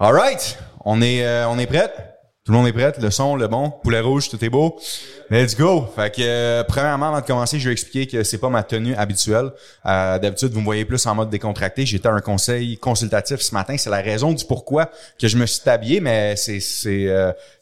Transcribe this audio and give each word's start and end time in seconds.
All 0.00 0.12
right, 0.12 0.58
on 0.84 1.00
est 1.00 1.24
euh, 1.24 1.48
on 1.48 1.56
est 1.56 1.66
prêt? 1.66 1.88
Tout 2.44 2.50
le 2.50 2.58
monde 2.58 2.66
est 2.66 2.72
prêt, 2.72 2.92
le 3.00 3.10
son, 3.12 3.36
le 3.36 3.46
bon, 3.46 3.70
poulet 3.70 4.00
rouge, 4.00 4.28
tout 4.28 4.44
est 4.44 4.48
beau. 4.48 4.76
Let's 5.30 5.56
go. 5.56 5.88
Fait 5.94 6.12
que 6.12 6.20
euh, 6.20 6.64
premièrement 6.64 7.10
avant 7.10 7.20
de 7.20 7.24
commencer, 7.24 7.60
je 7.60 7.68
vais 7.68 7.72
expliquer 7.72 8.08
que 8.08 8.24
c'est 8.24 8.38
pas 8.38 8.48
ma 8.48 8.64
tenue 8.64 8.96
habituelle. 8.96 9.52
Euh, 9.86 10.18
d'habitude, 10.18 10.50
vous 10.50 10.58
me 10.58 10.64
voyez 10.64 10.84
plus 10.84 11.06
en 11.06 11.14
mode 11.14 11.30
décontracté. 11.30 11.86
J'étais 11.86 12.08
à 12.08 12.12
un 12.12 12.20
conseil 12.20 12.76
consultatif 12.76 13.40
ce 13.40 13.54
matin, 13.54 13.76
c'est 13.78 13.88
la 13.88 14.00
raison 14.00 14.32
du 14.32 14.44
pourquoi 14.44 14.90
que 15.16 15.28
je 15.28 15.36
me 15.36 15.46
suis 15.46 15.70
habillé 15.70 16.00
mais 16.00 16.34
c'est 16.34 16.58
c'est 16.58 17.08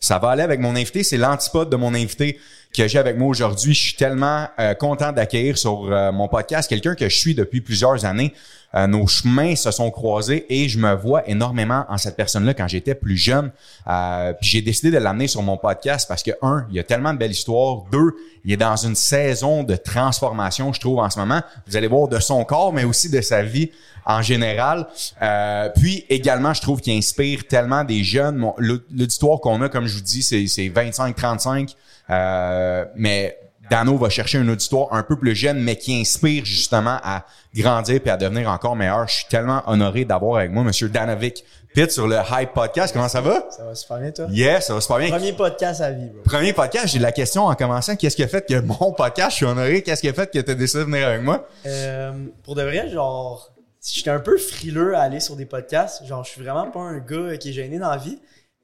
ça 0.01 0.19
va 0.19 0.30
aller 0.30 0.43
avec 0.43 0.59
mon 0.59 0.75
invité, 0.75 1.03
c'est 1.03 1.19
l'antipode 1.19 1.69
de 1.69 1.77
mon 1.77 1.93
invité 1.93 2.41
que 2.75 2.89
j'ai 2.89 2.98
avec 2.98 3.16
moi 3.18 3.29
aujourd'hui. 3.29 3.75
Je 3.75 3.80
suis 3.80 3.96
tellement 3.96 4.48
content 4.79 5.12
d'accueillir 5.12 5.59
sur 5.59 5.82
mon 6.12 6.29
podcast 6.29 6.68
quelqu'un 6.68 6.95
que 6.95 7.09
je 7.09 7.16
suis 7.16 7.34
depuis 7.34 7.61
plusieurs 7.61 8.05
années. 8.05 8.32
Euh, 8.75 8.87
nos 8.87 9.06
chemins 9.06 9.55
se 9.55 9.70
sont 9.70 9.91
croisés 9.91 10.46
et 10.48 10.68
je 10.68 10.79
me 10.79 10.95
vois 10.95 11.29
énormément 11.29 11.84
en 11.88 11.98
cette 11.98 12.16
personne-là 12.16 12.55
quand 12.55 12.69
j'étais 12.69 12.95
plus 12.95 13.16
jeune. 13.16 13.52
Euh, 13.87 14.33
j'ai 14.41 14.62
décidé 14.62 14.91
de 14.91 14.98
l'amener 14.98 15.28
sur 15.28 15.42
mon 15.42 15.59
podcast 15.59 16.09
parce 16.09 16.23
que 16.23 16.30
un, 16.41 16.66
il 16.70 16.77
y 16.77 16.78
a 16.78 16.83
tellement 16.83 17.12
de 17.12 17.19
belles 17.19 17.33
histoires. 17.33 17.84
Deux, 17.92 18.14
il 18.45 18.52
est 18.52 18.56
dans 18.56 18.77
une 18.77 18.95
saison 18.95 19.62
de 19.62 19.77
transformation, 19.77 20.73
je 20.73 20.80
trouve 20.80 21.00
en 21.00 21.11
ce 21.11 21.19
moment. 21.19 21.42
Vous 21.66 21.77
allez 21.77 21.86
voir 21.86 22.09
de 22.09 22.19
son 22.19 22.45
corps, 22.45 22.73
mais 22.73 22.84
aussi 22.84 23.11
de 23.11 23.20
sa 23.20 23.42
vie 23.42 23.70
en 24.06 24.23
général. 24.23 24.89
Euh, 25.20 25.69
puis 25.77 26.05
également, 26.09 26.55
je 26.55 26.62
trouve 26.62 26.80
qu'il 26.80 26.97
inspire 26.97 27.47
tellement 27.47 27.84
des 27.84 28.02
jeunes. 28.02 28.52
L'auditoire 28.59 29.41
qu'on 29.41 29.61
a, 29.61 29.69
comme 29.69 29.86
je 29.86 29.97
vous 29.97 30.02
dis, 30.02 30.23
c'est 30.23 30.69
25-35. 30.69 31.75
Euh, 32.12 32.84
mais 32.95 33.39
Dano 33.71 33.97
va 33.97 34.11
chercher 34.11 34.39
un 34.39 34.48
auditoire 34.48 34.89
un 34.93 35.03
peu 35.03 35.16
plus 35.16 35.34
jeune, 35.34 35.59
mais 35.59 35.77
qui 35.77 35.98
inspire 35.98 36.45
justement 36.45 36.98
à 37.03 37.25
grandir 37.55 38.01
et 38.05 38.11
à 38.11 38.16
devenir 38.16 38.51
encore 38.51 38.77
meilleur. 38.77 39.09
Je 39.09 39.15
suis 39.15 39.29
tellement 39.29 39.62
honoré 39.66 40.05
d'avoir 40.05 40.39
avec 40.39 40.51
moi 40.51 40.62
Monsieur 40.62 40.89
Danovic 40.89 41.45
Pitt 41.75 41.91
sur 41.91 42.06
le 42.06 42.17
Hype 42.17 42.53
Podcast. 42.53 42.93
Comment 42.93 43.09
ça 43.09 43.23
va? 43.23 43.47
Ça 43.51 43.65
va 43.65 43.75
super 43.75 43.98
bien, 43.98 44.11
toi? 44.11 44.27
Yes, 44.30 44.67
ça 44.67 44.75
va 44.75 44.80
super 44.83 44.98
bien. 44.98 45.09
Premier 45.09 45.33
podcast 45.33 45.81
à 45.81 45.91
vie, 45.91 46.11
bro. 46.11 46.23
Premier 46.23 46.53
podcast, 46.53 46.89
j'ai 46.89 46.98
la 46.98 47.12
question 47.12 47.45
en 47.47 47.55
commençant. 47.55 47.97
Qu'est-ce 47.97 48.17
qui 48.17 48.23
a 48.23 48.29
fait 48.29 48.47
que 48.47 48.61
mon 48.61 48.92
podcast, 48.92 49.31
je 49.31 49.36
suis 49.36 49.47
honoré, 49.47 49.83
qu'est-ce 49.83 50.03
qui 50.03 50.08
a 50.08 50.12
fait 50.12 50.31
que 50.31 50.39
tu 50.39 50.51
as 50.51 50.55
décidé 50.55 50.81
de 50.81 50.91
venir 50.91 51.08
avec 51.08 51.23
moi? 51.23 51.48
Euh, 51.64 52.12
pour 52.45 52.55
de 52.56 52.62
vrai, 52.62 52.91
genre, 52.91 53.53
j'étais 53.83 54.11
un 54.11 54.20
peu 54.20 54.36
frileux 54.36 54.95
à 54.95 55.01
aller 55.01 55.20
sur 55.20 55.34
des 55.34 55.47
podcasts. 55.47 56.05
Genre, 56.05 56.23
je 56.25 56.31
suis 56.31 56.42
vraiment 56.42 56.70
pas 56.70 56.81
un 56.81 56.98
gars 56.98 57.39
qui 57.39 57.51
est 57.51 57.53
gêné 57.55 57.79
dans 57.79 57.91
la 57.91 57.97
vie. 57.97 58.19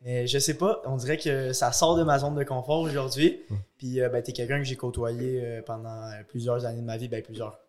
Mais 0.09 0.27
je 0.27 0.39
sais 0.39 0.55
pas, 0.55 0.81
on 0.87 0.97
dirait 0.97 1.19
que 1.19 1.53
ça 1.53 1.71
sort 1.71 1.95
de 1.95 2.03
ma 2.03 2.19
zone 2.19 2.35
de 2.35 2.43
confort 2.43 2.81
aujourd'hui. 2.81 3.43
Puis 3.77 4.01
euh, 4.01 4.09
ben, 4.09 4.23
t'es 4.23 4.33
quelqu'un 4.33 4.57
que 4.57 4.65
j'ai 4.65 4.75
côtoyé 4.75 5.43
euh, 5.45 5.61
pendant 5.61 6.03
euh, 6.05 6.23
plusieurs 6.27 6.65
années 6.65 6.81
de 6.81 6.87
ma 6.87 6.97
vie, 6.97 7.09
ben 7.09 7.23
plusieurs, 7.23 7.61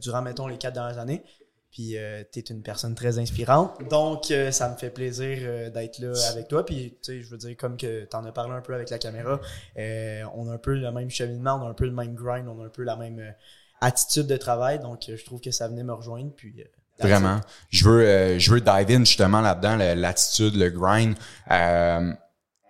durant 0.00 0.22
mettons 0.22 0.46
les 0.46 0.58
quatre 0.58 0.74
dernières 0.74 1.00
années. 1.00 1.24
Puis 1.72 1.96
t'es 2.30 2.40
une 2.40 2.62
personne 2.62 2.94
très 2.94 3.18
inspirante. 3.18 3.76
Donc 3.90 4.32
ça 4.52 4.68
me 4.70 4.76
fait 4.76 4.90
plaisir 4.90 5.70
d'être 5.72 5.98
là 5.98 6.12
avec 6.30 6.46
toi. 6.46 6.64
Puis 6.64 6.96
tu 7.02 7.18
sais, 7.18 7.20
je 7.20 7.28
veux 7.28 7.36
dire, 7.36 7.56
comme 7.56 7.76
que 7.76 8.04
t'en 8.04 8.24
as 8.24 8.32
parlé 8.32 8.54
un 8.54 8.60
peu 8.60 8.74
avec 8.74 8.90
la 8.90 8.98
caméra, 8.98 9.40
on 9.76 10.48
a 10.48 10.54
un 10.54 10.58
peu 10.58 10.74
le 10.74 10.90
même 10.92 11.10
cheminement, 11.10 11.60
on 11.60 11.66
a 11.66 11.70
un 11.70 11.74
peu 11.74 11.84
le 11.84 11.92
même 11.92 12.14
grind, 12.14 12.46
on 12.48 12.62
a 12.62 12.66
un 12.66 12.70
peu 12.70 12.84
la 12.84 12.96
même 12.96 13.34
attitude 13.80 14.28
de 14.28 14.36
travail. 14.36 14.78
Donc 14.78 15.04
je 15.08 15.24
trouve 15.24 15.40
que 15.40 15.50
ça 15.50 15.66
venait 15.66 15.84
me 15.84 15.92
rejoindre. 15.92 16.32
Puis 16.34 16.64
Vraiment. 17.00 17.40
Je 17.70 17.84
veux, 17.84 18.02
euh, 18.02 18.38
je 18.38 18.50
veux 18.50 18.60
dive 18.60 18.90
in 18.90 19.04
justement 19.04 19.40
là-dedans, 19.40 19.76
l'attitude, 19.76 20.56
le 20.56 20.70
grind. 20.70 21.14
Euh, 21.50 22.12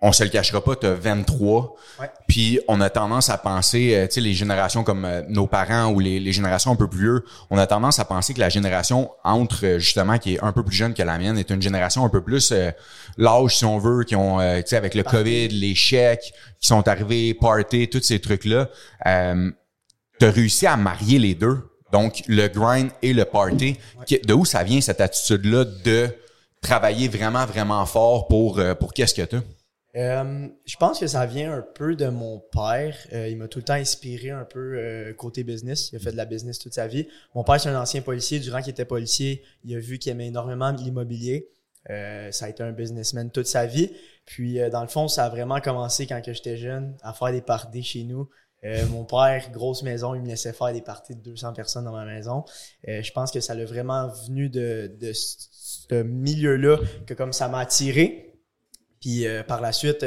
on 0.01 0.11
se 0.13 0.23
le 0.23 0.29
cachera 0.29 0.63
pas, 0.63 0.75
tu 0.75 0.85
as 0.85 0.93
23. 0.93 1.75
Puis 2.27 2.59
on 2.67 2.79
a 2.79 2.89
tendance 2.89 3.29
à 3.29 3.37
penser, 3.37 3.95
euh, 3.95 4.07
tu 4.07 4.13
sais, 4.13 4.21
les 4.21 4.33
générations 4.33 4.83
comme 4.83 5.03
euh, 5.03 5.21
nos 5.27 5.47
parents 5.47 5.91
ou 5.91 5.99
les, 5.99 6.19
les, 6.19 6.31
générations 6.31 6.71
un 6.71 6.75
peu 6.75 6.87
plus 6.87 6.99
vieux, 6.99 7.25
on 7.49 7.57
a 7.57 7.67
tendance 7.67 7.99
à 7.99 8.05
penser 8.05 8.33
que 8.33 8.39
la 8.39 8.49
génération 8.49 9.11
entre 9.23 9.77
justement 9.79 10.17
qui 10.17 10.35
est 10.35 10.43
un 10.43 10.53
peu 10.53 10.63
plus 10.63 10.75
jeune 10.75 10.93
que 10.93 11.03
la 11.03 11.17
mienne 11.17 11.37
est 11.37 11.49
une 11.49 11.61
génération 11.61 12.05
un 12.05 12.09
peu 12.09 12.21
plus 12.21 12.53
l'âge 13.17 13.57
si 13.57 13.65
on 13.65 13.77
veut, 13.77 14.03
qui 14.03 14.15
ont, 14.15 14.39
tu 14.39 14.63
sais, 14.67 14.77
avec 14.77 14.95
le 14.95 15.03
COVID, 15.03 15.49
les 15.49 15.75
chèques 15.75 16.33
qui 16.59 16.67
sont 16.67 16.87
arrivés, 16.87 17.33
party, 17.33 17.89
tous 17.89 18.01
ces 18.01 18.19
trucs-là. 18.19 18.69
Euh, 19.05 19.51
tu 20.19 20.25
as 20.25 20.31
réussi 20.31 20.67
à 20.67 20.77
marier 20.77 21.19
les 21.19 21.35
deux. 21.35 21.68
Donc, 21.91 22.23
le 22.27 22.47
grind 22.47 22.89
et 23.01 23.13
le 23.13 23.25
party. 23.25 23.77
De 24.23 24.33
où 24.33 24.45
ça 24.45 24.63
vient 24.63 24.81
cette 24.81 25.01
attitude-là 25.01 25.65
de 25.65 26.09
travailler 26.61 27.07
vraiment, 27.07 27.45
vraiment 27.45 27.85
fort 27.85 28.27
pour, 28.27 28.59
euh, 28.59 28.75
pour 28.75 28.93
qu'est-ce 28.93 29.15
que 29.15 29.21
tu 29.21 29.37
euh, 29.95 30.47
je 30.65 30.75
pense 30.77 30.99
que 30.99 31.07
ça 31.07 31.25
vient 31.25 31.51
un 31.51 31.61
peu 31.61 31.95
de 31.95 32.07
mon 32.07 32.39
père. 32.39 32.95
Euh, 33.11 33.27
il 33.27 33.37
m'a 33.37 33.47
tout 33.47 33.59
le 33.59 33.65
temps 33.65 33.73
inspiré 33.73 34.29
un 34.29 34.45
peu 34.45 34.77
euh, 34.77 35.13
côté 35.13 35.43
business. 35.43 35.91
Il 35.91 35.95
a 35.95 35.99
fait 35.99 36.11
de 36.11 36.17
la 36.17 36.25
business 36.25 36.59
toute 36.59 36.73
sa 36.73 36.87
vie. 36.87 37.07
Mon 37.33 37.43
père, 37.43 37.59
c'est 37.59 37.69
un 37.69 37.81
ancien 37.81 38.01
policier. 38.01 38.39
Durant 38.39 38.61
qu'il 38.61 38.71
était 38.71 38.85
policier, 38.85 39.43
il 39.63 39.75
a 39.75 39.79
vu 39.79 39.97
qu'il 39.97 40.11
aimait 40.11 40.27
énormément 40.27 40.71
l'immobilier. 40.71 41.49
ça 41.87 42.45
a 42.45 42.49
été 42.49 42.61
un 42.61 42.71
businessman 42.71 43.31
toute 43.31 43.47
sa 43.47 43.65
vie. 43.65 43.91
Puis, 44.25 44.59
dans 44.69 44.81
le 44.81 44.87
fond, 44.87 45.07
ça 45.07 45.25
a 45.25 45.29
vraiment 45.29 45.59
commencé 45.59 46.05
quand 46.05 46.21
j'étais 46.23 46.57
jeune, 46.57 46.95
à 47.01 47.13
faire 47.13 47.31
des 47.31 47.41
parties 47.41 47.81
chez 47.81 48.03
nous. 48.03 48.29
Euh, 48.65 48.85
mon 48.87 49.05
père, 49.05 49.49
grosse 49.51 49.83
maison, 49.83 50.15
il 50.15 50.21
me 50.21 50.27
laissait 50.27 50.51
faire 50.51 50.73
des 50.73 50.81
parties 50.81 51.15
de 51.15 51.21
200 51.21 51.53
personnes 51.53 51.85
dans 51.85 51.93
ma 51.93 52.05
maison. 52.05 52.43
Euh, 52.87 53.01
je 53.01 53.11
pense 53.11 53.31
que 53.31 53.39
ça 53.39 53.55
l'a 53.55 53.65
vraiment 53.65 54.09
venu 54.25 54.49
de, 54.49 54.95
de 54.99 55.13
ce 55.13 56.03
milieu-là 56.03 56.77
que 57.07 57.13
comme 57.13 57.33
ça 57.33 57.47
m'a 57.47 57.59
attiré. 57.59 58.37
Puis 58.99 59.25
euh, 59.25 59.43
par 59.43 59.61
la 59.61 59.71
suite, 59.71 60.05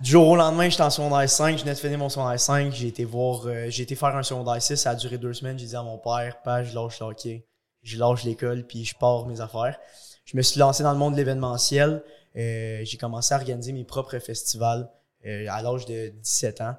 du 0.00 0.10
jour 0.10 0.26
au 0.26 0.36
lendemain, 0.36 0.68
j'étais 0.68 0.82
en 0.82 0.90
secondaire 0.90 1.30
5, 1.30 1.58
je 1.58 1.62
venais 1.62 1.74
de 1.74 1.78
finir 1.78 1.98
mon 1.98 2.08
secondaire 2.08 2.40
5, 2.40 2.72
j'ai 2.72 2.88
été 2.88 3.04
voir, 3.04 3.46
j'ai 3.68 3.84
été 3.84 3.94
faire 3.94 4.16
un 4.16 4.24
secondaire 4.24 4.60
6, 4.60 4.76
ça 4.76 4.90
a 4.90 4.94
duré 4.96 5.16
deux 5.16 5.32
semaines, 5.32 5.58
j'ai 5.58 5.66
dit 5.66 5.76
à 5.76 5.82
mon 5.82 5.98
père, 5.98 6.42
pas, 6.42 6.64
je 6.64 6.74
lâche 6.74 6.98
le 6.98 7.06
hockey, 7.06 7.46
je 7.84 7.98
lâche 7.98 8.24
l'école, 8.24 8.66
puis 8.66 8.84
je 8.84 8.96
pars 8.96 9.26
mes 9.26 9.40
affaires. 9.40 9.78
Je 10.24 10.36
me 10.36 10.42
suis 10.42 10.58
lancé 10.58 10.82
dans 10.82 10.92
le 10.92 10.98
monde 10.98 11.12
de 11.12 11.18
l'événementiel, 11.18 12.02
j'ai 12.34 12.96
commencé 12.98 13.32
à 13.32 13.36
organiser 13.36 13.72
mes 13.72 13.84
propres 13.84 14.18
festivals 14.18 14.90
à 15.24 15.62
l'âge 15.62 15.86
de 15.86 16.08
17 16.08 16.62
ans. 16.62 16.74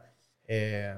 Euh, 0.50 0.94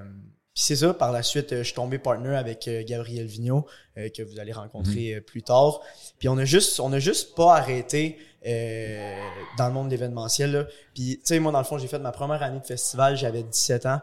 puis 0.54 0.64
c'est 0.64 0.78
ça, 0.78 0.94
par 0.94 1.12
la 1.12 1.22
suite, 1.22 1.52
euh, 1.52 1.60
je 1.60 1.64
suis 1.64 1.74
tombé 1.74 2.00
partner 2.00 2.36
avec 2.36 2.68
euh, 2.68 2.84
Gabriel 2.86 3.26
Vigneault, 3.26 3.68
que 3.96 4.24
vous 4.24 4.40
allez 4.40 4.54
rencontrer 4.54 5.16
mhm. 5.16 5.22
plus 5.22 5.44
tard. 5.44 5.82
Puis 6.18 6.30
on 6.30 6.38
a 6.38 6.46
juste, 6.46 6.80
on 6.80 6.92
a 6.94 7.00
juste 7.00 7.36
pas 7.36 7.56
arrêté 7.56 8.18
dans 9.58 9.68
le 9.68 9.74
monde 9.74 9.88
de 9.88 9.92
l'événementiel. 9.92 10.68
Puis 10.94 11.18
tu 11.18 11.22
sais, 11.26 11.40
moi 11.40 11.52
dans 11.52 11.60
le 11.60 11.66
fond, 11.66 11.78
j'ai 11.78 11.88
fait 11.88 12.00
ma 12.00 12.12
première 12.12 12.44
année 12.44 12.60
de 12.60 12.66
festival, 12.66 13.18
j'avais 13.18 13.42
17 13.42 13.86
ans 13.86 14.02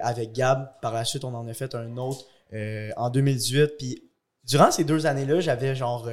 avec 0.00 0.32
Gab. 0.32 0.70
Par 0.80 0.94
la 0.94 1.04
suite, 1.04 1.24
on 1.24 1.34
en 1.34 1.46
a 1.48 1.52
fait 1.52 1.74
un 1.74 1.96
autre 1.96 2.24
en 2.96 3.10
2018. 3.10 3.72
Puis 3.76 4.04
durant 4.46 4.70
ces 4.70 4.84
deux 4.84 5.06
années-là, 5.06 5.40
j'avais 5.40 5.74
genre 5.74 6.08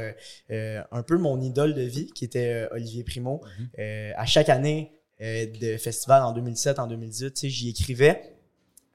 un 0.49 1.03
peu 1.03 1.17
mon 1.17 1.39
idole 1.39 1.73
de 1.73 1.83
vie 1.83 2.07
qui 2.07 2.25
était 2.25 2.67
Olivier 2.71 3.03
Primo. 3.03 3.41
Mhm. 3.59 4.13
à 4.17 4.25
chaque 4.25 4.49
année 4.49 4.91
de 5.21 5.77
festival 5.77 6.23
en 6.23 6.33
2007, 6.33 6.79
en 6.79 6.87
2018, 6.87 7.33
tu 7.33 7.39
sais, 7.39 7.49
j'y 7.49 7.69
écrivais. 7.69 8.33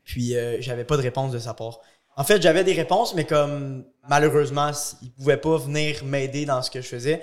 Puis 0.07 0.35
euh, 0.37 0.57
j'avais 0.61 0.85
pas 0.85 0.97
de 0.97 1.03
réponse 1.03 1.33
de 1.33 1.39
sa 1.39 1.53
part. 1.53 1.81
En 2.17 2.25
fait, 2.25 2.41
j'avais 2.41 2.65
des 2.65 2.73
réponses, 2.73 3.15
mais 3.15 3.27
comme 3.27 3.85
malheureusement, 4.09 4.71
il 5.03 5.13
pouvait 5.13 5.37
pas 5.37 5.59
venir 5.59 6.03
m'aider 6.05 6.47
dans 6.47 6.63
ce 6.63 6.71
que 6.71 6.81
je 6.81 6.87
faisais. 6.87 7.23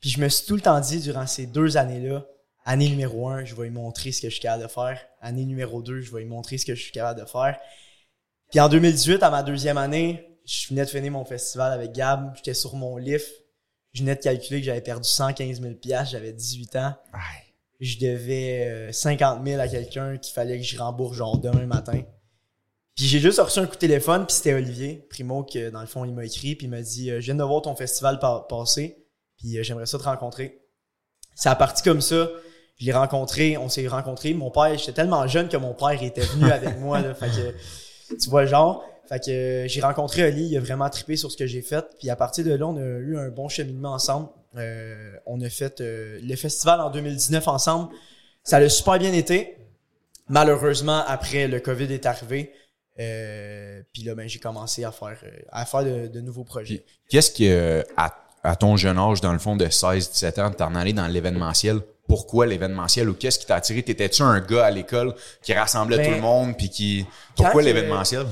Puis 0.00 0.10
je 0.10 0.20
me 0.20 0.28
suis 0.28 0.46
tout 0.46 0.56
le 0.56 0.60
temps 0.60 0.78
dit 0.80 1.00
durant 1.00 1.26
ces 1.26 1.46
deux 1.46 1.78
années-là, 1.78 2.26
année 2.66 2.90
numéro 2.90 3.28
un, 3.28 3.44
je 3.44 3.54
vais 3.54 3.64
lui 3.64 3.70
montrer 3.70 4.12
ce 4.12 4.20
que 4.20 4.28
je 4.28 4.34
suis 4.34 4.42
capable 4.42 4.64
de 4.64 4.68
faire. 4.68 5.00
Année 5.22 5.46
numéro 5.46 5.80
deux, 5.80 6.02
je 6.02 6.12
vais 6.12 6.20
lui 6.20 6.28
montrer 6.28 6.58
ce 6.58 6.66
que 6.66 6.74
je 6.74 6.82
suis 6.82 6.92
capable 6.92 7.20
de 7.20 7.24
faire. 7.24 7.58
Puis 8.50 8.60
en 8.60 8.68
2018, 8.68 9.22
à 9.22 9.30
ma 9.30 9.42
deuxième 9.42 9.78
année, 9.78 10.28
je 10.44 10.68
venais 10.68 10.84
de 10.84 10.90
finir 10.90 11.12
mon 11.12 11.24
festival 11.24 11.72
avec 11.72 11.92
Gab. 11.92 12.34
J'étais 12.36 12.52
sur 12.52 12.74
mon 12.74 12.98
lift. 12.98 13.32
Je 13.92 14.00
venais 14.00 14.16
de 14.16 14.20
calculer 14.20 14.60
que 14.60 14.66
j'avais 14.66 14.80
perdu 14.82 15.08
115 15.08 15.62
000 15.62 15.74
J'avais 16.04 16.32
18 16.32 16.76
ans. 16.76 16.94
Je 17.80 17.98
devais 17.98 18.92
50 18.92 19.40
euh, 19.40 19.44
000 19.44 19.60
à 19.60 19.68
quelqu'un 19.68 20.16
qu'il 20.18 20.34
fallait 20.34 20.58
que 20.58 20.64
je 20.64 20.78
rembourse 20.78 21.16
genre 21.16 21.38
demain 21.38 21.66
matin. 21.66 22.02
Puis 22.94 23.06
j'ai 23.06 23.18
juste 23.18 23.40
reçu 23.40 23.58
un 23.58 23.66
coup 23.66 23.74
de 23.74 23.78
téléphone, 23.78 24.24
puis 24.24 24.36
c'était 24.36 24.54
Olivier 24.54 25.04
Primo 25.10 25.42
que 25.42 25.70
dans 25.70 25.80
le 25.80 25.86
fond 25.86 26.04
il 26.04 26.14
m'a 26.14 26.24
écrit, 26.24 26.54
puis 26.54 26.66
il 26.66 26.70
m'a 26.70 26.80
dit 26.80 27.10
euh, 27.10 27.20
je 27.20 27.26
viens 27.26 27.34
de 27.34 27.42
voir 27.42 27.62
ton 27.62 27.74
festival 27.74 28.20
passer, 28.48 29.04
puis 29.36 29.58
euh, 29.58 29.62
j'aimerais 29.64 29.86
ça 29.86 29.98
te 29.98 30.04
rencontrer. 30.04 30.60
C'est 31.34 31.48
à 31.48 31.56
parti 31.56 31.82
comme 31.82 32.00
ça. 32.00 32.28
Je 32.76 32.86
l'ai 32.86 32.92
rencontré, 32.92 33.56
on 33.56 33.68
s'est 33.68 33.86
rencontrés. 33.88 34.34
Mon 34.34 34.50
père, 34.50 34.76
j'étais 34.78 34.92
tellement 34.92 35.26
jeune 35.26 35.48
que 35.48 35.56
mon 35.56 35.74
père 35.74 36.00
était 36.02 36.22
venu 36.22 36.50
avec 36.50 36.78
moi 36.80 37.00
là, 37.00 37.14
fait 37.14 37.28
que 37.28 38.14
tu 38.14 38.30
vois 38.30 38.42
le 38.42 38.48
genre. 38.48 38.84
Fait 39.08 39.18
que 39.18 39.30
euh, 39.30 39.68
j'ai 39.68 39.80
rencontré 39.80 40.24
Oli, 40.24 40.46
il 40.46 40.56
a 40.56 40.60
vraiment 40.60 40.88
trippé 40.88 41.16
sur 41.16 41.32
ce 41.32 41.36
que 41.36 41.46
j'ai 41.46 41.62
fait. 41.62 41.84
Puis 41.98 42.10
à 42.10 42.16
partir 42.16 42.44
de 42.44 42.52
là, 42.52 42.66
on 42.66 42.76
a 42.76 42.80
eu 42.80 43.18
un 43.18 43.28
bon 43.30 43.48
cheminement 43.48 43.92
ensemble. 43.92 44.28
on 45.26 45.40
a 45.40 45.50
fait 45.50 45.80
le 45.80 46.36
festival 46.36 46.80
en 46.80 46.90
2019 46.90 47.48
ensemble. 47.48 47.92
Ça 48.44 48.58
a 48.58 48.68
super 48.68 48.98
bien 49.00 49.12
été. 49.12 49.56
Malheureusement, 50.28 51.02
après 51.06 51.48
le 51.48 51.60
COVID 51.60 51.92
est 51.92 52.06
arrivé, 52.06 52.52
euh, 53.00 53.82
puis 53.92 54.02
là, 54.02 54.14
ben, 54.14 54.28
j'ai 54.28 54.38
commencé 54.38 54.84
à 54.84 54.92
faire, 54.92 55.16
euh, 55.24 55.30
à 55.50 55.64
faire 55.66 55.84
de, 55.84 56.20
nouveaux 56.20 56.44
projets. 56.44 56.84
Qu'est-ce 57.08 57.30
que, 57.30 57.84
à, 57.96 58.14
à, 58.42 58.56
ton 58.56 58.76
jeune 58.76 58.98
âge, 58.98 59.20
dans 59.20 59.32
le 59.32 59.38
fond 59.38 59.56
de 59.56 59.66
16-17 59.66 60.40
ans, 60.40 60.50
t'en 60.50 60.74
allé 60.74 60.92
dans 60.92 61.06
l'événementiel? 61.06 61.80
Pourquoi 62.06 62.46
l'événementiel? 62.46 63.08
Ou 63.08 63.14
qu'est-ce 63.14 63.38
qui 63.38 63.46
t'a 63.46 63.56
attiré? 63.56 63.82
T'étais-tu 63.82 64.22
un 64.22 64.40
gars 64.40 64.66
à 64.66 64.70
l'école 64.70 65.14
qui 65.42 65.54
rassemblait 65.54 66.04
tout 66.04 66.10
le 66.10 66.16
ben, 66.16 66.22
monde 66.22 66.56
puis 66.56 66.68
qui, 66.68 67.06
pourquoi 67.34 67.62
l'événementiel? 67.62 68.26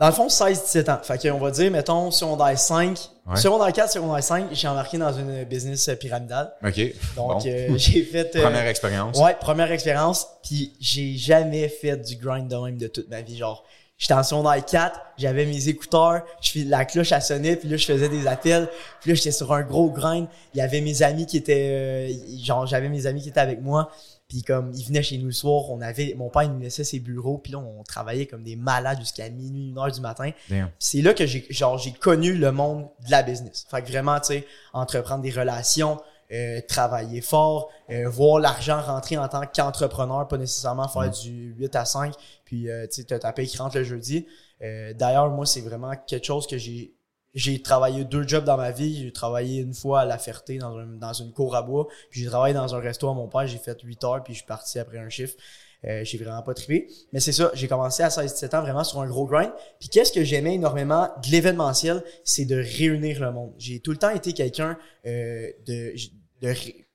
Dans 0.00 0.06
le 0.06 0.12
fond, 0.12 0.28
16-17 0.28 0.90
ans. 0.90 0.98
Fait 1.02 1.18
qu'on 1.18 1.38
va 1.38 1.50
dire, 1.50 1.70
mettons, 1.70 2.10
secondaire 2.10 2.58
5, 2.58 2.98
Ouais. 3.26 3.36
secondaire 3.36 3.72
4, 3.72 3.90
secondaire 3.92 4.22
5, 4.24 4.46
j'ai 4.52 4.68
embarqué 4.68 4.96
dans 4.96 5.12
une 5.12 5.44
business 5.44 5.86
euh, 5.88 5.96
pyramidale. 5.96 6.50
OK. 6.64 6.76
Donc, 7.16 7.42
Bon. 7.42 7.42
euh, 7.46 7.68
j'ai 7.76 8.02
fait... 8.04 8.34
euh, 8.36 8.42
Première 8.42 8.66
expérience. 8.66 9.18
Ouais, 9.18 9.36
première 9.38 9.70
expérience. 9.70 10.26
Puis 10.42 10.72
j'ai 10.80 11.16
jamais 11.16 11.68
fait 11.68 11.96
du 11.96 12.16
grind 12.16 12.48
de 12.48 12.56
même 12.56 12.78
de 12.78 12.86
toute 12.86 13.10
ma 13.10 13.20
vie. 13.20 13.36
Genre, 13.36 13.64
j'étais 13.98 14.14
en 14.14 14.22
secondaire 14.22 14.64
4, 14.64 14.98
j'avais 15.18 15.44
mes 15.44 15.68
écouteurs, 15.68 16.22
je 16.40 16.52
fais 16.52 16.64
la 16.64 16.84
cloche 16.86 17.12
à 17.12 17.20
sonner, 17.20 17.56
puis 17.56 17.68
là 17.68 17.76
je 17.76 17.84
faisais 17.84 18.08
des 18.08 18.26
appels. 18.26 18.68
Puis 19.02 19.10
là 19.10 19.14
j'étais 19.14 19.32
sur 19.32 19.52
un 19.52 19.62
gros 19.62 19.90
grind. 19.90 20.26
Il 20.54 20.58
y 20.58 20.60
avait 20.62 20.80
mes 20.80 21.02
amis 21.02 21.26
qui 21.26 21.36
étaient, 21.36 22.08
euh, 22.08 22.12
genre 22.42 22.66
j'avais 22.66 22.88
mes 22.88 23.04
amis 23.06 23.20
qui 23.20 23.28
étaient 23.28 23.40
avec 23.40 23.60
moi. 23.60 23.90
Puis 24.28 24.42
comme 24.42 24.72
ils 24.74 24.84
venaient 24.84 25.02
chez 25.02 25.16
nous 25.16 25.26
le 25.26 25.32
soir, 25.32 25.70
on 25.70 25.80
avait, 25.80 26.14
mon 26.16 26.28
père 26.28 26.42
il 26.42 26.50
nous 26.50 26.60
laissait 26.60 26.84
ses 26.84 27.00
bureaux, 27.00 27.38
puis 27.38 27.52
là 27.52 27.58
on 27.58 27.82
travaillait 27.82 28.26
comme 28.26 28.42
des 28.42 28.56
malades 28.56 29.00
jusqu'à 29.00 29.28
minuit, 29.30 29.70
une 29.70 29.78
heure 29.78 29.90
du 29.90 30.00
matin. 30.02 30.30
C'est 30.78 31.00
là 31.00 31.14
que 31.14 31.24
j'ai 31.26 31.46
genre 31.50 31.78
j'ai 31.78 31.92
connu 31.92 32.34
le 32.34 32.52
monde 32.52 32.88
de 33.06 33.10
la 33.10 33.22
business. 33.22 33.66
Fait 33.70 33.82
que 33.82 33.88
vraiment, 33.88 34.20
tu 34.20 34.26
sais, 34.26 34.46
entreprendre 34.74 35.22
des 35.22 35.30
relations, 35.30 35.98
euh, 36.30 36.60
travailler 36.68 37.22
fort, 37.22 37.70
euh, 37.88 38.06
voir 38.10 38.38
l'argent 38.38 38.82
rentrer 38.82 39.16
en 39.16 39.28
tant 39.28 39.46
qu'entrepreneur, 39.46 40.28
pas 40.28 40.36
nécessairement 40.36 40.88
faire 40.88 41.10
du 41.10 41.54
8 41.58 41.74
à 41.74 41.86
5, 41.86 42.12
puis 42.44 42.70
euh, 42.70 42.86
tu 42.86 43.00
sais, 43.00 43.04
t'as 43.04 43.18
ta 43.18 43.32
paye 43.32 43.46
qui 43.46 43.56
rentre 43.56 43.78
le 43.78 43.84
jeudi. 43.84 44.26
Euh, 44.60 44.92
D'ailleurs, 44.92 45.30
moi, 45.30 45.46
c'est 45.46 45.62
vraiment 45.62 45.92
quelque 46.06 46.26
chose 46.26 46.46
que 46.46 46.58
j'ai 46.58 46.92
j'ai 47.38 47.62
travaillé 47.62 48.04
deux 48.04 48.26
jobs 48.26 48.44
dans 48.44 48.56
ma 48.56 48.72
vie. 48.72 49.04
J'ai 49.04 49.12
travaillé 49.12 49.60
une 49.60 49.72
fois 49.72 50.00
à 50.00 50.04
La 50.04 50.18
Ferté 50.18 50.58
dans, 50.58 50.76
un, 50.76 50.86
dans 50.86 51.12
une 51.12 51.32
cour 51.32 51.54
à 51.54 51.62
bois. 51.62 51.86
Puis 52.10 52.22
j'ai 52.22 52.26
travaillé 52.26 52.52
dans 52.52 52.74
un 52.74 52.80
resto 52.80 53.08
à 53.08 53.14
mon 53.14 53.28
père. 53.28 53.46
J'ai 53.46 53.58
fait 53.58 53.80
8 53.80 54.04
heures 54.04 54.24
puis 54.24 54.34
je 54.34 54.38
suis 54.38 54.46
parti 54.46 54.78
après 54.80 54.98
un 54.98 55.08
chiffre. 55.08 55.36
Euh, 55.84 56.02
j'ai 56.02 56.18
vraiment 56.18 56.42
pas 56.42 56.54
trippé. 56.54 56.88
Mais 57.12 57.20
c'est 57.20 57.30
ça, 57.30 57.52
j'ai 57.54 57.68
commencé 57.68 58.02
à 58.02 58.08
16-17 58.08 58.56
ans 58.56 58.60
vraiment 58.60 58.82
sur 58.82 59.00
un 59.00 59.06
gros 59.06 59.24
grind. 59.24 59.52
Puis 59.78 59.88
qu'est-ce 59.88 60.12
que 60.12 60.24
j'aimais 60.24 60.56
énormément 60.56 61.08
de 61.24 61.30
l'événementiel, 61.30 62.02
c'est 62.24 62.44
de 62.44 62.56
réunir 62.56 63.20
le 63.20 63.30
monde. 63.30 63.52
J'ai 63.56 63.78
tout 63.78 63.92
le 63.92 63.98
temps 63.98 64.10
été 64.10 64.32
quelqu'un 64.32 64.76
euh, 65.06 65.48
de, 65.64 65.94
de 66.42 66.54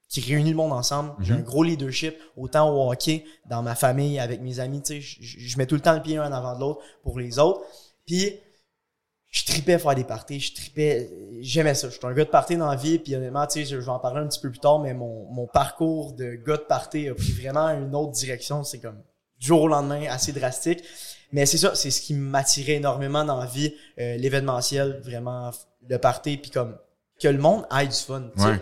qui 0.10 0.20
réunit 0.20 0.52
le 0.52 0.58
monde 0.58 0.74
ensemble. 0.74 1.14
J'ai 1.22 1.34
un 1.34 1.40
gros 1.40 1.64
leadership, 1.64 2.16
autant 2.36 2.70
au 2.70 2.92
hockey, 2.92 3.24
dans 3.50 3.64
ma 3.64 3.76
famille, 3.76 4.20
avec 4.20 4.42
mes 4.42 4.60
amis. 4.60 4.82
Tu 4.84 5.02
sais, 5.02 5.18
je 5.22 5.58
mets 5.58 5.66
tout 5.66 5.76
le 5.76 5.82
temps 5.82 5.96
le 5.96 6.02
pied 6.02 6.18
un 6.18 6.30
en 6.30 6.32
avant 6.34 6.54
de 6.54 6.60
l'autre 6.60 6.82
pour 7.02 7.18
les 7.18 7.40
autres. 7.40 7.62
Puis 8.06 8.40
je 9.34 9.46
tripais 9.46 9.80
faire 9.80 9.96
des 9.96 10.04
parties, 10.04 10.40
je 10.40 10.54
tripais, 10.54 11.10
j'aimais 11.42 11.74
ça. 11.74 11.90
Je 11.90 11.96
suis 11.96 12.06
un 12.06 12.14
gars 12.14 12.24
de 12.24 12.30
party 12.30 12.56
dans 12.56 12.70
la 12.70 12.76
vie, 12.76 13.00
puis 13.00 13.16
honnêtement, 13.16 13.46
tu 13.48 13.60
sais, 13.60 13.66
je 13.66 13.80
je 13.82 13.86
vais 13.86 13.92
en 13.92 13.98
parler 14.00 14.22
un 14.22 14.28
petit 14.28 14.40
peu 14.40 14.50
plus 14.52 14.60
tard, 14.60 14.78
mais 14.80 14.94
mon, 14.94 15.26
mon 15.32 15.48
parcours 15.48 16.14
de 16.14 16.36
gars 16.36 16.58
de 16.58 16.62
party 16.62 17.10
a 17.10 17.16
pris 17.16 17.32
vraiment 17.32 17.68
une 17.70 17.96
autre 17.96 18.12
direction. 18.12 18.64
C'est 18.64 18.78
comme 18.80 19.02
du 19.40 19.48
jour 19.48 19.64
au 19.64 19.68
lendemain, 19.68 20.06
assez 20.08 20.32
drastique. 20.34 20.84
Mais 21.32 21.48
c'est 21.48 21.58
ça, 21.58 21.74
c'est 21.74 21.90
ce 21.90 22.00
qui 22.02 22.14
m'attirait 22.14 22.74
énormément 22.74 23.26
dans 23.26 23.40
la 23.40 23.48
vie, 23.48 23.74
euh, 24.00 24.18
l'événementiel, 24.18 25.02
vraiment 25.04 25.50
le 25.90 25.98
party, 25.98 26.38
puis 26.38 26.52
comme 26.52 26.78
que 27.20 27.28
le 27.28 27.40
monde 27.40 27.66
ait 27.76 27.88
du 27.88 27.96
fun. 27.96 28.30
Ouais, 28.38 28.60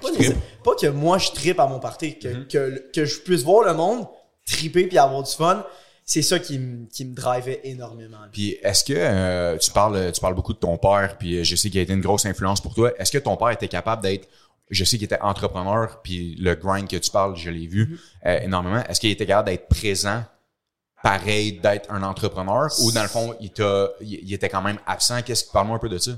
pas, 0.64 0.76
que 0.80 0.88
moi 0.88 1.18
je 1.18 1.32
tripe 1.32 1.60
à 1.60 1.68
mon 1.68 1.80
party, 1.80 2.18
que, 2.18 2.30
Mhm. 2.30 2.48
que, 2.48 2.92
que 2.94 3.04
je 3.06 3.20
puisse 3.20 3.44
voir 3.44 3.66
le 3.66 3.74
monde 3.74 4.08
triper 4.48 4.88
puis 4.88 4.98
avoir 4.98 5.22
du 5.24 5.32
fun. 5.32 5.66
C'est 6.12 6.24
ça 6.24 6.40
qui 6.40 6.60
me 6.60 6.88
qui 6.88 7.06
me 7.06 7.16
drivait 7.16 7.62
énormément. 7.64 8.18
Puis 8.34 8.58
est-ce 8.64 8.84
que 8.84 8.92
euh, 8.94 9.58
tu 9.58 9.72
parles 9.72 10.12
tu 10.12 10.20
parles 10.20 10.34
beaucoup 10.36 10.52
de 10.52 10.58
ton 10.58 10.78
père 10.78 11.18
puis 11.18 11.38
euh, 11.38 11.46
je 11.46 11.56
sais 11.56 11.70
qu'il 11.70 11.80
a 11.80 11.84
été 11.84 11.94
une 11.94 12.02
grosse 12.02 12.26
influence 12.26 12.60
pour 12.60 12.76
toi. 12.76 12.92
Est-ce 13.00 13.14
que 13.14 13.18
ton 13.18 13.38
père 13.38 13.52
était 13.52 13.70
capable 13.70 14.04
d'être 14.04 14.28
je 14.70 14.84
sais 14.84 14.98
qu'il 14.98 15.06
était 15.06 15.22
entrepreneur 15.22 16.02
puis 16.02 16.36
le 16.36 16.56
grind 16.56 16.90
que 16.90 16.98
tu 16.98 17.10
parles, 17.12 17.38
je 17.38 17.50
l'ai 17.50 17.66
vu 17.66 17.98
euh, 18.26 18.42
énormément. 18.42 18.84
Est-ce 18.90 19.00
qu'il 19.00 19.10
était 19.10 19.26
capable 19.26 19.48
d'être 19.48 19.70
présent 19.70 20.26
pareil 21.02 21.62
d'être 21.62 21.90
un 21.90 22.04
entrepreneur 22.04 22.68
ou 22.82 22.92
dans 22.92 23.04
le 23.04 23.08
fond 23.08 23.34
il 23.40 23.52
t'a 23.52 23.88
il, 24.02 24.20
il 24.22 24.34
était 24.34 24.50
quand 24.50 24.62
même 24.62 24.80
absent? 24.86 25.22
Qu'est-ce 25.22 25.46
que 25.46 25.52
parle-moi 25.54 25.78
un 25.78 25.80
peu 25.80 25.88
de 25.88 25.98
ça 25.98 26.12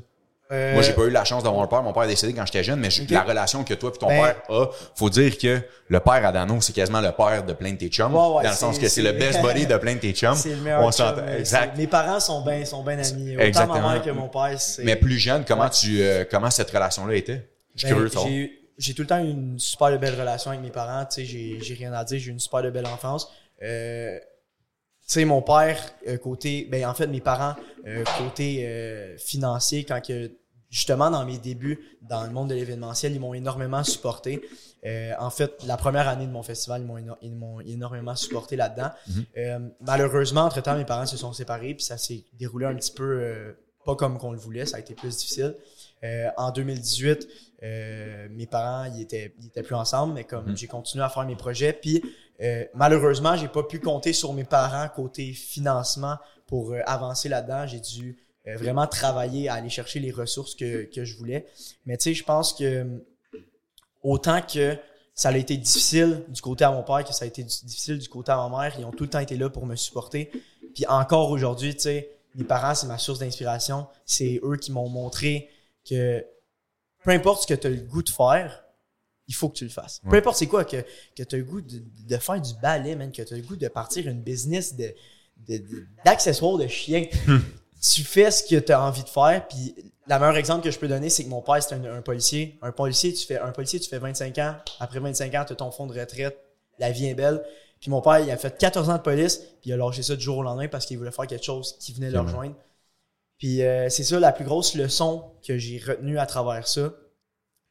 Euh, 0.51 0.73
Moi, 0.73 0.81
j'ai 0.83 0.93
pas 0.93 1.03
eu 1.03 1.09
la 1.09 1.23
chance 1.23 1.41
d'avoir 1.43 1.63
un 1.63 1.67
père. 1.67 1.81
Mon 1.81 1.93
père 1.93 2.03
est 2.03 2.07
décédé 2.09 2.33
quand 2.33 2.45
j'étais 2.45 2.63
jeune, 2.63 2.79
mais 2.79 2.91
je- 2.91 3.01
Ok. 3.03 3.09
la 3.09 3.23
relation 3.23 3.63
que 3.63 3.73
toi 3.73 3.91
et 3.95 3.97
ton 3.97 4.07
Ben- 4.07 4.21
père 4.21 4.35
a, 4.55 4.69
faut 4.95 5.09
dire 5.09 5.37
que 5.37 5.61
le 5.87 5.99
père 5.99 6.25
Adano, 6.25 6.61
c'est 6.61 6.73
quasiment 6.73 7.01
le 7.01 7.11
père 7.11 7.43
de 7.43 7.53
plein 7.53 7.71
de 7.71 7.77
tes 7.77 7.87
chums. 7.87 8.13
Ouais, 8.13 8.35
ouais, 8.35 8.43
dans 8.43 8.49
le 8.49 8.55
sens 8.55 8.77
que 8.77 8.87
c'est 8.87 9.01
le 9.01 9.13
best 9.13 9.41
buddy 9.41 9.65
de 9.65 9.77
plein 9.77 9.95
de 9.95 9.99
tes 9.99 10.11
chums. 10.13 10.35
C'est 10.35 10.49
le 10.49 10.57
meilleur 10.57 10.83
On 10.83 10.91
chum, 10.91 11.15
Exact. 11.37 11.77
Mes 11.77 11.87
parents 11.87 12.19
sont 12.19 12.41
bien 12.43 12.63
sont 12.65 12.83
bien 12.83 12.99
amis. 12.99 13.35
Autant 13.35 13.43
Exactement. 13.45 13.81
ma 13.81 13.93
mère 13.93 14.03
que 14.03 14.09
mon 14.11 14.27
père. 14.29 14.59
c'est- 14.59 14.83
Mais 14.83 14.95
plus 14.97 15.17
jeune, 15.17 15.43
comment 15.45 15.63
Ouais. 15.63 15.69
tu, 15.71 16.01
euh, 16.01 16.25
comment 16.29 16.51
cette 16.51 16.69
relation-là 16.69 17.15
était? 17.15 17.49
Je 17.75 17.79
suis 17.87 17.93
Ben, 17.95 18.07
curieux 18.09 18.49
j'ai 18.79 18.93
tout 18.95 19.03
le 19.03 19.07
temps 19.07 19.19
eu 19.23 19.29
une 19.29 19.59
super 19.59 19.97
belle 19.99 20.19
relation 20.19 20.49
avec 20.51 20.61
mes 20.63 20.71
parents. 20.71 21.05
Tu 21.05 21.25
sais, 21.25 21.59
j'ai 21.61 21.73
rien 21.75 21.93
à 21.93 22.03
dire. 22.03 22.19
J'ai 22.19 22.27
eu 22.29 22.31
une 22.31 22.39
super 22.39 22.61
belle 22.71 22.87
enfance. 22.87 23.31
Euh, 23.63 24.17
sais, 25.05 25.25
mon 25.25 25.41
père, 25.41 25.77
euh, 26.07 26.17
côté, 26.17 26.67
ben, 26.71 26.85
en 26.85 26.93
fait, 26.93 27.07
mes 27.07 27.21
parents, 27.21 27.55
euh, 27.87 28.03
côté 28.17 28.65
euh, 28.67 29.17
financier, 29.17 29.83
quand 29.83 30.01
que, 30.05 30.31
justement, 30.69 31.11
dans 31.11 31.25
mes 31.25 31.37
débuts, 31.37 31.79
dans 32.01 32.23
le 32.23 32.29
monde 32.31 32.49
de 32.49 32.55
l'événementiel, 32.55 33.13
ils 33.13 33.19
m'ont 33.19 33.33
énormément 33.33 33.83
supporté. 33.83 34.41
Euh, 34.85 35.11
en 35.19 35.29
fait, 35.29 35.63
la 35.65 35.77
première 35.77 36.07
année 36.07 36.25
de 36.27 36.31
mon 36.31 36.43
festival, 36.43 36.81
ils 36.81 36.87
m'ont 36.87 36.97
éno- 36.97 37.17
ils 37.21 37.33
m'ont 37.35 37.59
énormément 37.61 38.15
supporté 38.15 38.55
là-dedans. 38.55 38.89
Mhm. 39.07 39.25
Euh, 39.37 39.59
malheureusement, 39.81 40.41
entre-temps, 40.41 40.75
mes 40.75 40.83
parents 40.85 41.05
se 41.05 41.15
sont 41.17 41.31
séparés, 41.33 41.73
puis 41.73 41.83
ça 41.85 41.97
s'est 41.97 42.23
déroulé 42.33 42.65
un 42.65 42.75
petit 42.75 42.91
peu 42.91 43.03
euh, 43.21 43.53
pas 43.85 43.95
comme 43.95 44.17
qu'on 44.17 44.31
le 44.31 44.37
voulait, 44.37 44.65
ça 44.65 44.77
a 44.77 44.79
été 44.79 44.93
plus 44.93 45.17
difficile. 45.17 45.55
Euh, 46.03 46.27
en 46.37 46.51
2018, 46.51 47.27
euh, 47.63 48.27
mes 48.31 48.45
parents, 48.47 48.85
ils 48.93 49.01
étaient, 49.01 49.33
ils 49.39 49.47
étaient 49.47 49.63
plus 49.63 49.75
ensemble, 49.75 50.13
mais 50.13 50.23
comme 50.25 50.49
Mhm. 50.49 50.57
j'ai 50.57 50.67
continué 50.67 51.03
à 51.03 51.09
faire 51.09 51.25
mes 51.25 51.35
projets, 51.35 51.71
puis 51.73 52.01
euh, 52.41 52.65
malheureusement, 52.73 53.35
j'ai 53.35 53.47
pas 53.47 53.63
pu 53.63 53.79
compter 53.79 54.13
sur 54.13 54.33
mes 54.33 54.43
parents 54.43 54.87
côté 54.89 55.33
financement 55.33 56.17
pour 56.47 56.71
euh, 56.71 56.79
avancer 56.85 57.29
là-dedans. 57.29 57.67
J'ai 57.67 57.79
dû 57.79 58.17
euh, 58.47 58.57
vraiment 58.57 58.87
travailler 58.87 59.49
à 59.49 59.55
aller 59.55 59.69
chercher 59.69 59.99
les 59.99 60.11
ressources 60.11 60.55
que, 60.55 60.83
que 60.93 61.05
je 61.05 61.15
voulais. 61.15 61.45
Mais 61.85 61.97
tu 61.97 62.03
sais, 62.03 62.13
je 62.13 62.23
pense 62.23 62.53
que 62.53 63.03
autant 64.01 64.41
que 64.41 64.77
ça 65.15 65.29
a 65.29 65.37
été 65.37 65.57
difficile 65.57 66.23
du 66.27 66.41
côté 66.41 66.65
à 66.65 66.71
mon 66.71 66.83
père, 66.83 67.03
que 67.03 67.13
ça 67.13 67.25
a 67.25 67.27
été 67.27 67.43
difficile 67.43 67.99
du 67.99 68.09
côté 68.09 68.31
à 68.31 68.37
ma 68.37 68.63
mère, 68.63 68.75
ils 68.79 68.85
ont 68.85 68.91
tout 68.91 69.03
le 69.03 69.09
temps 69.09 69.19
été 69.19 69.37
là 69.37 69.49
pour 69.49 69.65
me 69.65 69.75
supporter. 69.75 70.31
Puis 70.73 70.85
encore 70.87 71.29
aujourd'hui, 71.29 71.75
tu 71.75 71.81
sais, 71.81 72.09
mes 72.35 72.43
parents, 72.43 72.73
c'est 72.73 72.87
ma 72.87 72.97
source 72.97 73.19
d'inspiration. 73.19 73.87
C'est 74.05 74.39
eux 74.43 74.57
qui 74.57 74.71
m'ont 74.71 74.89
montré 74.89 75.49
que 75.87 76.25
peu 77.03 77.11
importe 77.11 77.43
ce 77.43 77.47
que 77.47 77.53
tu 77.53 77.67
as 77.67 77.69
le 77.69 77.77
goût 77.77 78.01
de 78.01 78.09
faire, 78.09 78.62
il 79.27 79.33
faut 79.35 79.49
que 79.49 79.55
tu 79.55 79.63
le 79.63 79.69
fasses. 79.69 80.01
Peu 80.09 80.17
importe 80.17 80.37
c'est 80.37 80.47
quoi, 80.47 80.65
que, 80.65 80.77
que 81.15 81.23
tu 81.23 81.35
as 81.35 81.37
le 81.37 81.43
goût 81.43 81.61
de, 81.61 81.81
de 82.07 82.17
faire 82.17 82.41
du 82.41 82.53
ballet, 82.61 82.95
man, 82.95 83.11
que 83.11 83.21
tu 83.21 83.33
as 83.33 83.37
le 83.37 83.43
goût 83.43 83.55
de 83.55 83.67
partir 83.67 84.07
une 84.07 84.21
business 84.21 84.75
de, 84.75 84.93
de- 85.47 85.57
de- 85.57 85.85
d'accessoires 86.05 86.57
de, 86.57 86.67
chiens. 86.67 87.05
tu 87.81 88.03
fais 88.03 88.31
ce 88.31 88.43
que 88.43 88.59
tu 88.59 88.71
as 88.71 88.81
envie 88.81 89.03
de 89.03 89.09
faire. 89.09 89.47
Puis 89.47 89.75
la 90.07 90.19
meilleure 90.19 90.37
exemple 90.37 90.63
que 90.63 90.71
je 90.71 90.79
peux 90.79 90.87
donner, 90.87 91.09
c'est 91.09 91.23
que 91.23 91.29
mon 91.29 91.41
père, 91.41 91.61
c'est 91.63 91.75
un, 91.75 91.83
un 91.85 92.01
policier. 92.01 92.57
Un 92.61 92.71
policier, 92.71 93.13
tu 93.13 93.25
fais 93.25 93.39
un 93.39 93.51
policier, 93.51 93.79
tu 93.79 93.89
fais 93.89 93.99
25 93.99 94.37
ans. 94.39 94.55
Après 94.79 94.99
25 94.99 95.33
ans, 95.35 95.43
tu 95.45 95.53
as 95.53 95.55
ton 95.55 95.71
fonds 95.71 95.87
de 95.87 95.97
retraite. 95.99 96.37
La 96.79 96.91
vie 96.91 97.07
est 97.07 97.15
belle. 97.15 97.43
Puis 97.79 97.89
mon 97.91 98.01
père, 98.01 98.19
il 98.19 98.31
a 98.31 98.37
fait 98.37 98.57
14 98.57 98.89
ans 98.89 98.97
de 98.97 99.01
police, 99.01 99.37
puis 99.61 99.69
il 99.69 99.73
a 99.73 99.77
lâché 99.77 100.03
ça 100.03 100.15
du 100.15 100.23
jour 100.23 100.37
au 100.37 100.43
lendemain 100.43 100.67
parce 100.69 100.85
qu'il 100.85 100.97
voulait 100.97 101.11
faire 101.11 101.27
quelque 101.27 101.43
chose 101.45 101.77
qui 101.79 101.91
venait 101.93 102.09
le 102.09 102.19
rejoindre. 102.25 102.55
Puis 103.37 103.61
euh, 103.61 103.89
c'est 103.89 104.03
ça 104.03 104.19
la 104.19 104.31
plus 104.31 104.45
grosse 104.45 104.75
leçon 104.75 105.25
que 105.45 105.57
j'ai 105.57 105.79
retenue 105.85 106.17
à 106.17 106.25
travers 106.25 106.65
ça. 106.67 106.93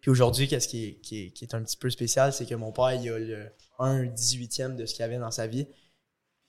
Puis 0.03 0.11
aujourd'hui, 0.11 0.49
qu'est-ce 0.49 0.69
qui 0.69 0.85
est, 0.85 0.95
qui, 1.01 1.21
est, 1.23 1.31
qui 1.31 1.45
est 1.45 1.55
un 1.55 1.63
petit 1.63 1.79
peu 1.79 1.89
spécial, 1.89 2.33
c'est 2.35 2.45
que 2.45 2.55
mon 2.55 2.73
père, 2.73 2.93
il 2.93 3.09
a 3.09 3.19
le 3.19 3.51
1 3.79 4.05
18e 4.07 4.77
de 4.77 4.85
ce 4.85 4.95
qu'il 4.95 5.05
avait 5.05 5.19
dans 5.19 5.31
sa 5.31 5.47
vie. 5.47 5.67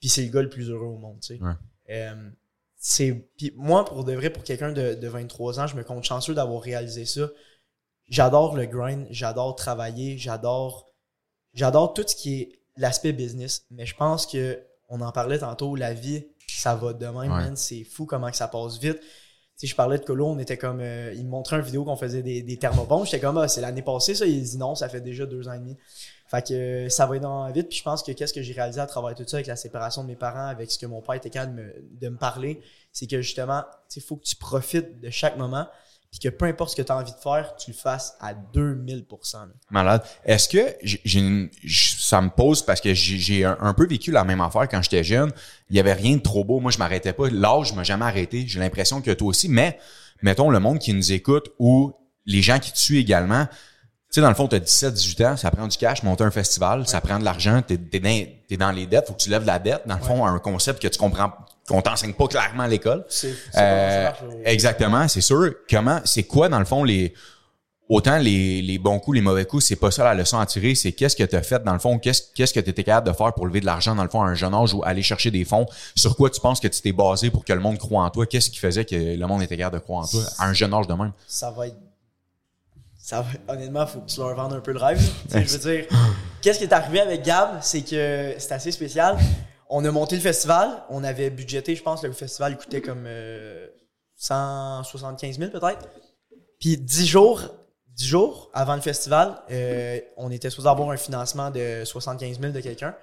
Puis 0.00 0.10
c'est 0.10 0.22
le 0.22 0.30
gars 0.30 0.42
le 0.42 0.50
plus 0.50 0.68
heureux 0.68 0.88
au 0.88 0.98
monde, 0.98 1.20
tu 1.20 1.36
sais. 1.38 1.42
Ouais. 1.42 1.52
Euh, 1.90 2.30
c'est 2.76 3.12
puis 3.38 3.52
moi 3.56 3.84
pour 3.86 4.04
de 4.04 4.12
vrai 4.12 4.28
pour 4.28 4.44
quelqu'un 4.44 4.72
de, 4.72 4.94
de 4.94 5.08
23 5.08 5.60
ans 5.60 5.66
je 5.66 5.74
me 5.74 5.82
compte 5.84 6.04
chanceux 6.04 6.34
d'avoir 6.34 6.60
réalisé 6.60 7.06
ça 7.06 7.30
j'adore 8.08 8.56
le 8.56 8.66
grind 8.66 9.06
j'adore 9.10 9.54
travailler 9.54 10.18
j'adore 10.18 10.92
j'adore 11.54 11.94
tout 11.94 12.04
ce 12.06 12.14
qui 12.14 12.40
est 12.40 12.60
l'aspect 12.76 13.12
business 13.12 13.66
mais 13.70 13.86
je 13.86 13.94
pense 13.96 14.26
que 14.26 14.62
on 14.90 15.00
en 15.00 15.12
parlait 15.12 15.38
tantôt 15.38 15.76
la 15.76 15.94
vie 15.94 16.26
ça 16.48 16.74
va 16.74 16.92
de 16.92 17.06
même 17.06 17.32
Ouais. 17.32 17.56
c'est 17.56 17.84
fou 17.84 18.04
comment 18.04 18.30
que 18.30 18.36
ça 18.36 18.48
passe 18.48 18.78
vite 18.78 19.00
je 19.66 19.74
parlais 19.74 19.98
de 19.98 20.04
Colo, 20.04 20.26
on 20.26 20.38
était 20.38 20.56
comme, 20.56 20.80
euh, 20.80 21.12
il 21.14 21.24
me 21.24 21.30
montrait 21.30 21.56
une 21.56 21.62
vidéo 21.62 21.84
qu'on 21.84 21.96
faisait 21.96 22.22
des, 22.22 22.42
des. 22.42 22.58
J'étais 23.04 23.20
comme, 23.20 23.38
ah, 23.38 23.48
c'est 23.48 23.60
l'année 23.60 23.82
passée, 23.82 24.14
ça. 24.14 24.26
Il 24.26 24.42
dit 24.42 24.58
non, 24.58 24.74
ça 24.74 24.88
fait 24.88 25.00
déjà 25.00 25.26
deux 25.26 25.48
ans 25.48 25.52
et 25.52 25.58
demi. 25.58 25.76
Fait 26.26 26.46
que 26.46 26.54
euh, 26.54 26.88
ça 26.88 27.06
va 27.06 27.16
énormément 27.16 27.52
vite. 27.52 27.68
Puis 27.68 27.78
je 27.78 27.82
pense 27.82 28.02
que 28.02 28.12
qu'est-ce 28.12 28.32
que 28.32 28.42
j'ai 28.42 28.52
réalisé 28.52 28.80
à 28.80 28.86
travers 28.86 29.14
tout 29.14 29.24
ça 29.26 29.36
avec 29.36 29.46
la 29.46 29.56
séparation 29.56 30.02
de 30.02 30.08
mes 30.08 30.16
parents, 30.16 30.46
avec 30.46 30.70
ce 30.70 30.78
que 30.78 30.86
mon 30.86 31.00
père 31.00 31.14
était 31.14 31.30
capable 31.30 31.56
de 31.56 31.62
me, 31.62 31.74
de 32.00 32.08
me 32.08 32.16
parler, 32.16 32.60
c'est 32.92 33.06
que 33.06 33.20
justement, 33.22 33.62
il 33.94 34.02
faut 34.02 34.16
que 34.16 34.24
tu 34.24 34.36
profites 34.36 35.00
de 35.00 35.10
chaque 35.10 35.36
moment. 35.36 35.66
Puis 36.14 36.30
que 36.30 36.32
peu 36.32 36.44
importe 36.44 36.70
ce 36.70 36.76
que 36.76 36.82
tu 36.82 36.92
as 36.92 36.96
envie 36.96 37.10
de 37.10 37.18
faire, 37.18 37.56
tu 37.56 37.72
le 37.72 37.76
fasses 37.76 38.16
à 38.20 38.34
2000 38.34 39.04
là. 39.32 39.46
Malade. 39.68 40.02
Est-ce 40.24 40.48
que 40.48 40.76
j'ai 40.84 41.18
une, 41.18 41.50
ça 41.68 42.20
me 42.20 42.28
pose 42.28 42.62
parce 42.62 42.80
que 42.80 42.94
j'ai 42.94 43.44
un, 43.44 43.56
un 43.60 43.74
peu 43.74 43.84
vécu 43.84 44.12
la 44.12 44.22
même 44.22 44.40
affaire 44.40 44.68
quand 44.68 44.80
j'étais 44.80 45.02
jeune. 45.02 45.32
Il 45.70 45.76
y 45.76 45.80
avait 45.80 45.92
rien 45.92 46.16
de 46.16 46.22
trop 46.22 46.44
beau. 46.44 46.60
Moi, 46.60 46.70
je 46.70 46.78
m'arrêtais 46.78 47.12
pas. 47.12 47.28
L'âge 47.30 47.72
m'a 47.72 47.82
jamais 47.82 48.04
arrêté. 48.04 48.44
J'ai 48.46 48.60
l'impression 48.60 49.02
que 49.02 49.10
toi 49.10 49.26
aussi. 49.26 49.48
Mais 49.48 49.76
mettons 50.22 50.50
le 50.50 50.60
monde 50.60 50.78
qui 50.78 50.94
nous 50.94 51.10
écoute 51.10 51.50
ou 51.58 51.92
les 52.26 52.42
gens 52.42 52.60
qui 52.60 52.70
te 52.70 52.78
suivent 52.78 53.00
également. 53.00 53.48
Sais, 54.14 54.20
dans 54.20 54.28
le 54.28 54.34
fond, 54.34 54.46
t'as 54.46 54.58
17, 54.58 54.94
18 54.94 55.20
ans, 55.22 55.36
ça 55.36 55.50
prend 55.50 55.66
du 55.66 55.76
cash, 55.76 56.02
monter 56.02 56.24
un 56.24 56.30
festival, 56.30 56.86
ça 56.86 57.00
prend 57.00 57.18
de 57.18 57.24
l'argent, 57.24 57.62
t'es, 57.66 57.76
t'es 57.76 58.00
dans, 58.00 58.66
dans 58.66 58.70
les 58.70 58.86
dettes, 58.86 59.06
faut 59.08 59.12
que 59.14 59.18
tu 59.22 59.30
lèves 59.30 59.44
la 59.44 59.58
dette. 59.58 59.82
Dans 59.86 59.96
le 59.96 60.02
fond, 60.02 60.24
un 60.24 60.38
concept 60.38 60.80
que 60.80 60.88
tu 60.88 60.98
comprends, 60.98 61.32
qu'on 61.68 61.82
t'enseigne 61.82 62.12
pas 62.12 62.28
clairement 62.28 62.64
à 62.64 62.68
l'école. 62.68 63.04
Euh, 63.56 64.04
marche, 64.04 64.18
euh, 64.22 64.42
exactement, 64.44 65.08
c'est 65.08 65.20
sûr. 65.20 65.54
Comment, 65.68 66.00
c'est 66.04 66.24
quoi 66.24 66.48
dans 66.48 66.58
le 66.58 66.64
fond 66.64 66.84
les 66.84 67.14
autant 67.88 68.16
les, 68.16 68.62
les 68.62 68.78
bons 68.78 68.98
coups, 68.98 69.16
les 69.16 69.20
mauvais 69.20 69.44
coups, 69.44 69.64
c'est 69.64 69.76
pas 69.76 69.90
ça 69.90 70.04
la 70.04 70.14
leçon 70.14 70.38
à 70.38 70.46
tirer, 70.46 70.74
c'est 70.74 70.92
qu'est-ce 70.92 71.16
que 71.16 71.24
tu 71.24 71.36
as 71.36 71.42
fait 71.42 71.62
dans 71.62 71.72
le 71.72 71.78
fond, 71.78 71.98
qu'est-ce 71.98 72.22
qu'est-ce 72.34 72.54
que 72.54 72.60
tu 72.60 72.70
étais 72.70 72.84
capable 72.84 73.08
de 73.08 73.12
faire 73.12 73.32
pour 73.34 73.46
lever 73.46 73.60
de 73.60 73.66
l'argent 73.66 73.94
dans 73.94 74.02
le 74.02 74.08
fond 74.08 74.22
à 74.22 74.26
un 74.26 74.34
jeune 74.34 74.54
âge 74.54 74.72
ou 74.74 74.82
aller 74.84 75.02
chercher 75.02 75.30
des 75.30 75.44
fonds, 75.44 75.66
sur 75.94 76.16
quoi 76.16 76.30
tu 76.30 76.40
penses 76.40 76.60
que 76.60 76.68
tu 76.68 76.80
t'es 76.80 76.92
basé 76.92 77.30
pour 77.30 77.44
que 77.44 77.52
le 77.52 77.60
monde 77.60 77.78
croit 77.78 78.02
en 78.02 78.10
toi, 78.10 78.26
qu'est-ce 78.26 78.50
qui 78.50 78.58
faisait 78.58 78.84
que 78.84 78.94
le 78.94 79.26
monde 79.26 79.42
était 79.42 79.56
capable 79.56 79.76
de 79.76 79.82
croire 79.82 80.04
en 80.04 80.06
toi 80.06 80.22
à 80.38 80.46
un 80.46 80.52
jeune 80.52 80.72
âge 80.72 80.86
de 80.86 80.94
même? 80.94 81.12
ça 81.26 81.50
va 81.50 81.66
être. 81.66 81.76
Ça 83.04 83.20
va... 83.20 83.52
Honnêtement, 83.52 83.86
faut 83.86 84.00
que 84.00 84.06
tu 84.10 84.18
leur 84.18 84.34
vendes 84.34 84.54
un 84.54 84.60
peu 84.60 84.72
le 84.72 84.78
rêve. 84.78 84.98
Je 85.30 85.38
veux 85.38 85.58
dire, 85.58 85.86
qu'est-ce 86.40 86.56
qui 86.56 86.64
est 86.64 86.72
arrivé 86.72 87.00
avec 87.00 87.22
Gab, 87.22 87.58
c'est 87.60 87.82
que 87.82 88.34
c'est 88.38 88.52
assez 88.52 88.72
spécial. 88.72 89.18
On 89.68 89.84
a 89.84 89.90
monté 89.90 90.16
le 90.16 90.22
festival, 90.22 90.70
on 90.88 91.04
avait 91.04 91.28
budgété, 91.28 91.76
je 91.76 91.82
pense, 91.82 92.02
le 92.02 92.12
festival 92.12 92.56
coûtait 92.56 92.80
comme 92.80 93.04
euh, 93.06 93.66
175 94.16 95.38
000 95.38 95.50
peut-être. 95.50 95.86
Puis 96.58 96.78
10 96.78 97.06
jours, 97.06 97.42
10 97.88 98.06
jours 98.06 98.50
avant 98.54 98.74
le 98.74 98.80
festival, 98.80 99.36
euh, 99.50 100.00
on 100.16 100.30
était 100.30 100.48
supposé 100.48 100.70
avoir 100.70 100.88
un 100.90 100.96
financement 100.96 101.50
de 101.50 101.82
75 101.84 102.40
000 102.40 102.52
de 102.54 102.60
quelqu'un. 102.60 102.94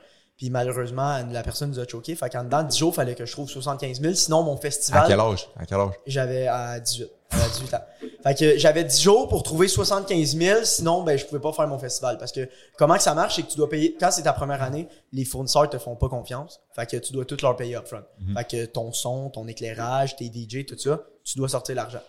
Puis 0.41 0.49
malheureusement, 0.49 1.19
la 1.31 1.43
personne 1.43 1.69
nous 1.69 1.79
a 1.79 1.87
choqué. 1.87 2.15
Fait 2.15 2.27
qu'en 2.27 2.43
dedans, 2.43 2.63
10 2.63 2.75
jours, 2.75 2.93
il 2.93 2.95
fallait 2.95 3.13
que 3.13 3.27
je 3.27 3.31
trouve 3.31 3.47
75 3.47 4.01
000. 4.01 4.15
Sinon, 4.15 4.41
mon 4.41 4.57
festival. 4.57 5.03
À 5.03 5.07
quel 5.07 5.19
âge? 5.19 5.47
À 5.55 5.67
quel 5.67 5.77
âge? 5.77 5.93
J'avais 6.07 6.47
à 6.47 6.79
18. 6.79 7.11
À 7.29 7.47
18 7.47 7.73
ans. 7.75 7.81
Fait 8.23 8.39
que 8.39 8.57
j'avais 8.57 8.83
10 8.83 9.01
jours 9.03 9.27
pour 9.27 9.43
trouver 9.43 9.67
75 9.67 10.35
000, 10.35 10.59
sinon 10.63 11.03
ben 11.03 11.15
je 11.15 11.25
pouvais 11.25 11.39
pas 11.39 11.53
faire 11.53 11.67
mon 11.67 11.77
festival 11.77 12.17
parce 12.17 12.31
que 12.31 12.49
comment 12.77 12.95
que 12.95 13.03
ça 13.03 13.13
marche 13.13 13.35
c'est 13.35 13.43
que 13.43 13.51
tu 13.51 13.57
dois 13.57 13.69
payer 13.69 13.95
quand 13.99 14.11
c'est 14.11 14.23
ta 14.23 14.33
première 14.33 14.61
année, 14.61 14.87
les 15.13 15.25
fournisseurs 15.25 15.69
te 15.69 15.77
font 15.77 15.95
pas 15.95 16.09
confiance. 16.09 16.59
Fait 16.75 16.87
que 16.87 16.97
tu 16.97 17.13
dois 17.13 17.23
tout 17.23 17.37
leur 17.41 17.55
payer 17.55 17.75
upfront. 17.75 18.03
Fait 18.35 18.43
que 18.43 18.65
ton 18.65 18.91
son, 18.91 19.29
ton 19.29 19.47
éclairage, 19.47 20.15
tes 20.15 20.25
DJ, 20.25 20.65
tout 20.65 20.77
ça, 20.77 21.03
tu 21.23 21.37
dois 21.37 21.49
sortir 21.49 21.75
l'argent. 21.75 22.01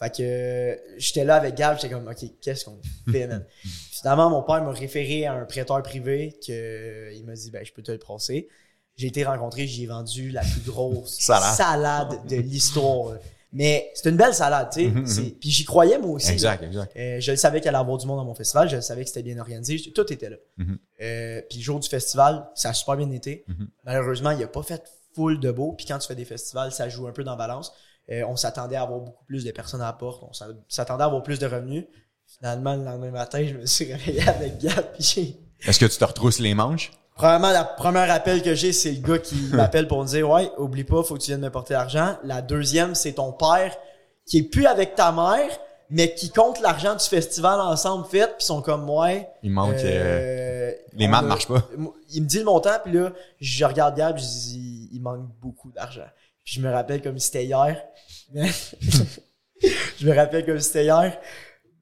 Fait 0.00 0.10
que 0.16 0.22
euh, 0.22 0.76
j'étais 0.96 1.24
là 1.24 1.36
avec 1.36 1.54
Gab, 1.54 1.76
j'étais 1.78 1.92
comme 1.92 2.08
OK, 2.08 2.24
qu'est-ce 2.40 2.64
qu'on 2.64 2.78
fait 3.12 3.26
man? 3.26 3.44
Finalement 3.90 4.30
mon 4.30 4.42
père 4.42 4.62
m'a 4.64 4.72
référé 4.72 5.26
à 5.26 5.34
un 5.34 5.44
prêteur 5.44 5.82
privé 5.82 6.38
que 6.44 6.50
euh, 6.52 7.12
il 7.14 7.24
m'a 7.26 7.34
dit 7.34 7.50
ben 7.50 7.62
je 7.64 7.72
peux 7.72 7.82
te 7.82 7.92
le 7.92 7.98
passer. 7.98 8.48
J'ai 8.96 9.08
été 9.08 9.24
rencontré, 9.24 9.66
j'ai 9.66 9.86
vendu 9.86 10.30
la 10.30 10.40
plus 10.40 10.62
grosse 10.66 11.16
Salade. 11.20 11.54
salade 11.54 12.26
de 12.28 12.36
l'histoire. 12.36 13.14
Mais 13.52 13.90
c'est 13.94 14.08
une 14.10 14.16
belle 14.16 14.32
salade, 14.34 14.68
tu 14.72 14.84
sais. 14.84 14.92
C'est- 15.06 15.38
Puis 15.40 15.50
j'y 15.50 15.64
croyais 15.64 15.98
moi 15.98 16.12
aussi. 16.12 16.30
Exact, 16.30 16.62
exact. 16.62 16.92
Euh, 16.96 17.18
je 17.20 17.32
le 17.32 17.36
savais 17.36 17.60
qu'il 17.60 17.68
allait 17.68 17.78
avoir 17.78 17.98
du 17.98 18.06
monde 18.06 18.18
dans 18.18 18.24
mon 18.24 18.34
festival, 18.34 18.68
je 18.70 18.76
le 18.76 18.82
savais 18.82 19.02
que 19.02 19.08
c'était 19.08 19.22
bien 19.24 19.38
organisé, 19.38 19.76
tout 19.92 20.12
était 20.12 20.30
là. 20.30 20.36
Mhm. 20.58 20.78
Euh, 21.02 21.42
puis 21.50 21.58
le 21.58 21.64
jour 21.64 21.80
du 21.80 21.88
festival, 21.88 22.46
ça 22.54 22.68
a 22.70 22.74
super 22.74 22.96
bien 22.96 23.10
été. 23.10 23.44
Mhm. 23.48 23.68
Malheureusement, 23.84 24.30
il 24.30 24.42
a 24.42 24.46
pas 24.46 24.62
fait 24.62 24.82
full 25.14 25.40
de 25.40 25.50
beau. 25.50 25.72
Puis 25.72 25.84
quand 25.86 25.98
tu 25.98 26.06
fais 26.06 26.14
des 26.14 26.24
festivals, 26.24 26.70
ça 26.72 26.88
joue 26.88 27.08
un 27.08 27.12
peu 27.12 27.24
dans 27.24 27.32
la 27.32 27.36
balance. 27.38 27.72
Euh, 28.10 28.24
on 28.28 28.36
s'attendait 28.36 28.76
à 28.76 28.82
avoir 28.82 29.00
beaucoup 29.00 29.24
plus 29.24 29.44
de 29.44 29.50
personnes 29.52 29.80
à 29.82 29.86
la 29.86 29.92
porte, 29.92 30.22
on 30.28 30.32
s'a- 30.32 30.48
s'attendait 30.68 31.02
à 31.04 31.06
avoir 31.06 31.22
plus 31.22 31.38
de 31.38 31.46
revenus. 31.46 31.84
Finalement, 32.26 32.74
le 32.74 32.84
lendemain 32.84 33.10
matin, 33.10 33.44
je 33.46 33.54
me 33.54 33.66
suis 33.66 33.92
réveillé 33.92 34.28
avec 34.28 34.54
j'ai... 34.98 35.36
Est-ce 35.66 35.78
que 35.78 35.86
tu 35.86 35.96
te 35.98 36.04
retrousses 36.04 36.38
les 36.38 36.54
manches? 36.54 36.90
Premièrement, 37.16 37.50
la 37.50 37.64
première 37.64 38.10
appel 38.10 38.42
que 38.42 38.54
j'ai, 38.54 38.72
c'est 38.72 38.92
le 38.92 39.00
gars 39.06 39.18
qui 39.18 39.34
m'appelle 39.52 39.86
pour 39.86 40.00
me 40.02 40.06
dire 40.06 40.28
Ouais, 40.28 40.50
oublie 40.58 40.84
pas, 40.84 41.02
faut 41.02 41.14
que 41.16 41.20
tu 41.20 41.30
viennes 41.30 41.40
me 41.42 41.50
porter 41.50 41.74
l'argent. 41.74 42.16
La 42.24 42.40
deuxième, 42.40 42.94
c'est 42.94 43.12
ton 43.14 43.32
père 43.32 43.76
qui 44.26 44.38
est 44.38 44.42
plus 44.44 44.66
avec 44.66 44.94
ta 44.94 45.12
mère, 45.12 45.50
mais 45.90 46.14
qui 46.14 46.30
compte 46.30 46.60
l'argent 46.60 46.94
du 46.94 47.04
festival 47.04 47.60
ensemble 47.60 48.06
fait, 48.06 48.26
puis 48.26 48.36
ils 48.40 48.44
sont 48.46 48.62
comme 48.62 48.88
ouais. 48.88 49.28
Il 49.42 49.50
manque 49.50 49.74
euh, 49.74 50.72
les 50.94 51.06
on 51.06 51.10
maths 51.10 51.24
marchent 51.24 51.48
pas. 51.48 51.68
Il 52.10 52.22
me 52.22 52.26
dit 52.28 52.38
le 52.38 52.44
montant, 52.44 52.78
puis 52.84 52.92
là, 52.94 53.12
je 53.40 53.64
regarde 53.64 53.96
Gab, 53.96 54.16
je 54.16 54.22
dis 54.22 54.88
il 54.92 55.00
manque 55.02 55.28
beaucoup 55.40 55.72
d'argent. 55.72 56.06
Puis 56.44 56.54
je 56.54 56.60
me 56.60 56.70
rappelle 56.70 57.02
comme 57.02 57.18
si 57.18 57.26
c'était 57.26 57.44
hier. 57.44 57.82
je 59.98 60.06
me 60.06 60.14
rappelle 60.14 60.44
comme 60.46 60.58
si 60.58 60.66
c'était 60.66 60.84
hier. 60.84 61.18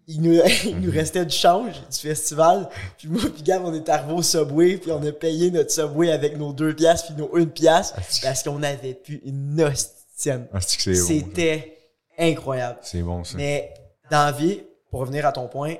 Il 0.06 0.22
nous, 0.22 0.40
il 0.64 0.80
nous 0.80 0.90
restait 0.90 1.24
du 1.24 1.34
change 1.36 1.74
du 1.90 1.98
festival. 1.98 2.68
Puis 2.96 3.08
moi, 3.08 3.22
puis 3.32 3.42
Gab, 3.42 3.62
on 3.64 3.74
est 3.74 3.88
arrivé 3.88 4.12
au 4.12 4.22
Subway, 4.22 4.78
puis 4.78 4.90
on 4.90 5.02
a 5.04 5.12
payé 5.12 5.50
notre 5.50 5.70
Subway 5.70 6.10
avec 6.10 6.36
nos 6.36 6.52
deux 6.52 6.74
piastres, 6.74 7.08
puis 7.08 7.16
nos 7.16 7.36
une 7.36 7.50
piastre, 7.50 7.96
parce 8.22 8.42
qu'on 8.42 8.62
avait 8.62 8.94
plus 8.94 9.20
une 9.24 9.60
hostienne. 9.60 10.48
Ah. 10.52 10.60
C'était 10.60 11.76
incroyable. 12.18 12.78
C'est 12.82 13.02
bon 13.02 13.22
ça. 13.22 13.36
Mais 13.36 13.74
dans 14.10 14.24
la 14.24 14.32
vie, 14.32 14.62
pour 14.90 15.00
revenir 15.00 15.26
à 15.26 15.32
ton 15.32 15.46
point, 15.46 15.76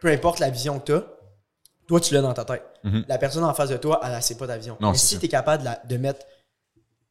peu 0.00 0.08
importe 0.08 0.40
la 0.40 0.50
vision 0.50 0.80
que 0.80 0.86
tu 0.86 0.92
as, 0.94 1.04
toi, 1.86 2.00
tu 2.00 2.12
l'as 2.12 2.20
dans 2.20 2.34
ta 2.34 2.44
tête. 2.44 2.64
Mhm. 2.84 3.04
La 3.08 3.16
personne 3.16 3.44
en 3.44 3.54
face 3.54 3.70
de 3.70 3.76
toi, 3.76 4.00
elle, 4.04 4.12
elle 4.14 4.22
sait 4.22 4.34
pas 4.36 4.46
ta 4.46 4.56
vision. 4.58 4.76
Non, 4.80 4.90
Mais 4.90 4.98
si 4.98 5.18
tu 5.18 5.24
es 5.26 5.28
capable 5.28 5.62
de, 5.62 5.68
la- 5.68 5.82
de 5.88 5.96
mettre 5.96 6.26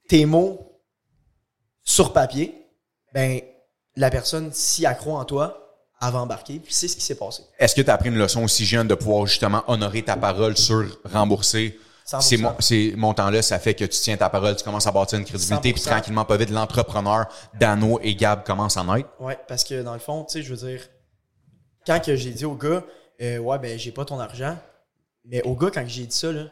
tes 0.07 0.25
mots 0.25 0.76
sur 1.87 2.11
papier, 2.11 2.53
ben 3.13 3.39
la 3.95 4.11
personne, 4.11 4.51
elle 4.83 4.97
croit 4.97 5.19
en 5.19 5.25
toi, 5.25 5.79
va 6.01 6.19
embarquer. 6.19 6.59
Puis 6.59 6.73
c'est 6.73 6.89
ce 6.89 6.95
qui 6.97 7.01
s'est 7.01 7.15
passé. 7.15 7.43
Est-ce 7.57 7.73
que 7.73 7.81
tu 7.81 7.89
as 7.89 7.93
appris 7.93 8.09
une 8.09 8.17
leçon 8.17 8.43
aussi 8.43 8.65
jeune 8.65 8.87
de 8.89 8.93
pouvoir 8.93 9.25
justement 9.25 9.63
honorer 9.67 10.03
ta 10.03 10.17
parole 10.17 10.57
sur 10.57 10.85
rembourser? 11.05 11.79
100%. 12.05 12.21
ces, 12.21 12.37
mon- 12.37 12.55
ces 12.61 12.93
montants-là? 12.95 13.41
Ça 13.41 13.57
fait 13.59 13.73
que 13.73 13.83
tu 13.85 13.99
tiens 13.99 14.15
ta 14.15 14.29
parole, 14.29 14.55
tu 14.55 14.63
commences 14.63 14.85
à 14.87 14.91
bâtir 14.91 15.17
une 15.17 15.25
crédibilité, 15.25 15.69
100%. 15.69 15.73
puis 15.73 15.81
tranquillement, 15.81 16.25
pas 16.25 16.37
vite, 16.37 16.49
l'entrepreneur 16.51 17.25
Dano 17.59 17.99
et 18.01 18.15
Gab 18.15 18.43
commencent 18.45 18.77
à 18.77 18.83
naître. 18.83 19.09
Ouais, 19.19 19.37
parce 19.47 19.63
que 19.63 19.81
dans 19.81 19.93
le 19.93 19.99
fond, 19.99 20.23
tu 20.25 20.33
sais, 20.33 20.41
je 20.43 20.53
veux 20.53 20.67
dire, 20.69 20.87
quand 21.85 22.01
que 22.03 22.15
j'ai 22.15 22.31
dit 22.31 22.45
au 22.45 22.55
gars, 22.55 22.83
euh, 23.21 23.39
ouais, 23.39 23.59
ben 23.59 23.79
j'ai 23.79 23.91
pas 23.91 24.05
ton 24.05 24.19
argent, 24.19 24.57
mais 25.25 25.41
au 25.43 25.55
gars, 25.55 25.69
quand 25.73 25.83
que 25.83 25.89
j'ai 25.89 26.05
dit 26.05 26.15
ça, 26.15 26.31
là, 26.31 26.45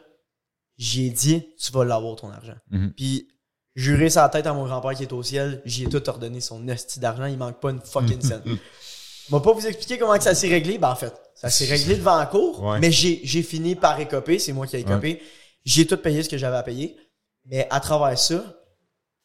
j'ai 0.78 1.08
dit, 1.10 1.46
tu 1.58 1.72
vas 1.72 1.84
l'avoir 1.84 2.16
ton 2.16 2.30
argent. 2.30 2.56
Mhm. 2.70 2.92
Puis, 2.94 3.28
juré 3.76 4.10
sa 4.10 4.28
tête 4.28 4.46
à 4.46 4.52
mon 4.52 4.64
grand-père 4.66 4.94
qui 4.96 5.02
est 5.04 5.12
au 5.12 5.22
ciel, 5.22 5.62
j'y 5.64 5.84
ai 5.84 5.88
tout 5.88 6.08
ordonné 6.08 6.40
son 6.40 6.66
hostie 6.68 6.98
d'argent, 6.98 7.26
il 7.26 7.36
manque 7.38 7.60
pas 7.60 7.70
une 7.70 7.80
fucking 7.80 8.20
scène. 8.22 8.42
Je 8.44 9.34
vais 9.34 9.42
pas 9.42 9.52
vous 9.52 9.66
expliquer 9.66 9.98
comment 9.98 10.16
que 10.16 10.24
ça 10.24 10.34
s'est 10.34 10.48
réglé, 10.48 10.78
ben 10.78 10.90
en 10.90 10.96
fait, 10.96 11.12
ça 11.34 11.50
s'est 11.50 11.66
réglé 11.66 11.96
devant 11.96 12.16
la 12.16 12.26
cour, 12.26 12.62
Ouais. 12.64 12.80
mais 12.80 12.90
j'ai 12.90 13.20
j'ai 13.22 13.42
fini 13.42 13.74
par 13.76 14.00
écoper, 14.00 14.38
c'est 14.38 14.52
moi 14.52 14.66
qui 14.66 14.76
ai 14.76 14.80
écopé. 14.80 15.22
J'ai 15.64 15.86
tout 15.86 15.96
payé 15.98 16.22
ce 16.22 16.28
que 16.28 16.38
j'avais 16.38 16.56
à 16.56 16.62
payer, 16.62 16.96
mais 17.44 17.66
à 17.70 17.80
travers 17.80 18.16
ça, 18.18 18.42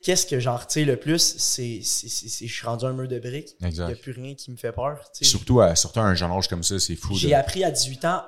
qu'est-ce 0.03 0.25
que 0.25 0.39
j'en 0.39 0.57
retire 0.57 0.87
le 0.87 0.97
plus, 0.97 1.19
c'est 1.37 1.79
c'est- 1.83 2.09
c'est- 2.09 2.27
c'est- 2.29 2.47
je 2.47 2.53
suis 2.53 2.65
rendu 2.65 2.83
un 2.85 2.93
mur 2.93 3.07
de 3.07 3.19
briques. 3.19 3.55
Il 3.61 3.69
n'y 3.69 3.79
a 3.79 3.95
plus 3.95 4.11
rien 4.11 4.33
qui 4.35 4.51
me 4.51 4.57
fait 4.57 4.71
peur. 4.71 4.99
Surtout 5.21 5.61
à, 5.61 5.75
surtout 5.75 5.99
à 5.99 6.03
un 6.03 6.15
jeune 6.15 6.31
âge 6.31 6.47
comme 6.47 6.63
ça, 6.63 6.79
c'est 6.79 6.95
fou. 6.95 7.15
J'ai 7.15 7.29
de- 7.29 7.33
appris 7.35 7.63
à 7.63 7.69
18 7.71 8.03
ans 8.05 8.23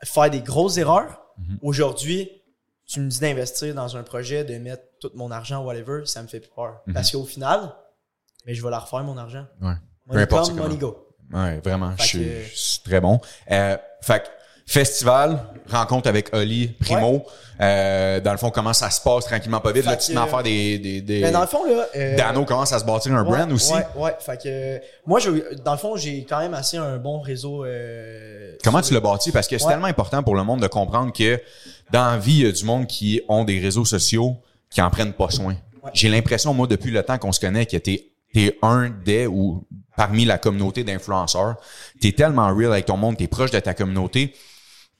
à 0.00 0.04
faire 0.06 0.28
des 0.28 0.40
grosses 0.40 0.76
erreurs. 0.76 1.20
Mhm. 1.38 1.58
Aujourd'hui, 1.62 2.28
tu 2.92 3.00
me 3.00 3.08
dis 3.08 3.20
d'investir 3.20 3.74
dans 3.74 3.96
un 3.96 4.02
projet, 4.02 4.44
de 4.44 4.56
mettre 4.58 4.82
tout 5.00 5.10
mon 5.14 5.30
argent, 5.30 5.64
whatever, 5.64 6.04
ça 6.06 6.22
me 6.22 6.28
fait 6.28 6.40
plus 6.40 6.50
peur. 6.54 6.82
Mhm. 6.86 6.94
Parce 6.94 7.10
qu'au 7.10 7.24
final, 7.24 7.74
mais 8.46 8.54
je 8.54 8.62
vais 8.62 8.70
la 8.70 8.78
refaire, 8.78 9.02
mon 9.04 9.16
argent. 9.16 9.46
Ouais. 9.60 9.74
Peu 10.08 10.12
Money 10.14 10.22
importe 10.22 10.48
come, 10.50 10.58
money 10.58 10.76
go. 10.76 11.08
Ouais, 11.32 11.60
vraiment. 11.60 11.94
Je 11.98 12.02
suis 12.02 12.18
que- 12.18 12.42
je 12.44 12.56
suis 12.56 12.82
très 12.82 13.00
bon. 13.00 13.20
Euh, 13.50 13.76
fait 14.02 14.30
festival, 14.72 15.38
rencontre 15.70 16.08
avec 16.08 16.34
Oli, 16.34 16.68
Primo. 16.80 17.24
Euh, 17.60 18.18
dans 18.20 18.32
le 18.32 18.38
fond, 18.38 18.50
comment 18.50 18.72
ça 18.72 18.88
se 18.90 19.00
passe 19.00 19.26
tranquillement 19.26 19.60
pas 19.60 19.70
vite? 19.70 19.84
Fait 19.84 19.90
Là, 19.90 19.96
tu 19.96 20.08
te 20.08 20.12
mets 20.16 20.20
à 20.24 20.26
faire 20.26 20.42
des, 20.42 20.78
des, 20.78 21.00
des- 21.02 21.20
Mais 21.20 21.30
dans 21.30 21.42
le 21.42 21.46
fond, 21.46 21.64
là. 21.64 21.86
euh, 21.94 22.16
Dano 22.16 22.44
commence 22.44 22.72
à 22.72 22.78
se 22.78 22.84
bâtir 22.84 23.12
un 23.14 23.22
ouais, 23.24 23.36
brand 23.36 23.52
aussi? 23.52 23.72
Ouais, 23.72 23.86
ouais. 23.96 24.16
Fait 24.18 24.42
que, 24.42 24.80
moi, 25.06 25.20
je, 25.20 25.30
dans 25.62 25.72
le 25.72 25.78
fond, 25.78 25.94
j'ai 25.96 26.24
quand 26.28 26.38
même 26.40 26.54
assez 26.54 26.78
un 26.78 26.96
bon 26.96 27.20
réseau. 27.20 27.64
euh, 27.64 28.56
Comment 28.64 28.80
tu 28.80 28.94
l'as 28.94 29.00
bâti? 29.00 29.30
Parce 29.30 29.46
que 29.46 29.58
c'est 29.58 29.64
Ouais. 29.66 29.72
tellement 29.72 29.86
important 29.86 30.22
pour 30.22 30.34
le 30.34 30.42
monde 30.42 30.60
de 30.62 30.66
comprendre 30.66 31.12
que 31.12 31.40
dans 31.92 32.10
la 32.12 32.16
vie, 32.18 32.38
il 32.40 32.46
y 32.46 32.48
a 32.48 32.52
du 32.52 32.64
monde 32.64 32.86
qui 32.86 33.20
ont 33.28 33.44
des 33.44 33.60
réseaux 33.60 33.84
sociaux 33.84 34.36
qui 34.70 34.80
en 34.80 34.88
prennent 34.90 35.12
pas 35.12 35.28
soin. 35.30 35.54
Ouais. 35.84 35.90
J'ai 35.92 36.08
l'impression, 36.08 36.54
moi, 36.54 36.66
depuis 36.66 36.90
le 36.90 37.02
temps 37.02 37.18
qu'on 37.18 37.32
se 37.32 37.38
connaît, 37.40 37.66
que 37.66 37.76
t'es 37.76 38.08
es 38.34 38.56
un 38.62 38.88
des 39.04 39.26
ou 39.26 39.62
parmi 39.94 40.24
la 40.24 40.38
communauté 40.38 40.82
d'influenceurs. 40.84 41.56
T'es 42.00 42.12
tellement 42.12 42.48
real 42.56 42.72
avec 42.72 42.86
ton 42.86 42.96
monde, 42.96 43.18
t'es 43.18 43.26
proche 43.26 43.50
de 43.50 43.58
ta 43.60 43.74
communauté. 43.74 44.32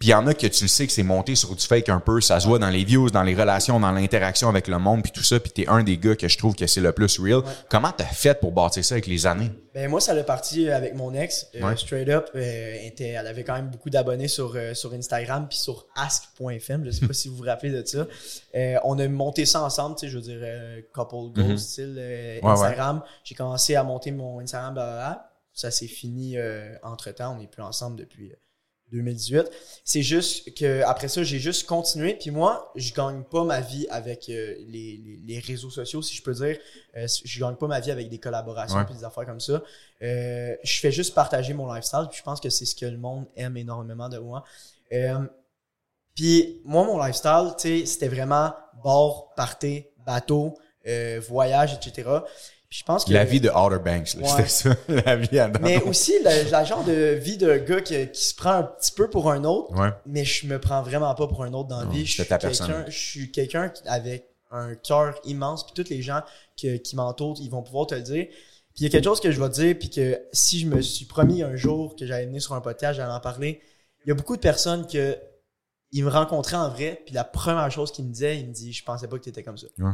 Puis 0.03 0.09
il 0.09 0.11
y 0.11 0.15
en 0.15 0.27
a 0.27 0.35
que 0.35 0.49
tu 0.49 0.65
le 0.65 0.69
sais 0.69 0.85
que 0.85 0.93
c'est 0.93 1.05
monté 1.05 1.37
sur 1.37 1.55
du 1.55 1.65
fake 1.65 1.89
un 1.89 2.01
peu, 2.01 2.21
ça 2.21 2.41
se 2.41 2.49
voit 2.49 2.59
dans 2.59 2.71
les 2.71 2.83
views, 2.83 3.09
dans 3.09 3.23
les 3.23 3.37
relations, 3.37 3.79
dans 3.79 3.93
l'interaction 3.93 4.49
avec 4.49 4.67
le 4.67 4.77
monde, 4.81 5.01
puis 5.05 5.13
tout 5.13 5.23
ça. 5.23 5.39
Puis 5.39 5.53
t'es 5.53 5.69
un 5.69 5.85
des 5.85 5.97
gars 5.97 6.17
que 6.17 6.27
je 6.27 6.37
trouve 6.37 6.57
que 6.57 6.67
c'est 6.67 6.81
le 6.81 6.91
plus 6.91 7.21
real. 7.21 7.43
Comment 7.71 7.93
t'as 7.97 8.07
fait 8.07 8.35
pour 8.41 8.51
bâtir 8.51 8.85
ça 8.85 8.97
avec 8.97 9.07
les 9.07 9.29
années? 9.29 9.53
Ben 9.73 9.89
moi, 9.89 10.01
ça 10.01 10.13
l'a 10.13 10.25
parti 10.25 10.69
avec 10.69 10.97
mon 10.97 11.15
ex, 11.15 11.47
euh, 11.55 11.63
Ouais. 11.69 11.77
straight 11.77 12.09
up. 12.09 12.31
euh, 12.35 12.41
elle 12.81 12.87
était, 12.89 13.11
elle 13.11 13.29
avait 13.29 13.45
quand 13.45 13.55
même 13.55 13.69
beaucoup 13.71 13.91
d'abonnés 13.91 14.27
sur, 14.27 14.53
euh, 14.57 14.75
sur 14.75 14.93
Instagram 14.93 15.47
puis 15.49 15.57
sur 15.59 15.87
ask.fm. 15.95 16.85
Je 16.85 16.91
sais 16.91 17.07
pas 17.07 17.13
si 17.13 17.29
vous 17.29 17.37
vous 17.37 17.45
rappelez 17.45 17.71
de 17.71 17.87
ça. 17.87 18.05
Euh, 18.57 18.75
on 18.83 18.99
a 18.99 19.07
monté 19.07 19.47
ça 19.47 19.63
ensemble, 19.63 19.95
tu 19.95 20.07
sais, 20.07 20.09
je 20.11 20.17
veux 20.17 20.25
dire, 20.25 20.41
euh, 20.43 20.81
couple 20.93 21.15
goals, 21.41 21.51
Mhm. 21.53 21.59
style 21.59 21.95
euh, 21.97 22.41
Ouais, 22.43 22.51
Instagram. 22.51 23.03
J'ai 23.23 23.37
commencé 23.37 23.77
à 23.77 23.85
monter 23.85 24.11
mon 24.11 24.41
Instagram, 24.41 24.75
blablabla. 24.75 25.29
Ça 25.55 25.71
s'est 25.71 25.87
fini 25.87 26.37
entre 26.83 27.13
temps. 27.13 27.35
On 27.37 27.41
n'est 27.41 27.47
plus 27.47 27.63
ensemble 27.63 27.97
depuis 27.97 28.33
euh, 28.33 28.37
2018. 28.93 29.51
C'est 29.85 30.03
juste 30.03 30.55
que 30.55 30.83
après 30.83 31.09
ça, 31.09 31.23
j'ai 31.23 31.39
juste 31.39 31.67
continué. 31.67 32.15
Puis 32.15 32.31
moi, 32.31 32.71
je 32.77 32.93
gagne 32.93 33.23
pas 33.25 33.43
ma 33.45 33.61
vie 33.61 33.87
avec 33.91 34.29
euh, 34.29 34.55
les, 34.69 35.01
les, 35.05 35.21
les 35.27 35.39
réseaux 35.41 35.71
sociaux, 35.71 36.03
si 36.03 36.15
je 36.15 36.23
peux 36.23 36.35
dire. 36.35 36.59
Euh, 36.97 37.07
je 37.25 37.41
gagne 37.41 37.57
pas 37.57 37.67
ma 37.67 37.81
vie 37.81 37.91
avec 37.91 38.09
des 38.09 38.19
collaborations 38.19 38.79
Ouais. 38.79 38.85
puis 38.85 38.95
des 38.95 39.05
affaires 39.05 39.27
comme 39.27 39.41
ça. 39.41 39.63
Euh, 40.03 40.55
je 40.63 40.81
fais 40.81 40.93
juste 40.93 41.15
partager 41.15 41.55
mon 41.55 41.73
lifestyle. 41.73 42.07
Puis 42.11 42.19
je 42.19 42.23
pense 42.23 42.41
que 42.41 42.51
c'est 42.51 42.67
ce 42.67 42.75
que 42.77 42.87
le 42.87 42.99
monde 42.99 43.27
aime 43.37 43.57
énormément 43.57 44.09
de 44.09 44.19
moi. 44.19 44.45
Euh, 44.93 45.19
puis 46.15 46.61
moi, 46.65 46.85
mon 46.85 47.03
lifestyle, 47.03 47.53
tu 47.59 47.81
sais, 47.81 47.87
c'était 47.87 48.09
vraiment 48.09 48.53
bord, 48.83 49.33
party, 49.35 49.87
bateau, 50.05 50.55
euh, 50.87 51.21
voyage, 51.27 51.75
etc. 51.75 52.09
Je 52.75 52.83
pense 52.85 53.05
que 53.05 53.13
La 53.13 53.25
vie 53.25 53.39
de 53.41 53.51
Outer 53.51 53.79
Banks, 53.85 54.15
là, 54.15 54.23
Ouais. 54.23 54.29
c'était 54.47 54.49
ça, 54.49 54.75
la 55.07 55.17
vie 55.17 55.39
à 55.39 55.49
mais 55.61 55.83
aussi 55.83 56.15
la, 56.23 56.43
la 56.45 56.65
genre 56.65 56.83
de 56.85 56.93
vie 57.21 57.37
de 57.37 57.57
gars 57.59 57.83
qui, 57.83 58.09
qui 58.11 58.25
se 58.25 58.35
prend 58.35 58.53
un 58.53 58.63
petit 58.63 58.93
peu 58.93 59.11
pour 59.11 59.31
un 59.31 59.45
autre, 59.45 59.71
Ouais. 59.79 59.91
mais 60.07 60.25
je 60.25 60.47
me 60.47 60.59
prends 60.59 60.83
vraiment 60.83 61.15
pas 61.15 61.27
pour 61.29 61.45
un 61.45 61.53
autre 61.53 61.69
dans 61.69 61.81
la 61.81 61.87
vie. 61.87 62.07
Je 62.07 62.13
suis 62.13 62.25
ta 62.27 62.39
quelqu'un, 62.39 62.85
je 62.89 62.99
suis 62.99 63.31
quelqu'un 63.31 63.71
avec 63.87 64.25
un 64.51 64.75
cœur 64.75 65.19
immense, 65.25 65.67
puis 65.67 65.75
tous 65.85 65.91
les 65.91 66.01
gens 66.01 66.21
que- 66.61 66.77
qui 66.79 66.97
m'entourent, 66.97 67.37
ils 67.43 67.51
vont 67.51 67.63
pouvoir 67.63 67.87
te 67.87 67.95
le 67.95 68.01
dire. 68.03 68.27
Puis 68.75 68.81
il 68.81 68.83
y 68.85 68.87
a 68.87 68.91
quelque 68.91 69.05
chose 69.05 69.21
que 69.21 69.31
je 69.31 69.39
vais 69.39 69.51
te 69.51 69.55
dire, 69.55 69.77
puis 69.79 69.91
que 69.91 70.19
si 70.33 70.59
je 70.61 70.67
me 70.67 70.81
suis 70.81 71.05
promis 71.05 71.43
un 71.43 71.57
jour 71.57 71.95
que 71.95 72.07
j'allais 72.07 72.25
venir 72.27 72.41
sur 72.41 72.55
un 72.55 72.63
podcast, 72.63 72.97
j'allais 72.97 73.13
en 73.13 73.21
parler. 73.21 73.61
Il 74.07 74.09
y 74.09 74.13
a 74.13 74.15
beaucoup 74.15 74.37
de 74.37 74.41
personnes 74.41 74.87
que 74.87 75.19
ils 75.91 76.03
me 76.03 76.09
rencontraient 76.11 76.57
en 76.57 76.71
vrai, 76.71 77.03
puis 77.05 77.15
la 77.15 77.25
première 77.25 77.71
chose 77.71 77.93
qu'ils 77.93 78.07
me 78.07 78.11
disaient, 78.13 78.39
ils 78.41 78.49
me 78.49 78.53
disent, 78.55 78.75
je 78.77 78.83
pensais 78.83 79.07
pas 79.09 79.19
que 79.19 79.25
tu 79.25 79.29
étais 79.29 79.43
comme 79.43 79.59
ça. 79.59 79.67
Ouais. 79.79 79.93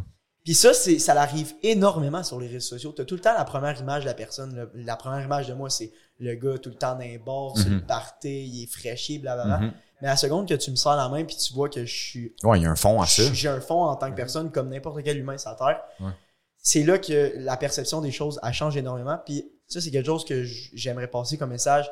Puis 0.49 0.55
ça, 0.55 0.73
c'est, 0.73 0.99
ça 0.99 1.13
l'arrive 1.13 1.53
énormément 1.63 2.23
sur 2.23 2.41
les 2.41 2.47
réseaux 2.47 2.61
sociaux. 2.69 2.93
T'as 2.97 3.05
tout 3.05 3.17
le 3.17 3.21
temps 3.21 3.35
la 3.37 3.45
première 3.45 3.79
image 3.79 4.05
de 4.05 4.09
la 4.09 4.15
personne. 4.15 4.55
le- 4.57 4.71
la 4.83 4.97
première 4.97 5.23
image 5.23 5.47
de 5.47 5.53
moi, 5.53 5.69
c'est 5.69 5.93
le 6.21 6.35
gars 6.37 6.57
tout 6.57 6.71
le 6.71 6.75
temps 6.75 6.93
dans 6.95 7.01
les 7.01 7.21
sur 7.55 7.69
Mhm. 7.69 7.75
le 7.75 7.81
party, 7.87 8.47
il 8.47 8.63
est 8.63 8.67
fraîché, 8.67 9.19
blablabla. 9.19 9.59
Mhm. 9.59 9.73
Mais 10.01 10.09
à 10.09 10.13
la 10.13 10.17
seconde 10.17 10.49
que 10.49 10.55
tu 10.55 10.71
me 10.71 10.77
sors 10.77 10.97
la 10.97 11.07
main 11.11 11.23
puis 11.27 11.37
tu 11.37 11.53
vois 11.53 11.69
que 11.69 11.85
je 11.85 11.95
suis 11.95 12.35
Ouais, 12.45 12.59
il 12.59 12.63
y 12.63 12.67
a 12.67 12.71
un 12.71 12.77
fond 12.77 12.99
à 13.03 13.07
ça. 13.07 13.25
j'ai 13.31 13.49
un 13.49 13.61
fond 13.61 13.83
en 13.83 13.95
tant 13.97 14.11
que 14.11 14.17
personne 14.17 14.51
comme 14.51 14.71
n'importe 14.71 15.03
quel 15.05 15.19
humain 15.19 15.37
sur 15.37 15.51
la 15.51 15.57
terre. 15.57 15.83
Ouais. 16.01 16.13
C'est 16.63 16.83
là 16.83 16.97
que 16.97 17.35
la 17.37 17.59
perception 17.59 18.01
des 18.01 18.11
choses 18.11 18.41
elle 18.43 18.55
change 18.55 18.75
énormément. 18.79 19.19
Puis 19.27 19.45
ça, 19.67 19.83
c'est 19.83 19.91
quelque 19.91 20.07
chose 20.07 20.25
que 20.25 20.45
j'aimerais 20.45 21.09
passer 21.09 21.37
comme 21.37 21.51
message. 21.51 21.91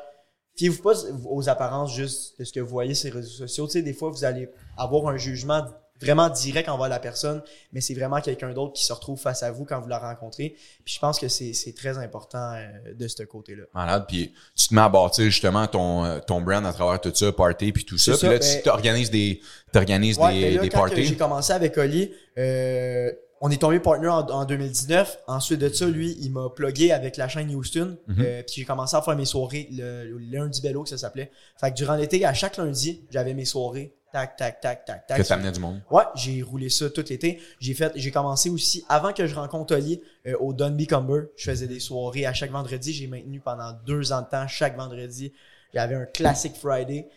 Fiez-vous 0.55 0.81
pas 0.81 0.93
aux 1.25 1.47
apparences 1.47 1.93
juste 1.93 2.39
de 2.39 2.43
ce 2.43 2.51
que 2.51 2.59
vous 2.59 2.69
voyez 2.69 2.95
sur 2.95 3.05
les 3.11 3.15
réseaux 3.17 3.37
sociaux. 3.45 3.67
Tu 3.67 3.73
sais, 3.73 3.81
des 3.83 3.93
fois, 3.93 4.09
vous 4.09 4.25
allez 4.25 4.49
avoir 4.77 5.07
un 5.13 5.17
jugement 5.17 5.63
vraiment 6.01 6.29
direct 6.29 6.69
envers 6.69 6.89
la 6.89 6.99
personne, 6.99 7.41
mais 7.73 7.81
c'est 7.81 7.93
vraiment 7.93 8.21
quelqu'un 8.21 8.53
d'autre 8.53 8.73
qui 8.73 8.85
se 8.85 8.93
retrouve 8.93 9.19
face 9.19 9.43
à 9.43 9.51
vous 9.51 9.65
quand 9.65 9.79
vous 9.81 9.87
la 9.89 9.99
rencontrez. 9.99 10.55
Puis 10.85 10.93
je 10.95 10.99
pense 10.99 11.19
que 11.19 11.27
c'est 11.27 11.53
c'est 11.53 11.73
très 11.73 11.97
important 11.97 12.53
euh, 12.53 12.93
de 12.93 13.07
ce 13.07 13.23
côté-là. 13.23 13.63
Malade, 13.73 14.05
puis 14.07 14.33
tu 14.55 14.67
te 14.67 14.75
mets 14.75 14.81
à 14.81 14.89
bâtir 14.89 15.25
justement 15.25 15.65
ton, 15.67 16.05
euh, 16.05 16.19
ton 16.19 16.41
brand 16.41 16.65
à 16.65 16.73
travers 16.73 17.01
tout 17.01 17.11
ça, 17.13 17.31
party 17.31 17.71
puis 17.71 17.85
tout 17.85 17.97
ça. 17.97 18.17
Puis 18.17 18.27
là, 18.27 18.39
tu 18.39 18.47
ben- 18.47 18.61
t'organises 18.63 19.09
des, 19.09 19.41
Ouais, 20.19 20.33
des, 20.33 20.51
là, 20.55 20.61
des 20.61 20.69
quand 20.69 20.79
parties. 20.79 21.03
j'ai 21.05 21.15
commencé 21.17 21.53
avec 21.53 21.77
Oli, 21.77 22.11
euh, 22.37 23.11
on 23.41 23.51
est 23.51 23.61
tombé 23.61 23.79
partner 23.79 24.07
en, 24.07 24.25
en 24.27 24.45
2019. 24.45 25.19
Ensuite 25.27 25.59
de 25.59 25.69
ça, 25.69 25.85
lui, 25.85 26.17
il 26.21 26.31
m'a 26.31 26.49
plugué 26.49 26.91
avec 26.91 27.17
la 27.17 27.27
chaîne 27.27 27.53
Houston. 27.53 27.97
Mhm. 28.07 28.15
Euh, 28.25 28.43
puis 28.43 28.55
j'ai 28.57 28.65
commencé 28.65 28.95
à 28.95 29.01
faire 29.01 29.15
mes 29.15 29.25
soirées 29.25 29.67
le, 29.71 30.05
le 30.05 30.17
lundi 30.37 30.61
bello 30.61 30.83
que 30.83 30.89
ça 30.89 30.97
s'appelait. 30.97 31.31
Fait 31.59 31.69
que 31.71 31.75
durant 31.75 31.95
l'été, 31.95 32.25
à 32.25 32.33
chaque 32.33 32.57
lundi, 32.57 33.05
j'avais 33.11 33.33
mes 33.33 33.45
soirées. 33.45 33.93
Tac, 34.13 34.37
tac, 34.37 34.61
tac, 34.61 34.85
tac, 34.85 35.05
tac. 35.05 35.17
Que 35.21 35.27
t'amenais 35.27 35.51
du 35.51 35.59
monde. 35.59 35.81
Ouais, 35.91 36.03
j'ai 36.15 36.41
roulé 36.41 36.69
ça 36.69 36.89
tout 36.89 37.03
l'été. 37.09 37.39
J'ai 37.59 37.73
fait, 37.73 37.91
j'ai 37.95 38.09
commencé 38.11 38.49
aussi 38.49 38.85
avant 38.87 39.11
que 39.13 39.27
je 39.27 39.35
rencontre 39.35 39.75
Oli 39.75 40.01
euh, 40.25 40.35
au 40.39 40.53
Dunby 40.53 40.87
Cumber. 40.87 41.23
Je 41.35 41.49
faisais 41.51 41.67
des 41.67 41.79
soirées 41.81 42.25
à 42.25 42.33
chaque 42.33 42.51
vendredi. 42.51 42.93
J'ai 42.93 43.07
maintenu 43.07 43.39
pendant 43.41 43.73
deux 43.85 44.13
ans 44.13 44.21
de 44.21 44.27
temps 44.27 44.47
chaque 44.47 44.77
vendredi. 44.77 45.33
J'avais 45.73 45.95
un 45.95 46.05
classic 46.05 46.55
Friday. 46.55 47.07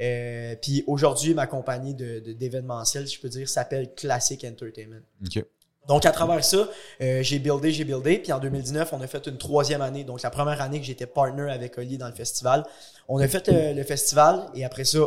Euh, 0.00 0.56
puis 0.60 0.82
aujourd'hui, 0.86 1.34
ma 1.34 1.46
compagnie 1.46 1.94
de, 1.94 2.18
de- 2.20 2.32
d'événementiel, 2.32 3.06
si 3.06 3.14
je 3.16 3.20
peux 3.20 3.28
dire, 3.28 3.48
s'appelle 3.48 3.94
Classic 3.94 4.42
Entertainment. 4.44 5.00
OK. 5.24 5.44
Donc 5.88 6.04
à 6.04 6.10
travers 6.12 6.44
ça, 6.44 6.68
euh, 7.00 7.22
j'ai 7.22 7.38
buildé, 7.38 7.72
j'ai 7.72 7.84
buildé. 7.84 8.18
Puis 8.18 8.32
en 8.32 8.38
2019, 8.38 8.92
on 8.92 9.00
a 9.00 9.06
fait 9.06 9.26
une 9.26 9.38
troisième 9.38 9.82
année. 9.82 10.04
Donc 10.04 10.22
la 10.22 10.30
première 10.30 10.60
année 10.60 10.78
que 10.80 10.86
j'étais 10.86 11.06
partner 11.06 11.50
avec 11.50 11.78
Oli 11.78 11.96
dans 11.96 12.08
le 12.08 12.14
festival. 12.14 12.64
On 13.08 13.18
a 13.18 13.28
fait 13.28 13.48
euh, 13.48 13.72
le 13.72 13.82
festival 13.84 14.46
et 14.54 14.64
après 14.64 14.84
ça, 14.84 15.00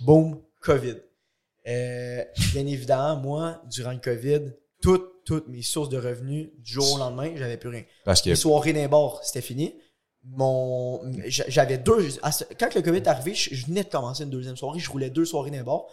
boum, 0.00 0.38
COVID. 0.60 0.96
Euh, 1.66 2.24
bien 2.52 2.66
évidemment, 2.66 3.16
moi, 3.16 3.62
durant 3.70 3.92
le 3.92 3.98
COVID, 3.98 4.52
toutes, 4.82 5.24
toutes 5.24 5.48
mes 5.48 5.62
sources 5.62 5.88
de 5.90 5.98
revenus, 5.98 6.50
du 6.58 6.72
jour 6.72 6.94
au 6.94 6.98
lendemain, 6.98 7.32
j'avais 7.36 7.56
plus 7.58 7.68
rien. 7.68 7.84
Parce 8.04 8.22
que, 8.22 8.30
Les 8.30 8.36
soirées 8.36 8.72
d'un 8.72 8.88
bar, 8.88 9.20
c'était 9.22 9.42
fini. 9.42 9.74
Mon, 10.24 11.00
j'a- 11.26 11.48
j'avais 11.48 11.78
deux, 11.78 12.08
quand 12.58 12.74
le 12.74 12.82
COVID 12.82 12.98
est 12.98 13.08
arrivé, 13.08 13.34
je, 13.34 13.66
venais 13.66 13.84
de 13.84 13.88
commencer 13.88 14.24
une 14.24 14.30
deuxième 14.30 14.56
soirée, 14.56 14.78
je 14.78 14.90
roulais 14.90 15.10
deux 15.10 15.24
soirées 15.24 15.50
d'un 15.50 15.62
bar. 15.62 15.84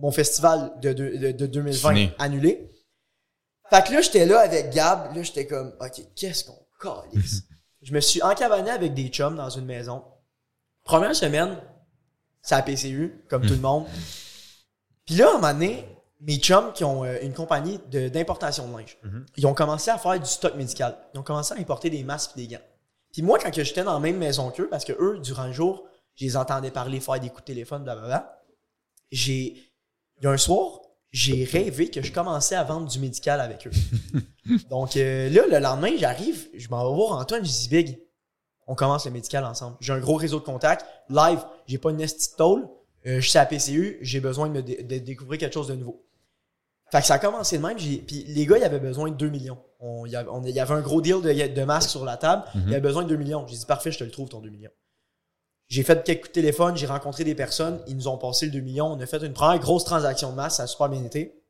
Mon 0.00 0.10
festival 0.10 0.72
de, 0.80 0.92
de, 0.92 1.16
de, 1.16 1.32
de 1.32 1.46
2020 1.46 1.88
Fini. 1.94 2.10
annulé. 2.18 2.70
Fait 3.70 3.84
que 3.86 3.92
là, 3.92 4.00
j'étais 4.00 4.26
là 4.26 4.40
avec 4.40 4.70
Gab, 4.70 5.14
là, 5.16 5.22
j'étais 5.22 5.46
comme, 5.46 5.74
OK, 5.80 6.00
qu'est-ce 6.14 6.44
qu'on 6.44 6.66
calisse? 6.80 7.42
je 7.82 7.92
me 7.92 8.00
suis 8.00 8.22
encavané 8.22 8.70
avec 8.70 8.94
des 8.94 9.08
chums 9.08 9.36
dans 9.36 9.50
une 9.50 9.64
maison. 9.66 10.02
Première 10.84 11.14
semaine, 11.16 11.56
c'est 12.42 12.54
à 12.54 12.62
PCU, 12.62 13.24
comme 13.28 13.46
tout 13.46 13.54
le 13.54 13.60
monde. 13.60 13.86
Puis 15.06 15.14
là, 15.16 15.26
à 15.26 15.30
un 15.30 15.34
moment 15.38 15.52
donné, 15.52 15.84
mes 16.20 16.36
chums 16.36 16.72
qui 16.72 16.84
ont 16.84 17.04
euh, 17.04 17.18
une 17.22 17.32
compagnie 17.32 17.80
de- 17.90 18.08
d'importation 18.08 18.68
de, 18.68 18.76
linge, 18.78 18.98
Mhm. 19.02 19.26
ils 19.36 19.46
ont 19.46 19.54
commencé 19.54 19.90
à 19.90 19.98
faire 19.98 20.18
du 20.20 20.28
stock 20.28 20.54
médical. 20.54 20.96
Ils 21.14 21.18
ont 21.20 21.22
commencé 21.24 21.54
à 21.54 21.58
importer 21.58 21.90
des 21.90 22.04
masques 22.04 22.32
et 22.36 22.42
des 22.46 22.54
gants. 22.54 22.62
Puis 23.12 23.22
moi, 23.22 23.38
quand 23.38 23.50
que 23.50 23.62
j'étais 23.64 23.84
dans 23.84 23.94
la 23.94 24.00
même 24.00 24.16
maison 24.18 24.50
qu'eux, 24.50 24.68
parce 24.68 24.84
que 24.84 24.92
eux, 24.92 25.18
durant 25.22 25.46
le 25.46 25.52
jour, 25.52 25.84
je 26.14 26.24
les 26.24 26.36
entendais 26.36 26.70
parler, 26.70 27.00
faire 27.00 27.18
des 27.20 27.28
coups 27.28 27.42
de 27.42 27.46
téléphone, 27.46 27.82
blablabla, 27.84 28.42
j'ai... 29.10 29.56
Il 30.18 30.24
y 30.24 30.26
a 30.26 30.30
un 30.30 30.36
soir, 30.36 30.80
j'ai 31.10 31.44
rêvé 31.44 31.90
que 31.90 32.00
je 32.00 32.12
commençais 32.12 32.54
à 32.54 32.62
vendre 32.62 32.88
du 32.88 32.98
médical 33.00 33.40
avec 33.40 33.66
eux. 33.66 33.72
Donc 34.70 34.96
euh, 34.96 35.28
là, 35.30 35.42
le 35.48 35.58
lendemain, 35.58 35.90
j'arrive, 35.98 36.46
je 36.54 36.68
m'en 36.68 36.88
vais 36.88 36.94
voir 36.94 37.18
Antoine, 37.18 37.44
je 37.44 37.50
dis 37.50 37.68
Big, 37.68 37.98
on 38.66 38.74
commence 38.74 39.04
le 39.06 39.10
médical 39.10 39.44
ensemble. 39.44 39.76
J'ai 39.80 39.92
un 39.92 39.98
gros 40.00 40.16
réseau 40.16 40.38
de 40.40 40.44
contacts. 40.44 40.84
Live, 41.08 41.40
j'ai 41.66 41.78
pas 41.78 41.90
une 41.90 41.96
nestie 41.98 42.30
de 42.32 42.36
tôle. 42.36 42.68
Euh, 43.06 43.20
je 43.20 43.28
suis 43.28 43.38
à 43.38 43.46
PCU, 43.46 43.98
j'ai 44.02 44.20
besoin 44.20 44.48
de, 44.48 44.52
me 44.54 44.62
dé- 44.62 44.82
de 44.82 44.98
découvrir 44.98 45.38
quelque 45.40 45.54
chose 45.54 45.68
de 45.68 45.74
nouveau. 45.74 46.04
Fait 46.92 47.00
que 47.00 47.06
ça 47.06 47.14
a 47.14 47.18
commencé 47.18 47.58
de 47.58 47.62
même. 47.66 47.76
Puis 47.76 48.24
les 48.28 48.46
gars, 48.46 48.58
ils 48.58 48.64
avaient 48.64 48.78
besoin 48.78 49.10
de 49.10 49.14
2 49.16 49.28
millions. 49.30 49.58
On- 49.80 50.06
Il 50.06 50.12
y 50.12 50.16
avait, 50.16 50.28
on- 50.28 50.42
il 50.44 50.50
y 50.54 50.60
avait 50.60 50.74
un 50.74 50.80
gros 50.82 51.00
deal 51.00 51.20
de, 51.22 51.54
de 51.54 51.64
masques 51.64 51.90
sur 51.90 52.04
la 52.04 52.16
table. 52.16 52.44
Mhm. 52.54 52.62
Il 52.66 52.72
avait 52.72 52.80
besoin 52.80 53.02
de 53.02 53.08
2 53.08 53.16
millions. 53.16 53.46
J'ai 53.48 53.56
dit, 53.56 53.66
parfait, 53.66 53.90
je 53.90 53.98
te 53.98 54.04
le 54.04 54.10
trouve, 54.10 54.28
ton 54.28 54.40
2 54.40 54.50
millions. 54.50 54.70
J'ai 55.68 55.82
fait 55.82 56.04
quelques 56.04 56.20
coups 56.20 56.30
de 56.30 56.34
téléphone, 56.34 56.76
j'ai 56.76 56.86
rencontré 56.86 57.24
des 57.24 57.34
personnes. 57.34 57.80
Ils 57.86 57.96
nous 57.96 58.06
ont 58.08 58.18
passé 58.18 58.44
le 58.46 58.52
2 58.52 58.60
millions. 58.60 58.86
On 58.88 59.00
a 59.00 59.06
fait 59.06 59.24
une 59.24 59.32
première 59.32 59.58
grosse 59.58 59.84
transaction 59.84 60.30
de 60.30 60.36
masse. 60.36 60.56
Ça 60.58 60.64
a 60.64 60.66
super 60.66 60.88
bien 60.90 61.02
été. 61.02 61.42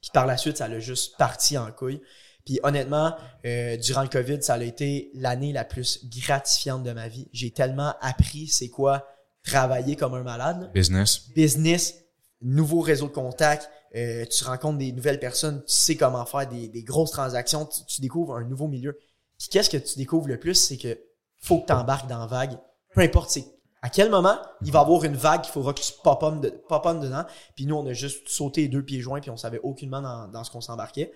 Puis 0.00 0.10
par 0.14 0.24
la 0.24 0.36
suite, 0.36 0.56
ça 0.58 0.68
l'a 0.68 0.78
juste 0.78 1.16
parti 1.16 1.58
en 1.58 1.70
couille. 1.72 2.00
Puis 2.46 2.60
honnêtement, 2.62 3.14
euh, 3.44 3.76
durant 3.76 4.02
le 4.02 4.08
COVID, 4.08 4.42
ça 4.42 4.54
a 4.54 4.62
été 4.62 5.10
l'année 5.14 5.52
la 5.52 5.64
plus 5.64 6.06
gratifiante 6.08 6.84
de 6.84 6.92
ma 6.92 7.08
vie. 7.08 7.28
J'ai 7.32 7.50
tellement 7.50 7.92
appris 8.00 8.46
c'est 8.46 8.70
quoi 8.70 9.06
travailler 9.44 9.96
comme 9.96 10.14
un 10.14 10.22
malade. 10.22 10.62
là 10.62 10.66
business. 10.72 11.28
business, 11.34 11.94
nouveau 12.40 12.80
réseau 12.80 13.08
de 13.08 13.12
contacts, 13.12 13.68
euh, 13.96 14.24
tu 14.26 14.44
rencontres 14.44 14.78
des 14.78 14.92
nouvelles 14.92 15.18
personnes, 15.18 15.62
tu 15.66 15.74
sais 15.74 15.96
comment 15.96 16.24
faire 16.24 16.48
des, 16.48 16.68
des 16.68 16.82
grosses 16.82 17.10
transactions, 17.10 17.66
tu, 17.66 17.84
tu 17.86 18.00
découvres 18.00 18.36
un 18.36 18.44
nouveau 18.44 18.68
milieu. 18.68 18.96
Puis 19.38 19.48
qu'est-ce 19.50 19.70
que 19.70 19.76
tu 19.76 19.98
découvres 19.98 20.28
le 20.28 20.38
plus, 20.38 20.54
c'est 20.54 20.76
que 20.76 20.98
faut 21.40 21.60
que 21.60 21.66
tu 21.66 21.72
embarques 21.72 22.08
dans 22.08 22.18
la 22.18 22.26
vague. 22.26 22.58
Peu 22.94 23.00
importe 23.00 23.30
c'est 23.30 23.44
à 23.82 23.88
quel 23.88 24.10
moment 24.10 24.36
il 24.62 24.72
va 24.72 24.80
y 24.80 24.82
avoir 24.82 25.04
une 25.04 25.16
vague 25.16 25.42
qu'il 25.42 25.52
faudra 25.52 25.72
que 25.72 25.80
tu 25.80 25.92
pop 26.02 26.22
on, 26.22 26.36
de, 26.36 26.48
pop 26.48 26.84
dedans. 27.00 27.24
Puis 27.54 27.66
nous, 27.66 27.76
on 27.76 27.86
a 27.86 27.92
juste 27.92 28.28
sauté 28.28 28.62
les 28.62 28.68
deux 28.68 28.84
pieds 28.84 29.00
joints, 29.00 29.20
puis 29.20 29.30
on 29.30 29.36
savait 29.36 29.60
aucunement 29.62 30.00
dans, 30.00 30.28
dans 30.28 30.44
ce 30.44 30.50
qu'on 30.50 30.60
s'embarquait. 30.60 31.12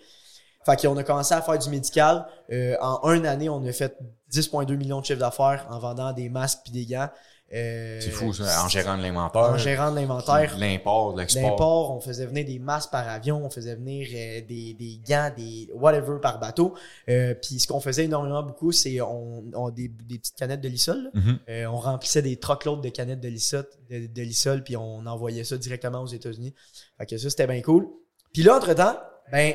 Fait 0.65 0.77
qu'on 0.81 0.97
a 0.97 1.05
commencé 1.05 1.35
à 1.35 1.43
faire 1.43 1.59
du 1.59 1.71
médical. 1.71 2.27
Euh, 2.53 2.77
en 2.81 3.13
une 3.13 3.27
année, 3.27 3.49
on 3.49 3.65
a 3.65 3.73
fait 3.73 3.97
10,2 4.33 4.77
millions 4.77 5.01
de 5.01 5.07
chiffre 5.07 5.19
d'affaires 5.19 5.67
en 5.71 5.79
vendant 5.79 6.13
des 6.13 6.29
masques 6.29 6.61
puis 6.65 6.73
des 6.73 6.87
gants. 6.87 7.09
Euh, 7.53 7.99
C'est 8.01 8.11
fou, 8.11 8.33
ça. 8.33 8.65
En 8.65 8.69
gérant 8.69 8.97
de 8.97 9.03
l'inventaire. 9.03 9.43
En 9.43 9.57
gérant 9.57 9.91
de 9.91 9.97
l'inventaire. 9.97 10.57
L'import, 10.57 11.17
l'export. 11.17 11.43
L'import, 11.43 11.97
on 11.97 12.01
faisait 12.01 12.27
venir 12.27 12.45
des 12.45 12.61
masques 12.61 12.93
par 12.93 13.09
avion, 13.09 13.45
on 13.45 13.51
faisait 13.51 13.75
venir 13.75 14.07
euh, 14.15 14.41
des, 14.47 14.75
des 14.75 15.01
gants, 15.05 15.33
des 15.37 15.69
whatever 15.75 16.21
par 16.23 16.39
bateau. 16.39 16.75
Euh, 17.09 17.35
Puis 17.35 17.59
ce 17.59 17.67
qu'on 17.67 17.81
faisait 17.81 18.05
énormément 18.05 18.45
beaucoup, 18.45 18.71
c'est 18.71 19.01
on, 19.01 19.43
on 19.53 19.71
des, 19.71 19.89
des 19.89 20.19
petites 20.21 20.37
canettes 20.37 20.61
de 20.61 20.69
lissol. 20.69 21.11
Mhm. 21.13 21.39
Euh, 21.49 21.67
on 21.67 21.79
remplissait 21.79 22.23
des 22.23 22.37
truckloads 22.37 22.83
de 22.83 22.89
canettes 22.89 23.21
de 23.21 23.29
lissol, 23.29 23.67
de, 23.91 24.07
de 24.07 24.23
lissol, 24.23 24.63
puis 24.63 24.77
on 24.77 25.05
envoyait 25.07 25.43
ça 25.43 25.57
directement 25.57 26.03
aux 26.03 26.07
États-Unis. 26.07 26.55
Fait 26.99 27.07
que 27.07 27.17
ça, 27.19 27.31
c'était 27.31 27.49
bien 27.49 27.63
cool. 27.63 27.89
Puis 28.33 28.45
là, 28.45 28.59
entre-temps, 28.59 28.97
ben, 29.33 29.55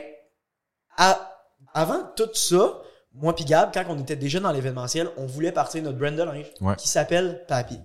à- 0.98 1.32
avant 1.74 2.04
tout 2.16 2.30
ça, 2.34 2.82
moi 3.14 3.34
puis 3.36 3.46
Gab, 3.46 3.74
quand 3.74 3.84
on 3.90 4.00
était 4.00 4.16
déjà 4.16 4.40
dans 4.40 4.52
l'événementiel, 4.52 5.10
on 5.18 5.26
voulait 5.26 5.52
partir 5.52 5.82
notre 5.84 5.98
brand 5.98 6.16
de 6.16 6.24
linge 6.24 6.48
Ouais. 6.62 6.76
qui 6.76 6.88
s'appelle 6.88 7.44
Papi. 7.48 7.80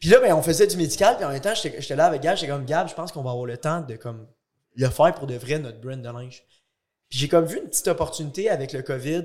Puis 0.00 0.08
là, 0.10 0.20
ben, 0.20 0.34
on 0.34 0.42
faisait 0.42 0.66
du 0.66 0.76
médical, 0.76 1.16
puis 1.16 1.24
en 1.24 1.30
même 1.30 1.40
temps, 1.40 1.54
j'étais 1.54 1.96
là 1.96 2.06
avec 2.06 2.20
Gab, 2.22 2.36
j'étais 2.36 2.52
comme 2.52 2.64
Gab, 2.66 2.88
je 2.88 2.94
pense 2.94 3.10
qu'on 3.12 3.22
va 3.22 3.30
avoir 3.30 3.46
le 3.46 3.56
temps 3.56 3.80
de 3.80 3.96
comme 3.96 4.26
le 4.76 4.88
faire 4.90 5.14
pour 5.14 5.26
de 5.26 5.34
vrai 5.34 5.58
notre 5.58 5.80
brand 5.80 6.00
de 6.00 6.08
linge. 6.08 6.42
Puis 7.08 7.18
j'ai 7.18 7.28
comme 7.28 7.44
vu 7.44 7.58
une 7.58 7.68
petite 7.68 7.88
opportunité 7.88 8.50
avec 8.50 8.72
le 8.72 8.82
COVID, 8.82 9.24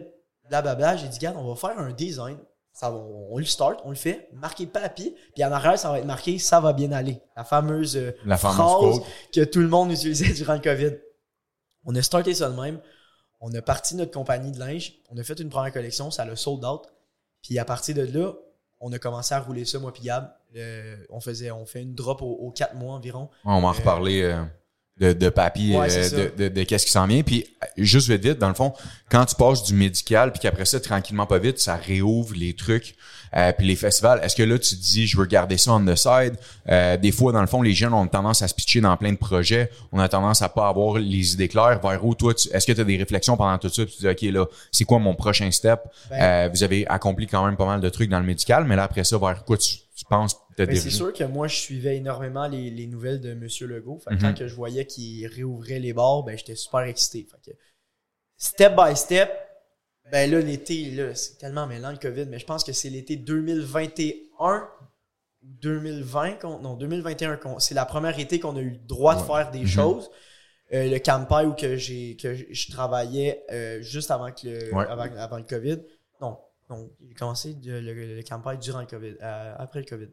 blablabla, 0.50 0.96
j'ai 0.98 1.08
dit 1.08 1.20
Gab, 1.20 1.36
on 1.38 1.48
va 1.54 1.56
faire 1.56 1.78
un 1.80 1.92
design 1.92 2.38
ça 2.72 2.90
va, 2.92 2.96
on, 2.96 3.34
on 3.34 3.38
le 3.40 3.44
start, 3.46 3.82
on 3.84 3.90
le 3.90 3.96
fait, 3.96 4.30
marqué 4.32 4.66
papy, 4.66 5.14
puis 5.34 5.44
en 5.44 5.52
arrière, 5.52 5.78
ça 5.78 5.92
va 5.92 6.00
être 6.00 6.06
marqué 6.06 6.40
ça 6.40 6.62
va 6.62 6.72
bien 6.72 6.94
aller. 6.94 7.20
La 7.36 7.44
fameuse, 7.44 7.98
euh, 7.98 8.12
La 8.26 8.38
fameuse 8.38 8.56
phrase 8.56 9.02
que 9.34 9.44
tout 9.44 9.60
le 9.60 9.68
monde 9.68 9.92
utilisait 9.92 10.32
durant 10.34 10.54
le 10.54 10.60
COVID. 10.60 10.92
On 11.86 11.96
a 11.96 12.02
starté 12.02 12.34
ça 12.34 12.50
de 12.50 12.60
même. 12.60 12.80
On 13.42 13.54
a 13.54 13.62
parti 13.62 13.96
notre 13.96 14.12
compagnie 14.12 14.52
de 14.52 14.60
linge. 14.60 14.94
On 15.10 15.18
a 15.18 15.24
fait 15.24 15.40
une 15.40 15.50
première 15.50 15.72
collection, 15.72 16.12
ça 16.12 16.26
l'a 16.26 16.36
sold 16.36 16.64
out. 16.66 16.84
Puis 17.42 17.58
à 17.58 17.66
partir 17.66 17.96
de 17.96 18.02
là, 18.02 18.34
on 18.82 18.92
a 18.92 19.00
commencé 19.00 19.34
à 19.34 19.40
rouler 19.40 19.66
ça, 19.66 19.80
moi 19.80 19.94
puis 19.94 20.04
Gab. 20.04 20.34
Euh, 20.56 20.98
on 21.10 21.20
faisait, 21.20 21.52
on 21.52 21.66
fait 21.66 21.82
une 21.82 21.96
drop 21.96 22.22
aux, 22.22 22.34
aux 22.34 22.52
quatre 22.52 22.76
mois 22.76 22.96
environ. 22.96 23.30
On 23.46 23.62
va 23.62 23.68
en 23.68 23.72
reparler 23.72 24.24
euh, 24.24 24.44
de, 25.00 25.14
de 25.14 25.30
papy, 25.30 25.76
Ouais, 25.76 25.88
euh, 25.92 26.30
de, 26.38 26.44
de, 26.44 26.50
de 26.50 26.64
qu'est-ce 26.64 26.86
qui 26.86 26.92
s'en 26.92 27.08
vient. 27.08 27.22
Puis 27.24 27.46
juste 27.78 28.10
vite, 28.10 28.24
vite, 28.24 28.38
dans 28.40 28.50
le 28.50 28.54
fond, 28.54 28.74
quand 29.10 29.26
tu 29.26 29.36
passes 29.36 29.64
du 29.64 29.74
médical, 29.74 30.32
puis 30.32 30.40
qu'après 30.42 30.66
ça, 30.66 30.80
tranquillement, 30.80 31.26
pas 31.26 31.40
vite, 31.40 31.60
ça 31.60 31.76
réouvre 31.76 32.34
les 32.36 32.54
trucs, 32.54 32.96
euh, 33.36 33.52
puis 33.56 33.68
les 33.68 33.76
festivals. 33.76 34.20
Est-ce 34.24 34.36
que 34.36 34.44
là, 34.44 34.58
tu 34.58 34.76
te 34.76 34.82
dis, 34.82 35.06
je 35.08 35.16
veux 35.16 35.26
garder 35.26 35.58
ça 35.58 35.74
on 35.74 35.86
the 35.86 35.96
side? 35.96 36.34
Euh, 36.68 36.98
des 36.98 37.12
fois, 37.12 37.32
dans 37.32 37.42
le 37.42 37.48
fond, 37.48 37.62
les 37.62 37.74
jeunes 37.74 37.94
ont 37.94 38.08
tendance 38.08 38.42
à 38.42 38.48
se 38.48 38.54
pitcher 38.56 38.82
dans 38.82 38.98
plein 38.98 39.12
de 39.12 39.18
projets. 39.18 39.70
On 39.92 40.00
a 40.00 40.10
tendance 40.10 40.42
à 40.42 40.50
pas 40.50 40.68
avoir 40.68 40.98
les 40.98 41.34
idées 41.34 41.48
claires. 41.48 41.80
Vers 41.82 42.04
où, 42.04 42.16
toi, 42.16 42.34
est-ce 42.34 42.66
que 42.66 42.72
tu 42.72 42.82
as 42.82 42.84
des 42.84 42.98
réflexions 42.98 43.38
pendant 43.38 43.58
tout 43.58 43.70
ça? 43.70 43.86
Puis 43.86 43.96
tu 43.96 44.02
dis, 44.02 44.08
OK, 44.10 44.34
là, 44.34 44.46
c'est 44.72 44.84
quoi 44.86 44.98
mon 45.00 45.14
prochain 45.14 45.50
step? 45.52 45.80
Ben- 46.10 46.18
Euh, 46.22 46.50
vous 46.52 46.64
avez 46.64 46.86
accompli 46.88 47.28
quand 47.28 47.46
même 47.46 47.56
pas 47.56 47.66
mal 47.66 47.80
de 47.82 47.90
trucs 47.90 48.10
dans 48.10 48.20
le 48.20 48.26
médical, 48.26 48.66
mais 48.66 48.76
là, 48.76 48.84
après 48.84 49.04
ça, 49.04 49.18
vers 49.18 49.44
quoi 49.46 49.58
tu, 49.58 49.78
tu 49.96 50.06
penses 50.10 50.36
te 50.36 50.40
c'est 50.66 50.72
diriger? 50.74 50.90
sûr 50.96 51.14
que 51.14 51.24
moi, 51.24 51.48
je 51.48 51.56
suivais 51.56 51.98
énormément 51.98 52.48
les, 52.48 52.70
les 52.70 52.88
nouvelles 52.88 53.20
de 53.22 53.34
Monsieur 53.34 53.68
Legault. 53.68 54.00
Fait 54.00 54.12
que 54.12 54.16
Mhm. 54.16 54.22
quand 54.22 54.34
que 54.38 54.48
je 54.48 54.56
voyais 54.56 54.86
qu'il 54.86 55.26
réouvrait 55.28 55.80
les 55.80 55.94
bars, 55.94 56.24
ben, 56.24 56.38
j'étais 56.38 56.56
super 56.56 56.82
excité. 56.82 57.28
Fait 57.30 57.52
que, 57.52 57.58
step 58.38 58.74
by 58.76 58.96
step, 58.96 59.30
ben 60.12 60.30
là, 60.32 60.40
l'été, 60.40 61.14
c'est 61.16 61.38
tellement 61.38 61.68
mêlant 61.68 61.92
le 61.92 61.98
COVID, 61.98 62.26
mais 62.28 62.40
je 62.40 62.46
pense 62.46 62.64
que 62.64 62.74
c'est 62.74 62.90
l'été 62.90 63.16
2021 63.16 64.68
ou 65.42 65.48
2020, 65.62 66.34
qu'on- 66.40 66.60
non, 66.60 66.76
2021, 66.76 67.38
qu'on- 67.38 67.60
c'est 67.60 67.76
la 67.76 67.86
première 67.86 68.18
été 68.20 68.40
qu'on 68.40 68.56
a 68.56 68.62
eu 68.62 68.72
le 68.72 68.78
droit 68.78 69.16
de 69.16 69.22
faire 69.22 69.52
des 69.52 69.60
Mhm. 69.62 69.68
choses. 69.68 70.10
Euh, 70.74 70.88
le 70.90 71.00
campagne 71.00 71.48
où 71.48 71.54
que 71.54 71.78
j'ai 71.78 72.16
que 72.16 72.36
je- 72.36 72.46
je 72.52 72.72
travaillais 72.72 73.44
euh, 73.52 73.82
juste 73.82 74.12
avant 74.12 74.32
que 74.32 74.48
le 74.48 74.74
Ouais. 74.76 74.86
avant, 74.88 75.04
avant 75.18 75.38
le 75.38 75.44
COVID. 75.44 75.80
Non, 76.22 76.38
non, 76.70 76.92
j'ai 77.08 77.14
commencé 77.16 77.54
de- 77.56 77.72
le, 77.80 78.16
le 78.18 78.22
campagne 78.24 78.60
durant 78.60 78.82
le 78.82 78.86
COVID, 78.86 79.16
euh, 79.22 79.56
après 79.58 79.80
le 79.80 79.86
COVID. 79.86 80.10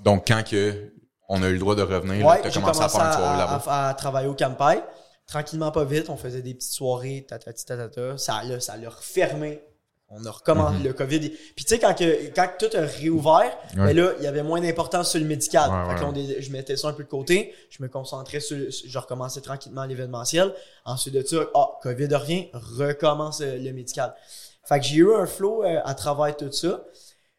Donc, 0.00 0.24
quand 0.26 0.42
que 0.48 0.92
on 1.28 1.42
a 1.42 1.48
eu 1.48 1.54
le 1.54 1.58
droit 1.58 1.74
de 1.74 1.82
revenir, 1.82 2.24
Ouais, 2.24 2.40
tu 2.40 2.48
as 2.48 2.50
commencé, 2.52 2.80
à 2.82 2.88
faire 2.88 3.00
une 3.06 3.12
soirée 3.12 3.38
là-bas. 3.38 3.62
à- 3.66 3.88
à 3.88 3.94
travailler 3.94 4.28
au 4.28 4.34
campagne. 4.34 4.80
Tranquillement, 5.26 5.72
pas 5.72 5.84
vite, 5.84 6.08
on 6.08 6.16
faisait 6.16 6.42
des 6.42 6.54
petites 6.54 6.72
soirées, 6.72 7.26
tatati 7.28 7.64
tatata. 7.64 8.16
Ça 8.16 8.42
l'a, 8.44 8.60
ça 8.60 8.76
l'a 8.76 8.88
refermé. 8.90 9.60
On 10.08 10.24
a 10.24 10.30
recommencé 10.30 10.76
Mhm. 10.78 10.84
le 10.84 10.92
COVID. 10.92 11.18
Puis 11.56 11.64
tu 11.64 11.74
sais, 11.74 11.80
quand, 11.80 11.92
que, 11.92 12.28
quand 12.32 12.48
tout 12.60 12.68
a 12.76 12.82
réouvert, 12.82 13.40
Ouais. 13.76 13.86
ben 13.92 13.96
là, 13.96 14.12
il 14.18 14.22
y 14.22 14.28
avait 14.28 14.44
moins 14.44 14.60
d'importance 14.60 15.10
sur 15.10 15.18
le 15.18 15.26
médical. 15.26 15.68
Ouais, 15.68 15.88
Fait 15.88 15.94
que 15.96 16.00
là, 16.02 16.12
on 16.38 16.40
je 16.42 16.52
mettais 16.52 16.76
ça 16.76 16.86
un 16.88 16.92
peu 16.92 17.02
de 17.02 17.08
côté. 17.08 17.52
Je 17.70 17.82
me 17.82 17.88
concentrais 17.88 18.38
sur, 18.38 18.72
sur- 18.72 18.88
je 18.88 18.98
recommençais 19.00 19.40
tranquillement 19.40 19.84
l'événementiel. 19.84 20.54
Ensuite 20.84 21.12
de 21.14 21.26
ça, 21.26 21.38
ah, 21.56 21.70
COVID 21.82 22.14
revient, 22.14 22.48
recommence 22.52 23.40
euh, 23.40 23.56
le 23.58 23.72
médical. 23.72 24.14
Fait 24.62 24.78
que 24.78 24.84
j'ai 24.86 24.96
eu 24.98 25.12
un 25.12 25.26
flow 25.26 25.64
euh, 25.64 25.80
à 25.84 25.94
travers 25.94 26.36
tout 26.36 26.52
ça. 26.52 26.82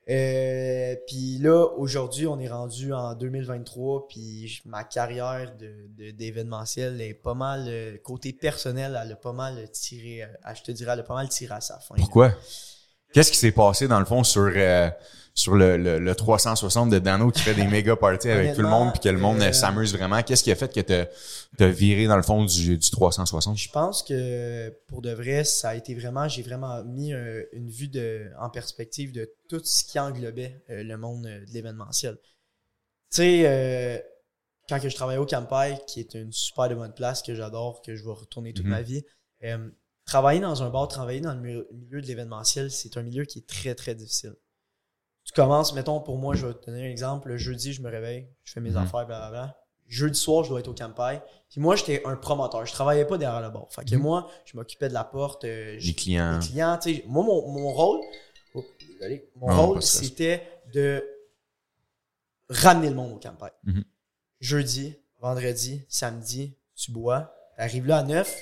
Euh, 0.09 0.95
puis 1.05 1.37
là, 1.39 1.65
aujourd'hui, 1.77 2.27
on 2.27 2.39
est 2.39 2.47
rendu 2.47 2.93
en 2.93 3.13
2023, 3.13 4.07
puis 4.07 4.61
ma 4.65 4.83
carrière 4.85 5.53
de, 5.57 5.87
de- 5.97 6.11
d'événementiel 6.11 7.01
est 7.01 7.13
pas 7.13 7.33
mal, 7.33 7.65
euh, 7.67 7.97
côté 8.03 8.31
personnel, 8.31 8.97
elle 9.03 9.11
a 9.11 9.15
pas 9.15 9.33
mal 9.33 9.69
tiré, 9.71 10.23
euh, 10.23 10.27
je 10.55 10.61
te 10.63 10.71
dirais, 10.71 10.91
elle 10.93 11.01
a 11.01 11.03
pas 11.03 11.15
mal 11.15 11.27
tiré 11.29 11.53
à 11.53 11.61
sa 11.61 11.79
fin. 11.79 11.95
Pourquoi? 11.95 12.31
Qu'est-ce 13.13 13.31
qui 13.31 13.37
s'est 13.37 13.51
passé, 13.51 13.87
dans 13.87 13.99
le 13.99 14.05
fond, 14.05 14.23
sur, 14.23 14.51
euh, 14.55 14.89
sur 15.33 15.55
le, 15.55 15.77
le, 15.77 15.99
le 15.99 16.15
360 16.15 16.89
de 16.89 16.99
Dano 16.99 17.31
qui 17.31 17.41
fait 17.41 17.53
des 17.53 17.65
méga 17.67 17.95
parties 17.95 18.29
avec 18.29 18.55
tout 18.55 18.61
le 18.61 18.67
monde 18.67 18.91
puis 18.91 18.99
que 19.01 19.09
le 19.09 19.17
monde 19.19 19.39
euh, 19.41 19.49
euh, 19.49 19.53
s'amuse 19.53 19.93
vraiment? 19.95 20.21
Qu'est-ce 20.23 20.43
qui 20.43 20.51
a 20.51 20.55
fait 20.55 20.73
que 20.73 20.81
t'as 21.57 21.67
viré, 21.67 22.05
dans 22.07 22.17
le 22.17 22.23
fond, 22.23 22.43
du, 22.45 22.77
du 22.77 22.89
360? 22.91 23.57
Je 23.57 23.69
pense 23.69 24.03
que 24.03 24.69
pour 24.87 25.01
de 25.01 25.11
vrai, 25.11 25.43
ça 25.43 25.69
a 25.69 25.75
été 25.75 25.95
vraiment, 25.95 26.27
j'ai 26.27 26.41
vraiment 26.43 26.83
mis 26.83 27.13
euh, 27.13 27.43
une 27.53 27.69
vue 27.69 27.87
de, 27.87 28.29
en 28.39 28.49
perspective 28.49 29.11
de 29.13 29.31
tout 29.49 29.61
ce 29.63 29.83
qui 29.83 29.99
englobait 29.99 30.63
euh, 30.69 30.83
le 30.83 30.97
monde 30.97 31.25
euh, 31.25 31.45
de 31.45 31.51
l'événementiel. 31.53 32.17
Tu 33.11 33.17
sais, 33.21 33.43
euh, 33.45 33.99
quand 34.67 34.79
que 34.81 34.89
je 34.89 34.95
travaillais 34.95 35.19
au 35.19 35.25
Campai, 35.25 35.77
qui 35.87 36.01
est 36.01 36.13
une 36.15 36.33
super 36.33 36.67
de 36.67 36.75
bonne 36.75 36.93
place 36.93 37.21
que 37.21 37.33
j'adore, 37.33 37.81
que 37.81 37.95
je 37.95 38.03
vais 38.03 38.11
retourner 38.11 38.53
toute 38.53 38.65
Mhm. 38.65 38.71
ma 38.71 38.81
vie, 38.81 39.05
euh, 39.45 39.69
travailler 40.07 40.39
dans 40.39 40.63
un 40.63 40.69
bar, 40.71 40.87
travailler 40.87 41.21
dans 41.21 41.33
le 41.35 41.39
milieu, 41.41 41.67
de 42.01 42.07
l'événementiel, 42.07 42.71
c'est 42.71 42.97
un 42.97 43.03
milieu 43.03 43.25
qui 43.25 43.39
est 43.39 43.47
très, 43.47 43.75
très 43.75 43.93
difficile. 43.93 44.35
Tu 45.25 45.33
commences, 45.33 45.73
mettons, 45.73 45.99
pour 45.99 46.17
moi, 46.17 46.33
je 46.35 46.47
vais 46.47 46.53
te 46.53 46.65
donner 46.65 46.87
un 46.87 46.89
exemple. 46.89 47.27
Le 47.27 47.37
jeudi, 47.37 47.73
je 47.73 47.81
me 47.81 47.89
réveille, 47.91 48.27
je 48.45 48.53
fais 48.53 48.61
mes 48.61 48.71
Mhm. 48.71 48.77
affaires, 48.77 49.05
blablabla. 49.05 49.55
Jeudi 49.87 50.17
soir, 50.19 50.43
je 50.43 50.49
dois 50.49 50.59
être 50.61 50.67
au 50.69 50.73
Campai. 50.73 51.21
Puis 51.49 51.61
moi, 51.61 51.75
j'étais 51.75 52.01
un 52.05 52.15
promoteur. 52.15 52.65
Je 52.65 52.73
travaillais 52.73 53.05
pas 53.05 53.17
derrière 53.17 53.41
le 53.41 53.49
bar. 53.49 53.67
Fait 53.71 53.85
que 53.85 53.95
Mhm. 53.95 54.01
moi, 54.01 54.29
je 54.45 54.57
m'occupais 54.57 54.89
de 54.89 54.93
la 54.93 55.03
porte. 55.03 55.43
euh, 55.45 55.73
Les 55.73 55.79
je- 55.79 55.93
clients. 55.93 56.39
les 56.39 56.45
clients, 56.47 56.77
tu 56.81 56.95
sais. 56.95 57.03
Moi, 57.07 57.23
mon, 57.23 57.47
mon 57.51 57.71
rôle, 57.71 57.99
oh, 58.55 58.65
désolé, 58.79 59.29
mon 59.35 59.47
Non, 59.49 59.67
rôle, 59.67 59.83
c'était 59.83 60.43
de 60.73 61.03
ramener 62.49 62.89
le 62.89 62.95
monde 62.95 63.13
au 63.13 63.19
campagne. 63.19 63.51
Mhm. 63.63 63.83
Jeudi, 64.39 64.95
vendredi, 65.19 65.81
samedi, 65.89 66.55
tu 66.75 66.91
bois. 66.91 67.33
T'arrives 67.57 67.87
là 67.87 67.97
à 67.99 68.03
9, 68.03 68.41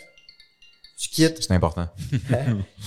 tu 0.98 1.10
quittes. 1.10 1.44
C'est 1.44 1.54
important. 1.54 1.90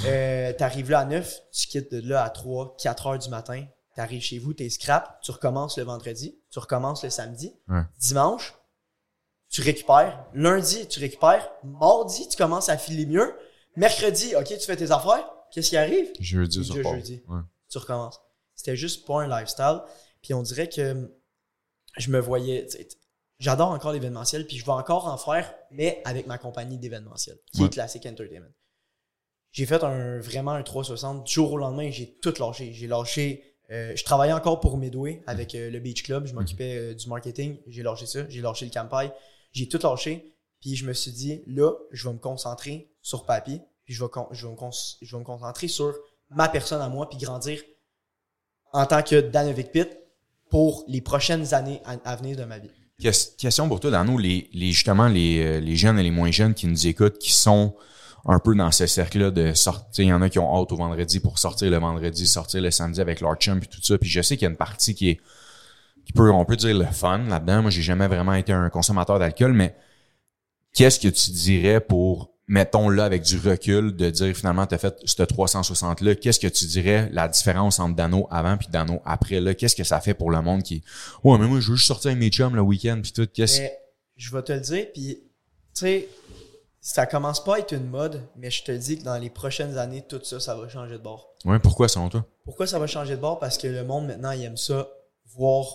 Euh, 0.06 0.52
t'arrives 0.52 0.90
là 0.90 1.00
à 1.00 1.04
9, 1.04 1.40
tu 1.52 1.66
quittes 1.66 1.92
de 1.92 2.08
là 2.08 2.22
à 2.22 2.30
3, 2.30 2.76
4 2.80 3.06
heures 3.08 3.18
du 3.18 3.28
matin. 3.30 3.66
T'arrives 3.96 4.22
chez 4.22 4.38
vous, 4.38 4.54
t'es 4.54 4.70
scrap, 4.70 5.20
tu 5.22 5.32
recommences 5.32 5.76
le 5.76 5.82
vendredi, 5.82 6.38
tu 6.50 6.60
recommences 6.60 7.02
le 7.02 7.10
samedi. 7.10 7.52
Ouais. 7.68 7.82
Dimanche, 7.98 8.54
tu 9.48 9.60
récupères. 9.60 10.24
Lundi, 10.34 10.86
tu 10.86 11.00
récupères. 11.00 11.50
Mardi, 11.64 12.28
tu 12.28 12.36
commences 12.36 12.68
à 12.68 12.78
filer 12.78 13.06
mieux. 13.06 13.34
Mercredi, 13.76 14.36
OK, 14.36 14.46
tu 14.46 14.66
fais 14.66 14.76
tes 14.76 14.92
affaires. 14.92 15.28
Qu'est-ce 15.50 15.70
qui 15.70 15.76
arrive? 15.76 16.12
Jeudi, 16.20 16.62
jeudi. 16.62 17.22
Ouais. 17.26 17.40
Tu 17.68 17.78
recommences. 17.78 18.20
C'était 18.54 18.76
juste 18.76 19.06
pas 19.06 19.22
un 19.22 19.40
lifestyle. 19.40 19.80
Puis 20.22 20.34
on 20.34 20.42
dirait 20.42 20.68
que 20.68 21.10
je 21.96 22.10
me 22.10 22.20
voyais. 22.20 22.66
J'adore 23.38 23.70
encore 23.70 23.92
l'événementiel, 23.92 24.46
puis 24.46 24.56
je 24.56 24.64
vais 24.64 24.72
encore 24.72 25.06
en 25.06 25.16
faire, 25.16 25.54
mais 25.70 26.02
avec 26.04 26.26
ma 26.26 26.38
compagnie 26.38 26.76
d'événementiel, 26.78 27.38
qui 27.52 27.60
Ouais. 27.60 27.66
est 27.66 27.70
Classic 27.70 28.04
Entertainment. 28.04 28.50
J'ai 29.52 29.64
fait 29.64 29.82
un 29.84 30.18
vraiment 30.20 30.52
un 30.52 30.62
360 30.62 31.24
du 31.24 31.32
jour 31.32 31.52
au 31.52 31.56
lendemain, 31.56 31.90
j'ai 31.90 32.14
tout 32.18 32.34
lâché. 32.38 32.72
J'ai 32.72 32.86
lâché. 32.86 33.44
euh, 33.70 33.94
je 33.94 34.02
travaillais 34.04 34.32
encore 34.32 34.60
pour 34.60 34.76
Midway 34.78 35.22
avec 35.26 35.54
euh, 35.54 35.70
le 35.70 35.78
Beach 35.78 36.02
Club. 36.02 36.26
Je 36.26 36.34
m'occupais 36.34 36.76
euh, 36.78 36.94
du 36.94 37.06
marketing. 37.08 37.58
J'ai 37.66 37.82
lâché 37.82 38.06
ça. 38.06 38.28
J'ai 38.28 38.40
lâché 38.40 38.64
le 38.64 38.70
campagne. 38.72 39.10
J'ai 39.52 39.68
tout 39.68 39.78
lâché. 39.82 40.34
Puis 40.60 40.74
je 40.74 40.86
me 40.86 40.92
suis 40.92 41.12
dit, 41.12 41.42
là, 41.46 41.72
je 41.92 42.08
vais 42.08 42.14
me 42.14 42.18
concentrer 42.18 42.90
sur 43.02 43.24
papier. 43.24 43.60
Puis 43.84 43.94
je 43.94 44.02
vais, 44.04 44.10
je 44.32 44.46
vais, 44.46 44.52
me, 44.52 44.56
con- 44.56 44.74
je 45.02 45.14
vais 45.16 45.20
me 45.20 45.24
concentrer 45.24 45.68
sur 45.68 45.94
ma 46.30 46.48
personne 46.48 46.80
à 46.82 46.88
moi. 46.88 47.08
Puis 47.08 47.18
grandir 47.18 47.60
en 48.72 48.84
tant 48.86 49.02
que 49.02 49.20
Danovic 49.20 49.70
Pitt 49.70 49.98
pour 50.50 50.84
les 50.88 51.00
prochaines 51.00 51.52
années 51.54 51.80
à, 51.84 51.92
à 52.04 52.16
venir 52.16 52.36
de 52.36 52.44
ma 52.44 52.58
vie. 52.58 52.70
Ques- 53.00 53.36
Question 53.38 53.68
pour 53.68 53.80
toi, 53.80 53.90
dans 53.90 54.04
nous, 54.04 54.18
les, 54.18 54.48
les, 54.52 54.72
justement, 54.72 55.08
les, 55.08 55.38
euh, 55.40 55.60
les 55.60 55.76
jeunes 55.76 55.98
et 55.98 56.02
les 56.02 56.10
moins 56.10 56.30
jeunes 56.30 56.54
qui 56.54 56.66
nous 56.66 56.86
écoutent, 56.86 57.18
qui 57.18 57.32
sont 57.32 57.76
un 58.26 58.38
peu 58.40 58.54
dans 58.54 58.70
ce 58.72 58.86
cercle-là 58.86 59.30
de 59.30 59.54
sortir. 59.54 60.04
Il 60.04 60.08
y 60.08 60.12
en 60.12 60.20
a 60.20 60.28
qui 60.28 60.38
ont 60.38 60.60
hâte 60.60 60.72
au 60.72 60.76
vendredi 60.76 61.20
pour 61.20 61.38
sortir 61.38 61.70
le 61.70 61.78
vendredi, 61.78 62.26
sortir 62.26 62.60
le 62.60 62.70
samedi 62.70 63.00
avec 63.00 63.20
leur 63.20 63.36
chum 63.36 63.58
et 63.58 63.66
tout 63.66 63.80
ça. 63.82 63.96
Puis 63.98 64.10
je 64.10 64.20
sais 64.20 64.36
qu'il 64.36 64.44
y 64.44 64.48
a 64.48 64.50
une 64.50 64.56
partie 64.56 64.94
qui 64.94 65.10
est, 65.10 65.20
qui 66.04 66.12
peut, 66.12 66.30
on 66.32 66.44
peut 66.44 66.56
dire 66.56 66.76
le 66.76 66.86
fun 66.86 67.18
là-dedans. 67.18 67.62
Moi, 67.62 67.70
j'ai 67.70 67.82
jamais 67.82 68.08
vraiment 68.08 68.34
été 68.34 68.52
un 68.52 68.68
consommateur 68.70 69.18
d'alcool, 69.18 69.52
mais 69.52 69.76
qu'est-ce 70.74 70.98
que 71.00 71.08
tu 71.08 71.30
dirais 71.30 71.80
pour, 71.80 72.32
mettons 72.48 72.88
là, 72.88 73.04
avec 73.04 73.22
du 73.22 73.38
recul, 73.38 73.94
de 73.94 74.10
dire 74.10 74.34
finalement, 74.34 74.66
tu 74.66 74.74
as 74.74 74.78
fait 74.78 74.96
ce 75.04 75.22
360-là, 75.22 76.14
qu'est-ce 76.16 76.40
que 76.40 76.46
tu 76.48 76.64
dirais 76.66 77.08
la 77.12 77.28
différence 77.28 77.78
entre 77.78 77.94
Dano 77.94 78.26
avant 78.30 78.56
puis 78.56 78.68
Dano 78.70 79.00
après 79.04 79.40
là? 79.40 79.54
Qu'est-ce 79.54 79.76
que 79.76 79.84
ça 79.84 80.00
fait 80.00 80.14
pour 80.14 80.30
le 80.30 80.40
monde 80.42 80.62
qui, 80.62 80.82
ouais, 81.24 81.38
mais 81.38 81.46
moi, 81.46 81.60
je 81.60 81.70
veux 81.70 81.76
juste 81.76 81.86
sortir 81.88 82.10
avec 82.10 82.18
mes 82.20 82.30
chums 82.30 82.56
le 82.56 82.62
week-end 82.62 83.00
puis 83.02 83.12
tout. 83.12 83.28
Qu'est-ce 83.32 83.60
Mais 83.60 83.78
je 84.16 84.34
vais 84.34 84.42
te 84.42 84.52
le 84.52 84.60
dire, 84.60 84.86
puis 84.92 85.20
tu 85.74 85.80
sais, 85.80 86.08
ça 86.80 87.06
commence 87.06 87.44
pas 87.44 87.56
à 87.56 87.58
être 87.58 87.72
une 87.72 87.88
mode, 87.88 88.22
mais 88.36 88.50
je 88.50 88.64
te 88.64 88.72
dis 88.72 88.98
que 88.98 89.04
dans 89.04 89.18
les 89.18 89.30
prochaines 89.30 89.76
années, 89.76 90.04
tout 90.08 90.20
ça, 90.24 90.40
ça 90.40 90.54
va 90.56 90.68
changer 90.68 90.94
de 90.94 91.02
bord. 91.02 91.34
Ouais, 91.44 91.58
pourquoi 91.58 91.86
selon 91.88 92.08
toi? 92.08 92.24
Pourquoi 92.44 92.66
ça 92.66 92.78
va 92.78 92.86
changer 92.86 93.16
de 93.16 93.20
bord? 93.20 93.38
Parce 93.38 93.58
que 93.58 93.66
le 93.66 93.84
monde 93.84 94.06
maintenant, 94.06 94.30
il 94.30 94.42
aime 94.42 94.56
ça 94.56 94.88
voir 95.26 95.66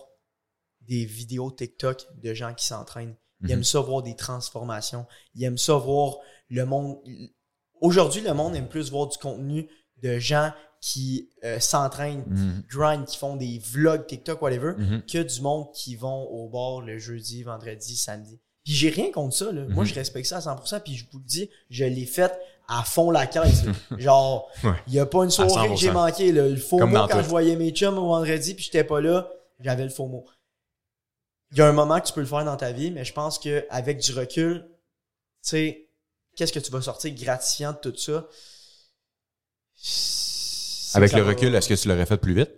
des 0.81 1.05
vidéos 1.05 1.51
TikTok 1.51 2.05
de 2.21 2.33
gens 2.33 2.53
qui 2.53 2.65
s'entraînent. 2.65 3.15
Il 3.41 3.47
Mhm. 3.47 3.51
aime 3.51 3.63
ça 3.63 3.79
voir 3.79 4.01
des 4.01 4.15
transformations. 4.15 5.05
Il 5.35 5.43
aime 5.43 5.57
ça 5.57 5.75
voir 5.75 6.17
le 6.53 6.65
monde. 6.65 6.97
Aujourd'hui, 7.81 8.21
le 8.21 8.33
monde 8.33 8.55
aime 8.55 8.67
plus 8.69 8.89
voir 8.91 9.07
du 9.07 9.17
contenu 9.17 9.67
de 10.01 10.19
gens 10.19 10.51
qui 10.81 11.29
euh, 11.45 11.59
s'entraînent, 11.59 12.23
Mhm. 12.27 12.63
grind, 12.69 13.05
qui 13.05 13.17
font 13.17 13.35
des 13.37 13.59
vlogs 13.59 14.05
TikTok, 14.05 14.41
whatever, 14.41 14.73
Mhm. 14.77 15.01
que 15.05 15.17
du 15.23 15.41
monde 15.41 15.71
qui 15.73 15.95
vont 15.95 16.23
au 16.29 16.49
bar 16.49 16.81
le 16.81 16.97
jeudi, 16.97 17.43
vendredi, 17.43 17.95
samedi. 17.95 18.39
Puis 18.65 18.73
j'ai 18.73 18.89
rien 18.89 19.11
contre 19.11 19.33
ça. 19.35 19.51
Là. 19.51 19.61
Mhm. 19.63 19.73
Moi, 19.73 19.85
je 19.85 19.93
respecte 19.93 20.27
ça 20.27 20.37
à 20.37 20.41
100%. 20.41 20.79
Puis 20.81 20.95
je 20.95 21.05
vous 21.11 21.19
le 21.19 21.25
dis, 21.25 21.49
je 21.69 21.85
l'ai 21.85 22.05
fait 22.05 22.31
à 22.67 22.83
fond 22.83 23.11
la 23.11 23.27
caisse. 23.27 23.63
là. 23.65 23.71
Genre, 23.97 24.49
il 24.63 24.69
Ouais. 24.69 24.75
y 24.87 24.99
a 24.99 25.05
pas 25.05 25.23
une 25.23 25.29
soirée 25.31 25.69
que 25.69 25.75
j'ai 25.75 25.87
100%. 25.87 25.93
manqué. 25.93 26.31
Là. 26.33 26.47
Le 26.49 26.55
faux 26.57 26.77
Comme 26.77 26.91
mot, 26.91 26.97
quand 27.07 27.07
tout. 27.17 27.23
je 27.23 27.29
voyais 27.29 27.55
mes 27.55 27.71
chums 27.71 27.97
au 27.97 28.07
vendredi 28.07 28.53
puis 28.53 28.65
j'étais 28.65 28.83
pas 28.85 28.99
là, 29.01 29.29
j'avais 29.61 29.83
le 29.83 29.89
faux 29.89 30.07
mot. 30.07 30.25
Il 31.51 31.57
y 31.57 31.61
a 31.61 31.67
un 31.67 31.71
moment 31.73 31.99
que 32.01 32.07
tu 32.07 32.13
peux 32.13 32.21
le 32.21 32.25
faire 32.27 32.43
dans 32.45 32.57
ta 32.57 32.71
vie, 32.71 32.91
mais 32.91 33.05
je 33.05 33.13
pense 33.13 33.37
que 33.39 33.65
avec 33.69 33.99
du 33.99 34.11
recul, 34.13 34.65
tu 35.43 35.49
sais, 35.49 35.89
qu'est-ce 36.35 36.53
que 36.53 36.59
tu 36.59 36.71
vas 36.71 36.81
sortir 36.81 37.13
gratifiant 37.15 37.73
de 37.73 37.77
tout 37.89 37.97
ça? 37.97 38.25
C'est 39.75 40.97
Avec 40.97 41.13
le 41.13 41.21
va- 41.21 41.29
recul, 41.29 41.53
est-ce 41.55 41.67
que 41.69 41.73
tu 41.73 41.87
l'aurais 41.87 42.05
fait 42.05 42.17
plus 42.17 42.33
vite? 42.35 42.51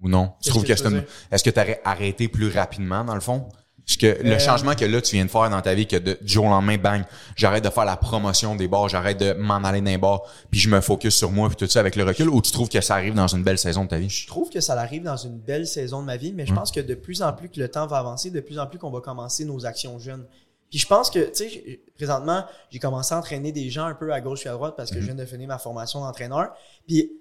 Ou 0.00 0.08
non? 0.08 0.32
Tu 0.42 0.50
trouves 0.50 0.64
que 0.64 0.72
que 0.72 0.88
une... 0.88 1.04
Est-ce 1.30 1.44
que 1.44 1.50
tu 1.50 1.60
aurais 1.60 1.80
arrêté 1.84 2.28
plus 2.28 2.48
rapidement, 2.48 3.04
dans 3.04 3.14
le 3.14 3.20
fond? 3.20 3.48
Parce 3.84 3.96
que 3.96 4.06
le 4.22 4.32
Euh, 4.34 4.38
changement 4.38 4.74
que 4.76 4.84
là, 4.84 5.00
tu 5.02 5.16
viens 5.16 5.24
de 5.24 5.30
faire 5.30 5.50
dans 5.50 5.60
ta 5.60 5.74
vie, 5.74 5.86
que 5.88 5.96
de, 5.96 6.16
du 6.20 6.32
jour 6.32 6.44
au 6.46 6.48
lendemain, 6.48 6.78
bang, 6.78 7.02
j'arrête 7.36 7.64
de 7.64 7.68
faire 7.70 7.84
la 7.84 7.96
promotion 7.96 8.54
des 8.54 8.68
bars, 8.68 8.88
j'arrête 8.88 9.18
de 9.18 9.32
m'en 9.32 9.56
aller 9.56 9.80
les 9.80 9.98
bars, 9.98 10.22
puis 10.52 10.60
je 10.60 10.68
me 10.68 10.80
focus 10.80 11.16
sur 11.16 11.32
moi, 11.32 11.48
puis 11.48 11.56
tout 11.56 11.66
ça 11.68 11.80
avec 11.80 11.96
le 11.96 12.04
recul, 12.04 12.28
ou 12.28 12.40
tu 12.40 12.52
trouves 12.52 12.68
que 12.68 12.80
ça 12.80 12.94
arrive 12.94 13.14
dans 13.14 13.26
une 13.26 13.42
belle 13.42 13.58
saison 13.58 13.84
de 13.84 13.88
ta 13.90 13.98
vie? 13.98 14.08
Je 14.08 14.26
trouve 14.28 14.50
que 14.50 14.60
ça 14.60 14.74
arrive 14.74 15.02
dans 15.02 15.16
une 15.16 15.36
belle 15.38 15.66
saison 15.66 16.00
de 16.00 16.06
ma 16.06 16.16
vie, 16.16 16.32
mais 16.32 16.46
je 16.46 16.52
Mm. 16.52 16.56
pense 16.56 16.70
que 16.70 16.78
de 16.80 16.94
plus 16.94 17.22
en 17.22 17.32
plus 17.32 17.48
que 17.48 17.58
le 17.60 17.68
temps 17.68 17.86
va 17.88 17.98
avancer, 17.98 18.30
de 18.30 18.40
plus 18.40 18.58
en 18.60 18.66
plus 18.68 18.78
qu'on 18.78 18.90
va 18.92 19.00
commencer 19.00 19.44
nos 19.44 19.66
actions 19.66 19.98
jeunes. 19.98 20.24
Puis 20.72 20.78
je 20.80 20.86
pense 20.88 21.10
que, 21.10 21.20
tu 21.30 21.50
sais, 21.50 21.80
présentement, 21.96 22.44
j'ai 22.70 22.78
commencé 22.78 23.14
à 23.14 23.18
entraîner 23.18 23.52
des 23.52 23.68
gens 23.68 23.84
un 23.84 23.94
peu 23.94 24.10
à 24.12 24.20
gauche 24.22 24.46
et 24.46 24.48
à 24.48 24.52
droite 24.52 24.74
parce 24.74 24.90
que 24.90 24.96
je 25.02 25.04
viens 25.04 25.14
de 25.14 25.26
finir 25.26 25.46
ma 25.46 25.58
formation 25.58 26.00
d'entraîneur. 26.00 26.54
Puis, 26.88 27.12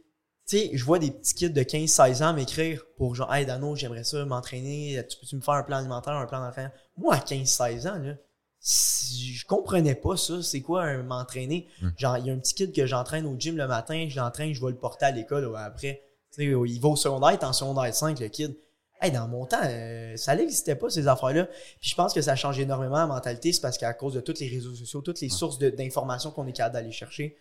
tu 0.48 0.58
sais, 0.58 0.70
je 0.74 0.84
vois 0.86 1.00
des 1.00 1.12
petits 1.12 1.36
kids 1.36 1.50
de 1.50 1.62
15-16 1.62 2.24
ans 2.24 2.34
m'écrire 2.34 2.84
pour 2.96 3.14
genre, 3.14 3.32
hey 3.34 3.46
Dano, 3.46 3.76
j'aimerais 3.76 4.06
ça 4.06 4.24
m'entraîner, 4.26 5.06
tu 5.10 5.18
peux-tu 5.20 5.36
me 5.36 5.42
faire 5.42 5.56
un 5.56 5.64
plan 5.64 5.78
alimentaire, 5.80 6.14
un 6.14 6.26
plan 6.26 6.40
d'entraînement? 6.40 6.72
Moi, 6.98 7.14
à 7.16 7.20
15-16 7.20 7.88
ans, 7.88 8.00
là, 8.00 8.14
si- 8.60 9.34
je 9.36 9.46
comprenais 9.46 9.96
pas 9.96 10.16
ça. 10.18 10.42
C'est 10.42 10.62
quoi 10.62 10.98
m'entraîner? 11.04 11.68
Mhm. 11.82 11.94
Genre, 11.98 12.18
il 12.20 12.26
y 12.28 12.30
a 12.30 12.34
un 12.34 12.38
petit 12.40 12.54
kid 12.56 12.74
que 12.74 12.86
j'entraîne 12.86 13.26
au 13.26 13.36
gym 13.38 13.58
le 13.58 13.68
matin, 13.68 14.08
je 14.10 14.18
l'entraîne, 14.20 14.54
je 14.54 14.62
vais 14.64 14.72
le 14.72 14.78
porter 14.78 15.06
à 15.06 15.12
l'école 15.12 15.54
après. 15.58 16.02
Tu 16.32 16.44
sais, 16.44 16.46
il 16.46 16.80
va 16.80 16.88
au 16.90 16.96
secondaire, 16.96 17.32
il 17.32 17.34
est 17.34 17.44
en 17.44 17.52
secondaire 17.54 17.94
5, 17.94 18.18
le 18.20 18.28
kid. 18.30 18.56
Hey, 19.02 19.12
dans 19.12 19.28
mon 19.28 19.46
temps, 19.46 19.58
euh, 19.64 20.16
ça 20.16 20.36
n'existait 20.36 20.76
pas, 20.76 20.90
ces 20.90 21.08
affaires-là. 21.08 21.46
Puis 21.80 21.90
je 21.90 21.96
pense 21.96 22.14
que 22.14 22.22
ça 22.22 22.36
change 22.36 22.60
énormément 22.60 22.98
la 22.98 23.08
mentalité. 23.08 23.52
C'est 23.52 23.62
parce 23.62 23.78
qu'à 23.78 23.94
cause 23.94 24.14
de 24.14 24.22
tous 24.22 24.40
les 24.40 24.48
réseaux 24.48 24.76
sociaux, 24.76 25.02
toutes 25.02 25.22
les 25.22 25.30
sources 25.30 25.58
d'informations 25.58 26.32
qu'on 26.32 26.46
est 26.46 26.54
capable 26.54 26.76
d'aller 26.76 26.92
chercher. 26.92 27.36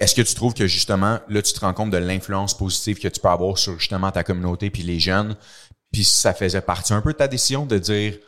Est-ce 0.00 0.14
que 0.14 0.22
tu 0.22 0.34
trouves 0.34 0.54
que 0.54 0.66
justement, 0.66 1.18
là, 1.28 1.40
tu 1.42 1.52
te 1.52 1.60
rends 1.60 1.72
compte 1.72 1.90
de 1.90 1.96
l'influence 1.96 2.56
positive 2.56 2.98
que 2.98 3.08
tu 3.08 3.20
peux 3.20 3.28
avoir 3.28 3.56
sur 3.56 3.78
justement 3.78 4.10
ta 4.10 4.22
communauté 4.22 4.70
puis 4.70 4.82
les 4.82 5.00
jeunes, 5.00 5.34
puis 5.92 6.04
ça 6.04 6.34
faisait 6.34 6.60
partie 6.60 6.92
un 6.92 7.00
peu 7.00 7.12
de 7.12 7.18
ta 7.18 7.28
décision 7.28 7.64
de 7.64 7.78
dire 7.78 8.18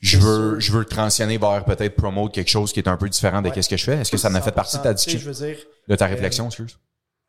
je 0.00 0.18
veux 0.18 0.60
je 0.60 0.72
veux 0.72 0.84
transitionner 0.84 1.38
vers 1.38 1.64
peut-être 1.64 1.94
promote 1.96 2.34
quelque 2.34 2.50
chose 2.50 2.72
qui 2.72 2.80
est 2.80 2.88
un 2.88 2.96
peu 2.96 3.08
différent 3.08 3.40
de 3.42 3.48
Ouais. 3.48 3.54
qu'est-ce 3.54 3.68
que 3.68 3.76
je 3.76 3.84
fais? 3.84 3.98
Est-ce 3.98 4.10
que 4.10 4.16
ça 4.18 4.28
en 4.28 4.34
a 4.34 4.40
fait 4.40 4.52
partie 4.52 4.76
de 4.76 4.82
ta 4.82 4.92
100%. 4.92 4.94
Tu 4.96 4.98
sais, 4.98 5.16
discussion, 5.16 5.32
Je 5.32 5.38
veux 5.38 5.46
dire, 5.46 5.64
de 5.88 5.96
ta 5.96 6.04
euh, 6.06 6.08
réflexion, 6.08 6.46
excuse? 6.46 6.76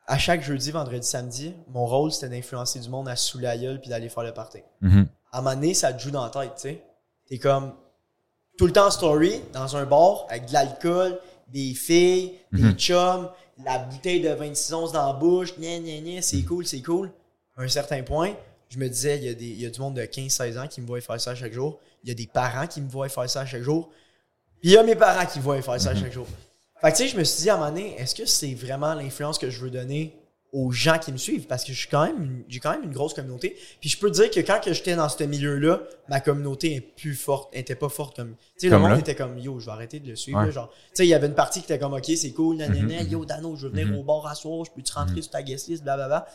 À 0.06 0.18
chaque 0.18 0.42
jeudi, 0.42 0.70
vendredi, 0.70 1.06
samedi, 1.06 1.54
mon 1.68 1.86
rôle, 1.86 2.12
c'était 2.12 2.28
d'influencer 2.28 2.78
du 2.80 2.88
monde 2.88 3.08
à 3.08 3.16
saouler 3.16 3.44
la 3.46 3.58
gueule 3.58 3.80
puis 3.80 3.90
d'aller 3.90 4.08
faire 4.08 4.22
le 4.22 4.32
party. 4.32 4.58
Mhm. 4.80 5.08
à 5.32 5.38
un 5.38 5.42
moment 5.42 5.54
donné, 5.54 5.74
ça 5.74 5.92
te 5.92 6.00
joue 6.00 6.10
dans 6.10 6.24
la 6.24 6.30
tête, 6.30 6.52
tu 6.56 6.62
sais. 6.62 6.82
T'es 7.28 7.38
comme 7.38 7.72
tout 8.56 8.66
le 8.66 8.72
temps 8.72 8.90
story, 8.90 9.40
dans 9.52 9.76
un 9.76 9.84
bar, 9.84 10.24
avec 10.30 10.46
de 10.46 10.52
l'alcool, 10.54 11.18
des 11.48 11.74
filles, 11.74 12.34
Mhm. 12.52 12.72
des 12.72 12.78
chums, 12.78 13.28
la 13.64 13.78
bouteille 13.78 14.20
de 14.20 14.30
26 14.30 14.72
onces 14.72 14.92
dans 14.92 15.06
la 15.06 15.12
bouche, 15.12 15.54
gna 15.58 15.78
gna 15.78 16.00
gna, 16.00 16.22
c'est 16.22 16.42
cool, 16.42 16.64
c'est 16.66 16.80
cool. 16.82 17.10
À 17.56 17.62
un 17.62 17.68
certain 17.68 18.02
point, 18.02 18.34
je 18.68 18.78
me 18.78 18.88
disais, 18.88 19.18
il 19.18 19.24
y, 19.24 19.28
a 19.28 19.34
des, 19.34 19.44
il 19.46 19.60
y 19.60 19.66
a 19.66 19.70
du 19.70 19.80
monde 19.80 19.94
de 19.94 20.02
15-16 20.02 20.58
ans 20.58 20.66
qui 20.68 20.80
me 20.80 20.86
voit 20.86 21.00
faire 21.00 21.20
ça 21.20 21.34
chaque 21.34 21.52
jour. 21.52 21.78
Il 22.02 22.08
y 22.08 22.12
a 22.12 22.14
des 22.14 22.26
parents 22.26 22.66
qui 22.66 22.80
me 22.80 22.88
voient 22.88 23.08
faire 23.08 23.28
ça 23.28 23.44
chaque 23.44 23.62
jour. 23.62 23.90
Puis 24.60 24.70
il 24.70 24.72
y 24.72 24.76
a 24.78 24.82
mes 24.82 24.96
parents 24.96 25.26
qui 25.26 25.38
me 25.38 25.44
voient 25.44 25.60
faire 25.60 25.80
ça 25.80 25.94
chaque 25.94 26.12
jour. 26.12 26.26
Fait 26.80 26.92
que 26.92 26.96
tu 26.96 27.02
sais, 27.04 27.08
je 27.08 27.16
me 27.16 27.24
suis 27.24 27.42
dit 27.42 27.50
à 27.50 27.54
un 27.54 27.58
moment 27.58 27.70
donné, 27.70 27.94
est-ce 27.98 28.14
que 28.14 28.26
c'est 28.26 28.54
vraiment 28.54 28.94
l'influence 28.94 29.38
que 29.38 29.48
je 29.50 29.60
veux 29.60 29.70
donner 29.70 30.14
aux 30.52 30.70
gens 30.72 30.98
qui 30.98 31.10
me 31.10 31.16
suivent? 31.16 31.46
Parce 31.46 31.64
que 31.64 31.72
je 31.72 31.78
suis 31.78 31.88
quand 31.88 32.04
même, 32.06 32.22
une- 32.22 32.44
j'ai 32.48 32.60
quand 32.60 32.70
même 32.70 32.84
une 32.84 32.92
grosse 32.92 33.14
communauté. 33.14 33.56
Puis 33.80 33.88
je 33.90 33.98
peux 33.98 34.10
te 34.10 34.14
dire 34.16 34.30
que 34.30 34.40
quand 34.40 34.60
que 34.62 34.72
j'étais 34.72 34.94
dans 34.94 35.08
ce 35.08 35.24
milieu-là, 35.24 35.80
ma 36.08 36.20
communauté 36.20 36.74
est 36.76 36.80
plus 36.80 37.14
forte, 37.14 37.50
elle 37.54 37.60
était 37.60 37.74
pas 37.74 37.88
forte 37.88 38.16
comme. 38.16 38.36
Tu 38.58 38.66
sais, 38.66 38.68
le 38.68 38.78
monde 38.78 38.90
là? 38.90 38.98
était 38.98 39.14
comme 39.14 39.38
yo, 39.38 39.58
je 39.58 39.66
vais 39.66 39.72
arrêter 39.72 40.00
de 40.00 40.08
le 40.08 40.16
suivre. 40.16 40.38
Ouais. 40.38 40.46
là, 40.46 40.50
genre, 40.52 40.68
tu 40.70 40.76
sais, 40.94 41.06
il 41.06 41.08
y 41.10 41.14
avait 41.14 41.26
une 41.26 41.34
partie 41.34 41.60
qui 41.60 41.64
était 41.66 41.78
comme 41.78 41.94
ok, 41.94 42.04
c'est 42.16 42.32
cool, 42.32 42.56
nanana, 42.58 43.02
Mhm, 43.02 43.08
yo, 43.10 43.24
Dano, 43.24 43.56
je 43.56 43.62
veux 43.66 43.72
venir 43.72 43.86
Mhm. 43.88 43.98
au 43.98 44.02
bar 44.02 44.26
à 44.26 44.34
soir, 44.34 44.64
je 44.64 44.70
peux-tu 44.70 44.92
rentrer 44.92 45.22
sur 45.22 45.30
ta 45.30 45.42
guest 45.42 45.68
list, 45.68 45.82
blablabla. 45.82 46.26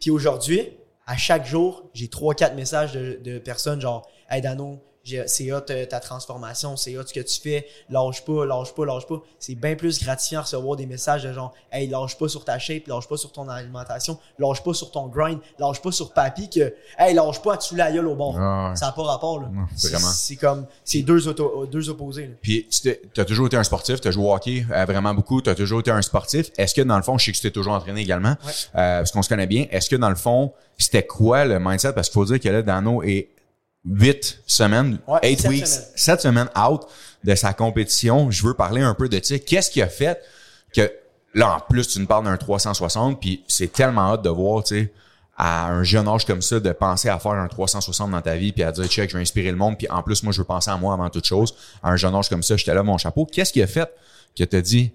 Puis 0.00 0.10
aujourd'hui, 0.10 0.62
à 1.06 1.16
chaque 1.16 1.46
jour, 1.46 1.90
j'ai 1.92 2.08
trois, 2.08 2.34
quatre 2.34 2.54
messages 2.56 2.92
de, 2.92 3.18
de 3.22 3.38
personnes 3.38 3.80
genre, 3.80 4.08
hey 4.30 4.40
Dano, 4.40 4.78
c'est 5.26 5.50
hot 5.52 5.60
euh, 5.70 5.86
ta 5.86 5.98
transformation, 5.98 6.76
c'est 6.76 6.96
hot 6.96 7.02
ce 7.06 7.14
que 7.14 7.20
tu 7.20 7.40
fais, 7.40 7.66
lâche 7.88 8.24
pas, 8.24 8.44
lâche 8.44 8.74
pas, 8.74 8.84
lâche 8.84 9.06
pas. 9.06 9.20
C'est 9.38 9.54
bien 9.54 9.74
plus 9.74 10.02
gratifiant 10.02 10.40
de 10.40 10.44
recevoir 10.44 10.76
des 10.76 10.86
messages 10.86 11.22
de 11.24 11.32
genre, 11.32 11.52
hey, 11.72 11.88
lâche 11.88 12.16
pas 12.18 12.28
sur 12.28 12.44
ta 12.44 12.58
shape, 12.58 12.86
lâche 12.86 13.08
pas 13.08 13.16
sur 13.16 13.32
ton 13.32 13.48
alimentation, 13.48 14.18
lâche 14.38 14.62
pas 14.62 14.74
sur 14.74 14.90
ton 14.90 15.06
grind, 15.06 15.38
lâche 15.58 15.80
pas 15.80 15.90
sur 15.92 16.12
papy 16.12 16.48
que, 16.50 16.74
hey, 16.98 17.14
lâche 17.14 17.40
pas 17.42 17.54
à 17.54 17.56
te 17.56 17.74
la 17.74 17.90
gueule 17.90 18.06
au 18.06 18.14
bord. 18.14 18.36
Ah. 18.38 18.72
Ça 18.76 18.86
n'a 18.86 18.92
pas 18.92 19.02
rapport, 19.04 19.40
là. 19.40 19.48
C'est 19.74 19.90
vraiment. 19.90 20.08
c'est 20.12 20.36
comme, 20.36 20.66
c'est 20.84 21.02
deux, 21.02 21.28
auto- 21.28 21.66
deux 21.66 21.88
opposés, 21.88 22.26
là. 22.26 22.34
Puis 22.42 22.68
tu 22.68 23.20
as 23.20 23.24
toujours 23.24 23.46
été 23.46 23.56
un 23.56 23.64
sportif, 23.64 24.00
tu 24.00 24.08
as 24.08 24.10
joué 24.10 24.24
au 24.24 24.34
hockey 24.34 24.64
euh, 24.70 24.84
vraiment 24.84 25.14
beaucoup, 25.14 25.40
tu 25.40 25.50
as 25.50 25.54
toujours 25.54 25.80
été 25.80 25.90
un 25.90 26.02
sportif. 26.02 26.50
Est-ce 26.58 26.74
que 26.74 26.82
dans 26.82 26.96
le 26.96 27.02
fond, 27.02 27.16
je 27.18 27.24
sais 27.26 27.32
que 27.32 27.36
tu 27.36 27.42
t'es 27.42 27.50
toujours 27.50 27.72
entraîné 27.72 28.02
également, 28.02 28.36
Ouais. 28.44 28.52
euh, 28.76 28.98
parce 28.98 29.10
qu'on 29.12 29.22
se 29.22 29.28
connaît 29.28 29.46
bien. 29.46 29.66
Est-ce 29.70 29.88
que 29.88 29.96
dans 29.96 30.10
le 30.10 30.14
fond, 30.16 30.52
c'était 30.78 31.06
quoi 31.06 31.44
le 31.44 31.58
mindset? 31.58 31.92
Parce 31.94 32.08
qu'il 32.08 32.14
faut 32.14 32.24
dire 32.26 32.38
que 32.40 32.48
là, 32.48 32.62
Dano 32.62 33.02
est 33.02 33.28
huit 33.84 34.40
semaines, 34.46 34.98
Ouais, 35.06 35.18
eight 35.22 35.40
sept 35.40 35.50
weeks, 35.50 35.66
semaines. 35.66 35.88
sept 35.96 36.20
semaines 36.20 36.48
out 36.58 36.82
de 37.24 37.34
sa 37.34 37.52
compétition. 37.52 38.30
Je 38.30 38.46
veux 38.46 38.54
parler 38.54 38.82
un 38.82 38.94
peu 38.94 39.08
de, 39.08 39.18
tu 39.18 39.26
sais, 39.26 39.40
qu'est-ce 39.40 39.70
qui 39.70 39.80
a 39.82 39.88
fait 39.88 40.20
que, 40.74 40.90
là, 41.34 41.56
en 41.56 41.60
plus, 41.60 41.86
tu 41.88 42.00
nous 42.00 42.06
parles 42.06 42.24
d'un 42.24 42.36
360, 42.36 43.20
puis 43.20 43.42
c'est 43.48 43.72
tellement 43.72 44.12
hâte 44.12 44.22
de 44.22 44.28
voir, 44.30 44.62
tu 44.64 44.74
sais, 44.84 44.92
à 45.42 45.68
un 45.70 45.82
jeune 45.84 46.06
âge 46.06 46.26
comme 46.26 46.42
ça, 46.42 46.60
de 46.60 46.70
penser 46.72 47.08
à 47.08 47.18
faire 47.18 47.32
un 47.32 47.48
360 47.48 48.10
dans 48.10 48.20
ta 48.20 48.36
vie, 48.36 48.52
puis 48.52 48.62
à 48.62 48.72
dire, 48.72 48.86
check, 48.86 49.08
je 49.10 49.16
vais 49.16 49.22
inspirer 49.22 49.50
le 49.50 49.56
monde, 49.56 49.78
puis 49.78 49.88
en 49.88 50.02
plus, 50.02 50.22
moi, 50.22 50.32
je 50.32 50.38
veux 50.38 50.44
penser 50.44 50.70
à 50.70 50.76
moi 50.76 50.92
avant 50.92 51.08
toute 51.08 51.24
chose. 51.24 51.54
À 51.82 51.90
un 51.90 51.96
jeune 51.96 52.14
âge 52.14 52.28
comme 52.28 52.42
ça, 52.42 52.56
j'étais 52.56 52.74
là, 52.74 52.82
mon 52.82 52.98
chapeau. 52.98 53.24
Qu'est-ce 53.24 53.52
qui 53.52 53.62
a 53.62 53.66
fait 53.66 53.90
que 54.36 54.44
t'as 54.44 54.60
dit, 54.60 54.92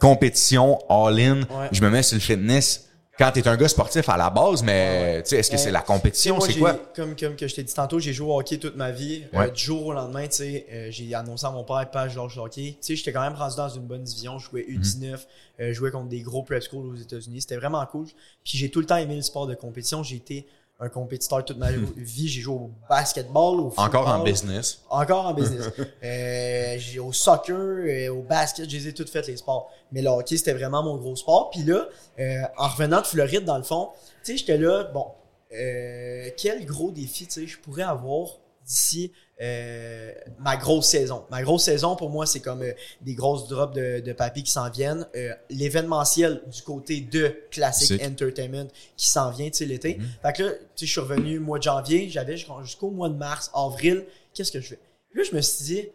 compétition, 0.00 0.78
all-in, 0.90 1.42
Ouais. 1.42 1.68
je 1.72 1.80
me 1.82 1.90
mets 1.90 2.02
sur 2.02 2.16
le 2.16 2.20
fitness, 2.20 2.88
quand 3.18 3.30
t'es 3.32 3.46
un 3.46 3.56
gars 3.56 3.68
sportif 3.68 4.08
à 4.08 4.16
la 4.16 4.28
base, 4.30 4.62
mais, 4.62 5.22
tu 5.22 5.30
sais, 5.30 5.36
est-ce 5.38 5.50
que 5.50 5.56
c'est 5.56 5.70
la 5.70 5.82
compétition, 5.82 6.40
c'est 6.40 6.54
quoi? 6.58 6.74
Comme, 6.96 7.14
comme 7.16 7.36
que 7.36 7.46
je 7.46 7.54
t'ai 7.54 7.62
dit 7.62 7.72
tantôt, 7.72 7.98
j'ai 8.00 8.12
joué 8.12 8.28
au 8.32 8.38
hockey 8.38 8.58
toute 8.58 8.76
ma 8.76 8.90
vie. 8.90 9.24
Euh, 9.34 9.38
Ouais. 9.38 9.50
du 9.50 9.62
jour 9.62 9.86
au 9.86 9.92
lendemain, 9.92 10.24
tu 10.26 10.36
sais, 10.36 10.66
euh, 10.72 10.88
j'ai 10.90 11.14
annoncé 11.14 11.46
à 11.46 11.50
mon 11.50 11.62
père, 11.64 11.88
pas 11.90 12.08
je 12.08 12.18
lâche 12.18 12.34
le 12.36 12.42
hockey. 12.42 12.72
Tu 12.72 12.76
sais, 12.80 12.96
j'étais 12.96 13.12
quand 13.12 13.20
même 13.22 13.34
rendu 13.34 13.56
dans 13.56 13.68
une 13.68 13.82
bonne 13.86 14.02
division. 14.02 14.38
Je 14.38 14.48
jouais 14.50 14.66
U19, 14.68 15.12
euh, 15.60 15.68
je 15.68 15.72
jouais 15.72 15.90
contre 15.90 16.08
des 16.08 16.22
gros 16.22 16.42
prep 16.42 16.62
schools 16.62 16.86
aux 16.86 16.96
États-Unis. 16.96 17.40
C'était 17.42 17.56
vraiment 17.56 17.84
cool. 17.86 18.06
Puis 18.44 18.58
j'ai 18.58 18.70
tout 18.70 18.80
le 18.80 18.86
temps 18.86 18.96
aimé 18.96 19.16
le 19.16 19.22
sport 19.22 19.46
de 19.46 19.54
compétition. 19.54 20.02
J'ai 20.02 20.16
été 20.16 20.46
un 20.80 20.88
compétiteur 20.88 21.44
toute 21.44 21.58
ma 21.58 21.70
vie. 21.70 22.28
J'ai 22.28 22.40
joué 22.40 22.54
au 22.54 22.70
basketball, 22.88 23.60
au 23.60 23.70
football. 23.70 23.86
Encore 23.86 24.08
en 24.08 24.22
business. 24.22 24.82
Encore 24.90 25.26
en 25.26 25.34
business. 25.34 25.70
euh, 26.04 26.74
j'ai 26.78 26.98
au 26.98 27.12
soccer, 27.12 27.54
euh, 27.56 28.08
au 28.08 28.22
basket, 28.22 28.68
je 28.68 28.76
les 28.76 28.88
ai 28.88 28.92
toutes 28.92 29.10
faites 29.10 29.26
les 29.28 29.36
sports. 29.36 29.70
Mais 29.92 30.02
le 30.02 30.08
hockey, 30.08 30.36
c'était 30.36 30.54
vraiment 30.54 30.82
mon 30.82 30.96
gros 30.96 31.16
sport. 31.16 31.50
Puis 31.50 31.62
là, 31.62 31.88
euh, 32.18 32.42
en 32.56 32.68
revenant 32.68 33.00
de 33.00 33.06
Floride, 33.06 33.44
dans 33.44 33.58
le 33.58 33.62
fond, 33.62 33.90
tu 34.24 34.32
sais, 34.32 34.36
j'étais 34.36 34.58
là, 34.58 34.84
bon, 34.84 35.06
euh, 35.52 36.30
quel 36.36 36.64
gros 36.66 36.90
défi, 36.90 37.26
tu 37.26 37.32
sais, 37.32 37.46
je 37.46 37.58
pourrais 37.58 37.82
avoir 37.82 38.28
d'ici 38.66 39.12
euh, 39.40 40.12
ma 40.38 40.56
grosse 40.56 40.86
saison. 40.86 41.24
Ma 41.30 41.42
grosse 41.42 41.64
saison, 41.64 41.96
pour 41.96 42.10
moi, 42.10 42.24
c'est 42.26 42.40
comme 42.40 42.62
euh, 42.62 42.72
des 43.00 43.14
grosses 43.14 43.48
drops 43.48 43.74
de, 43.74 44.00
de 44.00 44.12
papier 44.12 44.42
qui 44.42 44.50
s'en 44.50 44.70
viennent. 44.70 45.06
Euh, 45.16 45.34
L'événementiel 45.50 46.42
du 46.46 46.62
côté 46.62 47.00
de 47.00 47.36
Classic. 47.50 48.00
Entertainment 48.06 48.68
qui 48.96 49.08
s'en 49.08 49.30
vient, 49.30 49.50
tu 49.50 49.58
sais, 49.58 49.64
l'été. 49.66 49.96
Mhm. 49.96 50.06
Fait 50.22 50.32
que 50.32 50.42
là, 50.44 50.52
tu 50.52 50.58
sais, 50.76 50.86
je 50.86 50.90
suis 50.92 51.00
revenu 51.00 51.38
mois 51.40 51.58
de 51.58 51.64
janvier, 51.64 52.08
j'avais 52.08 52.36
jusqu'au 52.36 52.90
mois 52.90 53.08
de 53.08 53.16
mars, 53.16 53.50
avril, 53.54 54.04
qu'est-ce 54.32 54.52
que 54.52 54.60
je 54.60 54.68
fais? 54.68 54.78
Là, 55.14 55.22
je 55.28 55.34
me 55.34 55.40
suis 55.40 55.64
dit, 55.64 55.88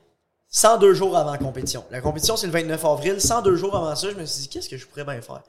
102 0.50 0.94
jours 0.94 1.16
avant 1.16 1.32
la 1.32 1.38
compétition. 1.38 1.84
La 1.92 2.02
compétition, 2.02 2.36
c'est 2.36 2.48
le 2.48 2.54
29 2.54 2.84
avril. 2.86 3.22
102 3.22 3.56
jours 3.56 3.76
avant 3.76 3.96
ça, 3.96 4.10
je 4.10 4.16
me 4.16 4.26
suis 4.26 4.42
dit, 4.44 4.48
qu'est-ce 4.50 4.68
que 4.70 4.78
je 4.78 4.86
pourrais 4.88 5.04
bien 5.06 5.22
faire? 5.22 5.44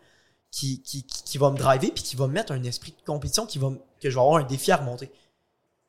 Qui, 0.53 0.83
qui, 0.83 1.05
qui, 1.05 1.22
qui 1.22 1.38
va 1.38 1.50
me 1.50 1.57
driver 1.57 1.90
puis 1.92 2.03
qui 2.03 2.16
va 2.16 2.26
me 2.26 2.33
mettre 2.33 2.53
un 2.53 2.62
esprit 2.64 2.90
de 2.92 3.05
compétition, 3.07 3.46
qui 3.46 3.59
va, 3.59 3.70
me- 3.70 3.79
que 4.00 4.11
je 4.11 4.14
vais 4.16 4.20
avoir 4.20 4.37
un 4.37 4.42
défi 4.46 4.72
à 4.72 4.76
remonter. 4.76 5.07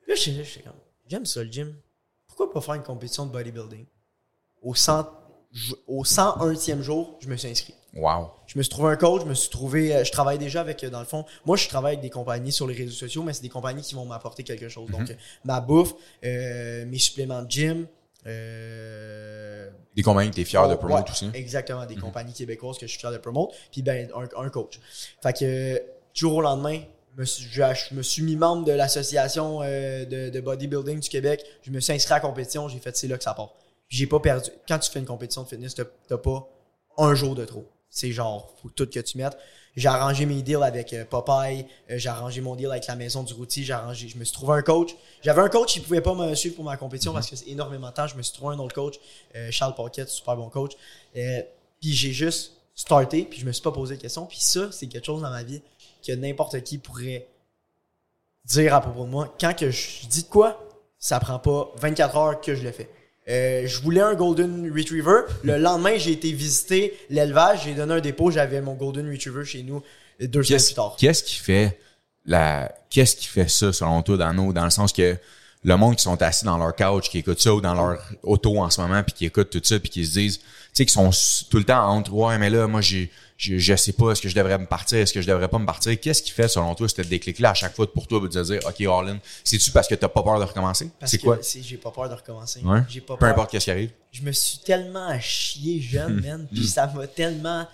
Là, 0.08 0.14
là, 0.14 0.16
j'étais 0.16 0.62
comme, 0.62 0.74
j'aime 1.08 1.26
ça 1.26 1.44
le 1.44 1.52
gym. 1.52 1.74
Pourquoi 2.42 2.60
pas 2.60 2.66
faire 2.66 2.74
une 2.74 2.84
compétition 2.84 3.28
de 3.28 3.32
bodybuilding? 3.32 3.86
Au, 4.64 4.74
100, 4.74 5.08
au 5.88 6.04
101e 6.04 6.82
jour, 6.82 7.18
je 7.20 7.28
me 7.28 7.36
suis 7.38 7.48
inscrit. 7.50 7.76
Wow. 7.94 8.32
Je 8.48 8.58
me 8.58 8.64
suis 8.64 8.70
trouvé 8.72 8.90
un 8.92 8.96
coach, 8.96 9.22
je 9.22 9.28
me 9.28 9.36
suis 9.36 9.52
trouvé, 9.52 9.96
euh, 9.96 10.04
je 10.04 10.12
travaille 10.12 10.40
déjà 10.40 10.62
avec, 10.62 10.84
euh, 10.84 10.90
dans 10.90 11.02
le 11.02 11.06
fond, 11.06 11.24
moi 11.46 11.56
je 11.56 11.68
travaille 11.68 11.94
avec 11.94 12.02
des 12.02 12.10
compagnies 12.10 12.52
sur 12.52 12.66
les 12.66 12.74
réseaux 12.74 12.94
sociaux, 12.94 13.22
mais 13.22 13.34
c'est 13.34 13.44
des 13.44 13.50
compagnies 13.50 13.84
qui 13.84 13.94
vont 13.94 14.06
m'apporter 14.06 14.44
quelque 14.44 14.70
chose. 14.70 14.90
Donc, 14.90 15.12
euh, 15.12 15.14
ma 15.46 15.62
bouffe, 15.62 15.94
euh, 16.24 16.86
mes 16.88 16.98
suppléments 16.98 17.44
de 17.44 17.52
gym, 17.52 17.88
euh, 18.26 19.70
Des 19.96 20.02
compagnies 20.02 20.32
que 20.32 20.36
t'es 20.38 20.46
fier 20.46 20.68
de 20.68 20.74
Oh, 20.74 20.78
promote 20.78 21.06
ouais, 21.06 21.12
aussi. 21.12 21.30
Exactement, 21.36 21.86
des 21.86 21.96
compagnies 21.96 22.34
québécoises 22.34 22.80
que 22.80 22.88
je 22.88 22.92
suis 22.92 23.00
fier 23.00 23.12
de 23.12 23.18
promote, 23.18 23.52
puis 23.72 23.84
ben 23.84 24.10
un, 24.16 24.44
un 24.44 24.50
coach. 24.50 24.80
Fait 25.22 25.34
que 25.34 25.76
du 25.76 26.20
jour 26.20 26.34
au 26.36 26.42
lendemain, 26.42 26.80
je, 27.18 27.94
me 27.94 28.02
suis 28.02 28.22
mis 28.22 28.36
membre 28.36 28.66
de 28.66 28.72
l'association 28.72 29.62
euh, 29.62 30.06
de, 30.06 30.40
bodybuilding 30.40 31.00
du 31.00 31.10
Québec. 31.10 31.44
Je 31.64 31.72
me 31.72 31.80
suis 31.80 31.94
inscrit 31.94 32.14
à 32.14 32.18
la 32.18 32.22
compétition, 32.22 32.68
j'ai 32.68 32.80
fait 32.80 32.96
c'est 32.96 33.08
là 33.08 33.18
que 33.18 33.24
ça 33.24 33.34
part. 33.34 33.54
J'ai 33.90 34.08
pas 34.08 34.20
perdu. 34.20 34.50
Quand 34.68 34.80
tu 34.80 34.90
fais 34.90 35.00
une 35.00 35.06
compétition 35.06 35.44
de 35.44 35.48
fitness, 35.48 35.76
t'as 35.76 36.18
pas 36.18 36.48
un 36.98 37.14
jour 37.14 37.36
de 37.36 37.46
trop. 37.46 37.66
C'est 37.90 38.12
genre, 38.12 38.54
faut 38.62 38.70
tout 38.70 38.86
que 38.86 39.00
tu 39.00 39.18
mettes. 39.18 39.38
J'ai 39.76 39.88
arrangé 39.88 40.26
mes 40.26 40.42
deals 40.42 40.64
avec 40.64 40.94
euh, 40.94 41.06
Popeye, 41.06 41.66
euh, 41.90 41.98
j'ai 41.98 42.10
arrangé 42.10 42.42
mon 42.42 42.56
deal 42.56 42.68
avec 42.68 42.88
la 42.88 42.96
maison 42.96 43.24
du 43.24 43.34
routier, 43.34 43.64
j'ai 43.64 43.72
arrangé, 43.72 44.10
je 44.10 44.18
me 44.18 44.26
suis 44.26 44.34
trouvé 44.34 44.58
un 44.58 44.62
coach. 44.62 44.96
J'avais 45.22 45.42
un 45.42 45.48
coach 45.48 45.74
qui 45.74 45.80
pouvait 45.80 46.02
pas 46.02 46.14
me 46.14 46.36
suivre 46.36 46.56
pour 46.56 46.66
ma 46.66 46.76
compétition 46.76 47.14
parce 47.14 47.30
que 47.30 47.36
c'est 47.36 47.48
énormément 47.48 47.90
de 47.90 47.94
temps. 47.94 48.08
Je 48.08 48.16
me 48.16 48.22
suis 48.22 48.34
trouvé 48.34 48.56
un 48.56 48.60
autre 48.60 48.76
coach, 48.76 48.96
Charles 49.50 49.76
Paquette, 49.76 50.10
super 50.10 50.36
bon 50.36 50.50
coach. 50.50 50.74
Puis 51.14 51.94
j'ai 51.94 52.12
juste 52.12 52.54
starté, 52.76 53.24
puis 53.24 53.40
je 53.40 53.46
me 53.46 53.52
suis 53.52 53.62
pas 53.62 53.72
posé 53.72 53.96
de 53.96 54.02
questions. 54.02 54.26
Puis 54.26 54.40
ça, 54.40 54.72
c'est 54.72 54.88
quelque 54.88 55.06
chose 55.06 55.22
dans 55.22 55.30
ma 55.30 55.44
vie 55.44 55.62
que 56.06 56.12
n'importe 56.14 56.62
qui 56.64 56.78
pourrait 56.78 57.28
dire 58.46 58.74
à 58.74 58.82
propos 58.82 59.06
de 59.06 59.10
moi. 59.10 59.36
Quand 59.40 59.56
que 59.56 59.72
je 59.72 60.08
dis 60.08 60.24
de 60.24 60.28
quoi, 60.28 60.68
ça 60.98 61.20
prend 61.20 61.40
pas 61.40 61.72
24 61.78 62.18
heures 62.18 62.42
que 62.42 62.56
je 62.56 62.64
le 62.64 62.72
fais. 62.72 62.90
Euh, 63.30 63.68
je 63.68 63.82
voulais 63.82 64.02
un 64.02 64.16
Golden 64.16 64.72
Retriever. 64.76 65.22
Le 65.44 65.58
lendemain, 65.58 65.98
j'ai 65.98 66.12
été 66.12 66.32
visiter 66.32 66.98
l'élevage. 67.10 67.64
J'ai 67.66 67.76
donné 67.76 67.94
un 67.94 68.00
dépôt. 68.00 68.32
J'avais 68.32 68.62
mon 68.62 68.74
Golden 68.74 69.10
Retriever 69.10 69.46
chez 69.46 69.64
nous 69.64 69.84
deux 70.28 70.44
semaines 70.44 70.62
plus 70.62 70.74
tard. 70.74 70.96
qu'est-ce 70.98 71.24
qui 71.24 71.36
fait 71.36 71.80
la 72.26 72.72
qu'est-ce 72.90 73.16
qui 73.16 73.28
fait 73.28 73.50
ça 73.50 73.74
selon 73.74 74.02
toi 74.04 74.18
dans 74.18 74.34
nos 74.34 74.54
dans 74.54 74.64
le 74.64 74.70
sens 74.70 74.94
que 74.94 75.18
le 75.64 75.78
monde 75.78 75.96
qui 75.96 76.04
sont 76.04 76.22
assis 76.22 76.46
dans 76.46 76.58
leur 76.58 76.76
couch 76.76 77.10
qui 77.10 77.20
écoute 77.20 77.40
ça 77.40 77.54
ou 77.54 77.62
dans 77.62 77.74
leur 77.74 78.00
auto 78.24 78.60
en 78.60 78.70
ce 78.70 78.82
moment 78.82 79.04
puis 79.04 79.14
qui 79.14 79.26
écoutent 79.26 79.50
tout 79.50 79.62
ça 79.64 79.80
puis 79.80 79.90
qui 79.90 80.06
se 80.06 80.14
disent 80.14 80.38
tu 80.40 80.46
sais 80.74 80.86
qui 80.86 80.94
sont 80.94 81.10
tout 81.50 81.58
le 81.58 81.64
temps 81.64 81.88
entre 81.90 82.14
ouais 82.14 82.38
mais 82.38 82.50
là 82.50 82.68
moi 82.68 82.82
j'ai 82.82 83.12
je, 83.42 83.58
je 83.58 83.76
sais 83.76 83.94
pas 83.94 84.12
est-ce 84.12 84.22
que 84.22 84.30
je 84.30 84.36
devrais 84.36 84.58
me 84.58 84.66
partir 84.66 85.00
est-ce 85.00 85.14
que 85.14 85.22
je 85.22 85.28
devrais 85.28 85.48
pas 85.48 85.58
me 85.58 85.66
partir? 85.66 86.00
Qu'est-ce 86.00 86.22
qui 86.22 86.32
fait 86.32 86.48
selon 86.48 86.76
toi 86.76 86.88
ce 86.88 87.02
déclic 87.02 87.40
là 87.40 87.52
à 87.52 87.54
chaque 87.54 87.76
fois 87.76 87.92
pour 87.92 88.08
toi 88.08 88.20
de 88.20 88.28
te 88.28 88.44
dire 88.44 88.60
OK 88.66 88.82
all 88.82 89.10
in 89.10 89.20
c'est-tu 89.44 89.72
parce 89.72 89.88
que 89.88 89.96
t'as 89.96 90.08
pas 90.08 90.24
peur 90.24 90.40
de 90.40 90.46
recommencer? 90.46 90.92
Parce 91.00 91.12
c'est 91.12 91.18
que 91.18 91.24
quoi? 91.24 91.40
J'ai 91.42 91.78
pas 91.78 91.92
peur 91.92 92.10
de 92.10 92.14
recommencer. 92.14 92.62
Ouais. 92.62 92.82
J'ai 92.88 93.02
pas 93.02 93.16
peu 93.16 93.22
peur. 93.22 93.30
importe 93.30 93.52
qu'est-ce 93.52 93.66
qui 93.66 93.72
arrive 93.72 93.92
je 94.12 94.24
me 94.24 94.32
suis 94.32 94.60
tellement 94.60 95.18
chié 95.20 95.82
jeune, 95.82 96.22
man. 96.26 96.48
Puis 96.52 96.68
ça 96.68 96.88
m'a 96.88 97.08
tellement. 97.08 97.66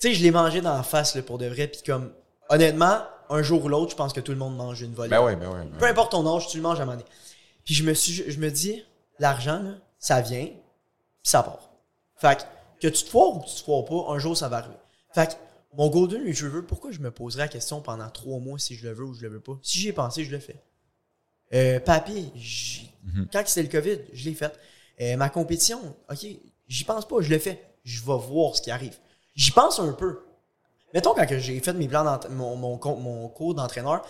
Tu 0.00 0.08
sais, 0.08 0.14
je 0.14 0.22
l'ai 0.22 0.30
mangé 0.30 0.60
dans 0.60 0.76
la 0.76 0.82
face, 0.82 1.14
là, 1.14 1.22
pour 1.22 1.38
de 1.38 1.46
vrai. 1.46 1.68
Puis 1.68 1.80
comme, 1.86 2.12
honnêtement, 2.50 3.00
un 3.30 3.42
jour 3.42 3.64
ou 3.64 3.68
l'autre, 3.68 3.92
je 3.92 3.96
pense 3.96 4.12
que 4.12 4.20
tout 4.20 4.32
le 4.32 4.38
monde 4.38 4.56
mange 4.56 4.82
une 4.82 4.92
volée. 4.92 5.08
ben 5.08 5.22
ouais 5.22 5.36
ben 5.36 5.48
ouais, 5.48 5.64
ben 5.64 5.78
Peu 5.78 5.86
importe 5.86 6.12
ton 6.12 6.36
âge, 6.36 6.48
tu 6.48 6.58
le 6.58 6.62
manges 6.62 6.78
à 6.78 6.82
un 6.82 6.86
moment 6.86 6.98
donné. 6.98 7.08
Puis 7.64 7.74
je 7.74 7.84
me 7.84 7.94
suis, 7.94 8.30
je 8.30 8.38
me 8.38 8.50
dis, 8.50 8.84
l'argent, 9.18 9.62
là, 9.62 9.70
ça 9.98 10.20
vient, 10.20 10.44
puis 10.44 10.54
ça 11.22 11.42
part. 11.42 11.70
Fait 12.16 12.36
que, 12.36 12.42
que 12.80 12.88
tu 12.88 13.04
te 13.04 13.08
foires 13.10 13.36
ou 13.36 13.40
que 13.40 13.46
tu 13.46 13.54
te 13.56 13.60
foires 13.62 13.84
pas, 13.84 14.12
un 14.12 14.18
jour, 14.18 14.36
ça 14.36 14.48
va 14.48 14.58
arriver. 14.58 14.76
Fait 15.14 15.28
que, 15.28 15.32
mon 15.76 15.88
Golden 15.88 16.26
Retriever, 16.26 16.62
pourquoi 16.66 16.90
je 16.90 17.00
me 17.00 17.10
poserais 17.10 17.44
la 17.44 17.48
question 17.48 17.80
pendant 17.80 18.08
trois 18.10 18.38
mois 18.38 18.58
si 18.58 18.74
je 18.74 18.86
le 18.86 18.94
veux 18.94 19.04
ou 19.04 19.14
je 19.14 19.22
le 19.22 19.28
veux 19.28 19.40
pas? 19.40 19.58
Si 19.62 19.78
j'y 19.78 19.88
ai 19.88 19.92
pensé, 19.92 20.24
je 20.24 20.30
le 20.30 20.38
fais. 20.38 20.56
Euh, 21.54 21.78
Mhm. 23.04 23.28
quand 23.32 23.42
c'était 23.46 23.62
le 23.62 23.68
COVID, 23.68 23.98
je 24.12 24.24
l'ai 24.28 24.34
fait. 24.34 24.52
Euh, 25.00 25.16
ma 25.16 25.28
compétition, 25.28 25.78
ok, 26.10 26.26
j'y 26.66 26.84
pense 26.84 27.06
pas, 27.06 27.20
je 27.20 27.30
le 27.30 27.38
fais. 27.38 27.62
Je 27.84 28.00
vais 28.00 28.16
voir 28.18 28.56
ce 28.56 28.62
qui 28.62 28.70
arrive. 28.70 28.96
J'y 29.34 29.50
pense 29.52 29.78
un 29.78 29.92
peu. 29.92 30.20
Mettons, 30.94 31.14
quand 31.14 31.26
j'ai 31.38 31.60
fait 31.60 31.72
mes 31.74 31.86
plans 31.88 32.18
mon, 32.30 32.56
mon, 32.56 32.78
co- 32.78 32.96
mon 32.96 33.28
cours 33.28 33.54
d'entraîneur, 33.54 34.04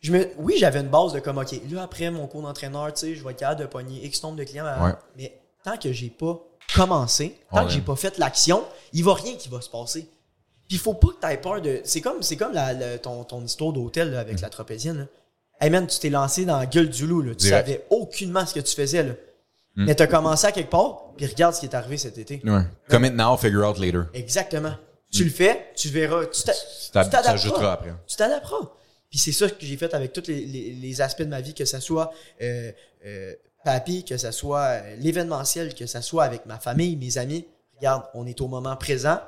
je 0.00 0.12
me, 0.12 0.28
oui, 0.38 0.54
j'avais 0.58 0.80
une 0.80 0.88
base 0.88 1.12
de 1.12 1.20
comme, 1.20 1.38
OK, 1.38 1.52
là, 1.70 1.82
après 1.82 2.10
mon 2.10 2.26
cours 2.26 2.42
d'entraîneur, 2.42 2.92
tu 2.94 3.00
sais, 3.00 3.14
je 3.14 3.22
vais 3.24 3.32
être 3.32 3.38
capable 3.38 3.60
de 3.60 3.66
pogner 3.66 4.04
X 4.06 4.22
nombre 4.22 4.36
de 4.36 4.44
clients. 4.44 4.66
à- 4.66 4.84
Ouais. 4.86 4.94
Mais 5.16 5.38
tant 5.64 5.76
que 5.76 5.92
j'ai 5.92 6.10
pas 6.10 6.40
commencé, 6.74 7.38
tant 7.50 7.58
Ouais. 7.60 7.64
que 7.66 7.70
j'ai 7.72 7.80
pas 7.80 7.96
fait 7.96 8.18
l'action, 8.18 8.64
il 8.92 9.04
va 9.04 9.14
rien 9.14 9.34
qui 9.36 9.48
va 9.48 9.60
se 9.60 9.68
passer. 9.70 10.02
Puis 10.68 10.76
il 10.76 10.78
faut 10.78 10.94
pas 10.94 11.08
que 11.08 11.20
tu 11.26 11.32
aies 11.32 11.36
peur 11.40 11.60
de. 11.60 11.80
C'est 11.84 12.00
comme, 12.00 12.22
c'est 12.22 12.36
comme 12.36 12.52
la, 12.52 12.72
la- 12.72 12.98
ton, 12.98 13.24
ton 13.24 13.44
histoire 13.44 13.72
d'hôtel 13.72 14.10
là, 14.12 14.20
avec 14.20 14.40
la 14.40 14.48
tropézienne. 14.48 14.98
Là. 14.98 15.06
Hey 15.60 15.70
man, 15.70 15.86
tu 15.86 15.98
t'es 15.98 16.08
lancé 16.10 16.44
dans 16.44 16.58
la 16.58 16.66
gueule 16.66 16.88
du 16.88 17.06
loup. 17.06 17.20
Là. 17.22 17.32
Tu 17.34 17.46
Direct. 17.46 17.66
savais 17.66 17.86
aucunement 17.90 18.46
ce 18.46 18.54
que 18.54 18.60
tu 18.60 18.74
faisais. 18.74 19.02
Là. 19.02 19.12
Mm. 19.76 19.84
Mais 19.86 19.94
tu 19.94 20.02
as 20.02 20.06
commencé 20.06 20.46
à 20.46 20.52
quelque 20.52 20.70
part, 20.70 21.12
puis 21.16 21.26
regarde 21.26 21.54
ce 21.54 21.60
qui 21.60 21.66
est 21.66 21.74
arrivé 21.74 21.96
cet 21.98 22.18
été. 22.18 22.40
Ouais. 22.44 22.62
commit 22.88 23.10
now 23.10 23.36
figure 23.36 23.68
out 23.68 23.78
later 23.78 24.04
Exactement. 24.14 24.74
Tu 25.10 25.24
le 25.24 25.30
fais, 25.30 25.72
tu 25.76 25.88
verras. 25.88 26.24
Tu 26.26 26.42
t'a- 26.42 26.52
Tu 26.54 26.58
tu 26.86 26.90
t'ad- 26.92 27.04
tu 27.04 27.10
t'adapteras. 27.10 27.72
après 27.72 27.92
Tu 28.06 28.16
t'adapteras. 28.16 28.70
Puis 29.10 29.18
c'est 29.18 29.32
ça 29.32 29.50
que 29.50 29.56
j'ai 29.60 29.76
fait 29.76 29.92
avec 29.92 30.14
tous 30.14 30.26
les, 30.26 30.46
les- 30.46 30.72
les 30.72 31.00
aspects 31.02 31.20
de 31.22 31.28
ma 31.28 31.42
vie, 31.42 31.52
que 31.52 31.66
ce 31.66 31.80
soit 31.80 32.10
euh, 32.40 32.72
euh, 33.04 33.34
papy, 33.64 34.04
que 34.04 34.16
ce 34.16 34.30
soit 34.30 34.60
euh, 34.60 34.96
l'événementiel, 34.98 35.74
que 35.74 35.86
ce 35.86 36.00
soit 36.00 36.24
avec 36.24 36.46
ma 36.46 36.58
famille, 36.58 36.96
mes 36.96 37.18
amis. 37.18 37.46
Regarde, 37.76 38.04
on 38.14 38.26
est 38.26 38.40
au 38.40 38.48
moment 38.48 38.76
présent. 38.76 39.20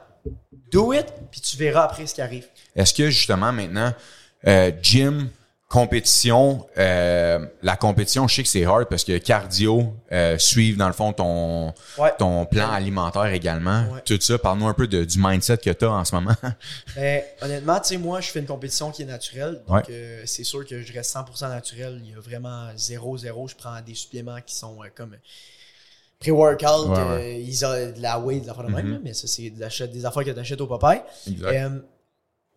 Do 0.70 0.92
it, 0.92 1.07
puis 1.31 1.40
tu 1.40 1.57
verras 1.57 1.85
après 1.85 2.07
ce 2.07 2.14
qui 2.14 2.23
arrive. 2.23 2.47
Est-ce 2.75 2.94
que 2.94 3.11
justement 3.11 3.53
maintenant, 3.53 3.92
euh, 4.47 4.70
gym, 4.81 5.29
compétition, 5.75 6.69
euh, 6.79 7.45
la 7.63 7.77
compétition, 7.77 8.29
je 8.29 8.37
sais 8.37 8.43
que 8.45 8.49
c'est 8.49 8.65
hard 8.65 8.89
parce 8.89 9.03
que 9.03 9.19
cardio, 9.19 9.93
euh, 10.13 10.39
suivre 10.39 10.79
dans 10.79 10.87
le 10.87 10.93
fond 10.93 11.13
ton 11.13 11.75
Ouais. 11.99 12.13
ton 12.17 12.47
plan 12.47 12.71
alimentaire 12.71 13.27
également, 13.27 13.91
Ouais. 13.91 14.01
tout 14.07 14.21
ça. 14.21 14.39
Parle-nous 14.39 14.69
un 14.69 14.73
peu 14.75 14.87
de, 14.87 15.05
du 15.05 15.19
mindset 15.21 15.59
que 15.59 15.71
tu 15.71 15.85
as 15.85 15.91
en 15.91 16.05
ce 16.05 16.15
moment. 16.15 16.37
Ben, 16.97 17.23
honnêtement, 17.43 17.81
tu 17.81 17.89
sais, 17.89 17.97
moi, 17.97 18.21
je 18.21 18.31
fais 18.31 18.39
une 18.39 18.47
compétition 18.47 18.93
qui 18.93 19.03
est 19.03 19.07
naturelle. 19.07 19.63
Donc, 19.67 19.77
Ouais. 19.79 19.83
euh, 19.91 20.23
c'est 20.27 20.45
sûr 20.45 20.65
que 20.65 20.81
je 20.81 20.93
reste 20.93 21.11
100% 21.11 21.49
naturel. 21.49 22.01
Il 22.05 22.13
y 22.13 22.15
a 22.15 22.21
vraiment 22.21 22.69
0-0. 22.77 23.49
Je 23.49 23.57
prends 23.57 23.81
des 23.85 23.95
suppléments 23.97 24.41
qui 24.47 24.55
sont 24.55 24.77
euh, 24.81 24.87
comme 24.95 25.17
pré-workout, 26.21 26.89
ils 27.21 27.67
ont 27.67 27.71
de 27.73 28.01
la 28.01 28.21
whey, 28.21 28.39
des 28.39 28.49
affaires 28.49 28.65
de 28.65 28.71
même. 28.73 28.87
Mhm. 28.87 28.93
là, 28.93 28.99
mais 29.03 29.13
ça, 29.13 29.27
c'est 29.27 29.51
des, 29.51 30.05
affaires 30.07 30.25
que 30.25 30.31
tu 30.31 30.39
achètes 30.39 30.61
au 30.61 30.69
Popeye. 30.69 31.03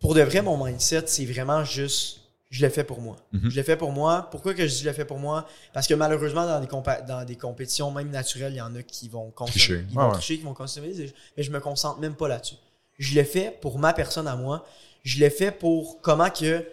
pour 0.00 0.14
de 0.14 0.22
vrai, 0.22 0.40
mon 0.40 0.64
mindset, 0.64 1.02
c'est 1.08 1.24
vraiment 1.26 1.64
juste, 1.64 2.20
je 2.50 2.64
le 2.64 2.70
fais 2.70 2.84
pour 2.84 3.00
moi. 3.00 3.16
Mhm. 3.32 3.50
Je 3.50 3.56
le 3.56 3.62
fais 3.62 3.76
pour 3.76 3.92
moi. 3.92 4.28
Pourquoi 4.30 4.54
que 4.54 4.66
je 4.66 4.72
dis 4.72 4.80
je 4.80 4.88
le 4.88 4.94
fais 4.94 5.04
pour 5.04 5.18
moi? 5.18 5.46
Parce 5.74 5.86
que 5.86 5.94
malheureusement, 5.94 6.46
dans 6.46 6.60
des, 6.60 6.66
compa- 6.66 7.04
dans 7.06 7.24
des 7.24 7.36
compétitions, 7.36 7.90
même 7.90 8.10
naturelles, 8.10 8.54
il 8.54 8.58
y 8.58 8.60
en 8.60 8.74
a 8.74 8.82
qui 8.82 9.08
vont 9.08 9.30
consommer, 9.30 9.84
vont 9.92 10.06
ouais. 10.06 10.12
tricher, 10.14 10.38
qui 10.38 10.44
vont 10.44 10.54
consommer, 10.54 10.92
mais 11.36 11.42
je 11.42 11.50
me 11.50 11.60
concentre 11.60 12.00
même 12.00 12.14
pas 12.14 12.28
là-dessus. 12.28 12.56
Je 12.98 13.14
le 13.14 13.24
fais 13.24 13.56
pour 13.60 13.78
ma 13.78 13.92
personne 13.92 14.26
à 14.26 14.34
moi. 14.34 14.64
Je 15.04 15.22
le 15.22 15.30
fais 15.30 15.52
pour 15.52 16.00
comment 16.00 16.30
que, 16.30 16.64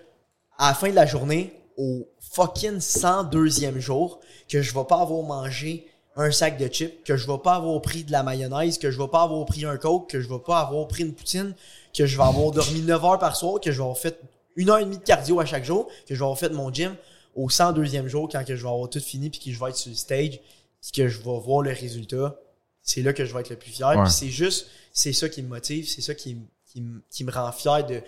à 0.57 0.69
la 0.69 0.73
fin 0.73 0.89
de 0.89 0.95
la 0.95 1.05
journée, 1.05 1.53
au 1.77 2.07
fucking 2.19 2.77
102e 2.77 3.79
jour, 3.79 4.19
que 4.49 4.61
je 4.61 4.73
vais 4.73 4.85
pas 4.85 5.01
avoir 5.01 5.21
mangé 5.23 5.87
un 6.15 6.31
sac 6.31 6.57
de 6.57 6.67
chips, 6.67 7.03
que 7.03 7.17
je 7.17 7.27
vais 7.27 7.37
pas 7.37 7.55
avoir 7.55 7.81
pris 7.81 8.05
de 8.05 8.11
la 8.13 8.23
mayonnaise, 8.23 8.77
que 8.77 8.89
je 8.89 8.97
vais 9.01 9.07
pas 9.09 9.23
avoir 9.23 9.45
pris 9.45 9.65
un 9.65 9.75
coke, 9.75 10.09
que 10.09 10.21
je 10.21 10.29
vais 10.29 10.39
pas 10.39 10.61
avoir 10.61 10.87
pris 10.87 11.03
une 11.03 11.13
poutine, 11.13 11.53
que 11.93 12.05
je 12.05 12.15
vais 12.17 12.23
avoir 12.23 12.51
dormi 12.51 12.81
9 12.81 13.03
heures 13.03 13.19
par 13.19 13.35
soir, 13.35 13.59
que 13.59 13.71
je 13.71 13.77
vais 13.77 13.83
avoir 13.83 13.97
fait 13.97 14.17
une 14.55 14.69
heure 14.69 14.79
et 14.79 14.85
demie 14.85 14.97
de 14.97 15.03
cardio 15.03 15.39
à 15.39 15.45
chaque 15.45 15.65
jour, 15.65 15.87
que 16.07 16.15
je 16.15 16.19
vais 16.19 16.23
avoir 16.23 16.37
fait 16.37 16.49
mon 16.49 16.71
gym 16.73 16.95
au 17.35 17.49
102e 17.49 18.07
jour 18.07 18.29
quand 18.31 18.43
que 18.45 18.55
je 18.55 18.63
vais 18.63 18.69
avoir 18.69 18.89
tout 18.89 18.99
fini 18.99 19.29
puis 19.29 19.39
que 19.39 19.51
je 19.51 19.59
vais 19.59 19.69
être 19.69 19.75
sur 19.75 19.89
le 19.89 19.95
stage 19.95 20.39
puis 20.81 20.91
que 20.93 21.07
je 21.07 21.17
vais 21.19 21.39
voir 21.39 21.61
le 21.61 21.71
résultat. 21.71 22.39
C'est 22.81 23.01
là 23.01 23.13
que 23.13 23.25
je 23.25 23.33
vais 23.33 23.41
être 23.41 23.49
le 23.49 23.55
plus 23.55 23.71
fier. 23.71 23.89
Ouais. 23.89 24.03
Puis 24.03 24.11
c'est 24.11 24.29
juste, 24.29 24.67
c'est 24.93 25.13
ça 25.13 25.27
qui 25.27 25.41
me 25.41 25.47
motive, 25.47 25.87
c'est 25.87 26.01
ça 26.01 26.13
qui, 26.13 26.37
qui, 26.65 26.83
qui 27.09 27.23
me 27.23 27.31
rend 27.31 27.51
fier 27.51 27.85
de, 27.85 28.01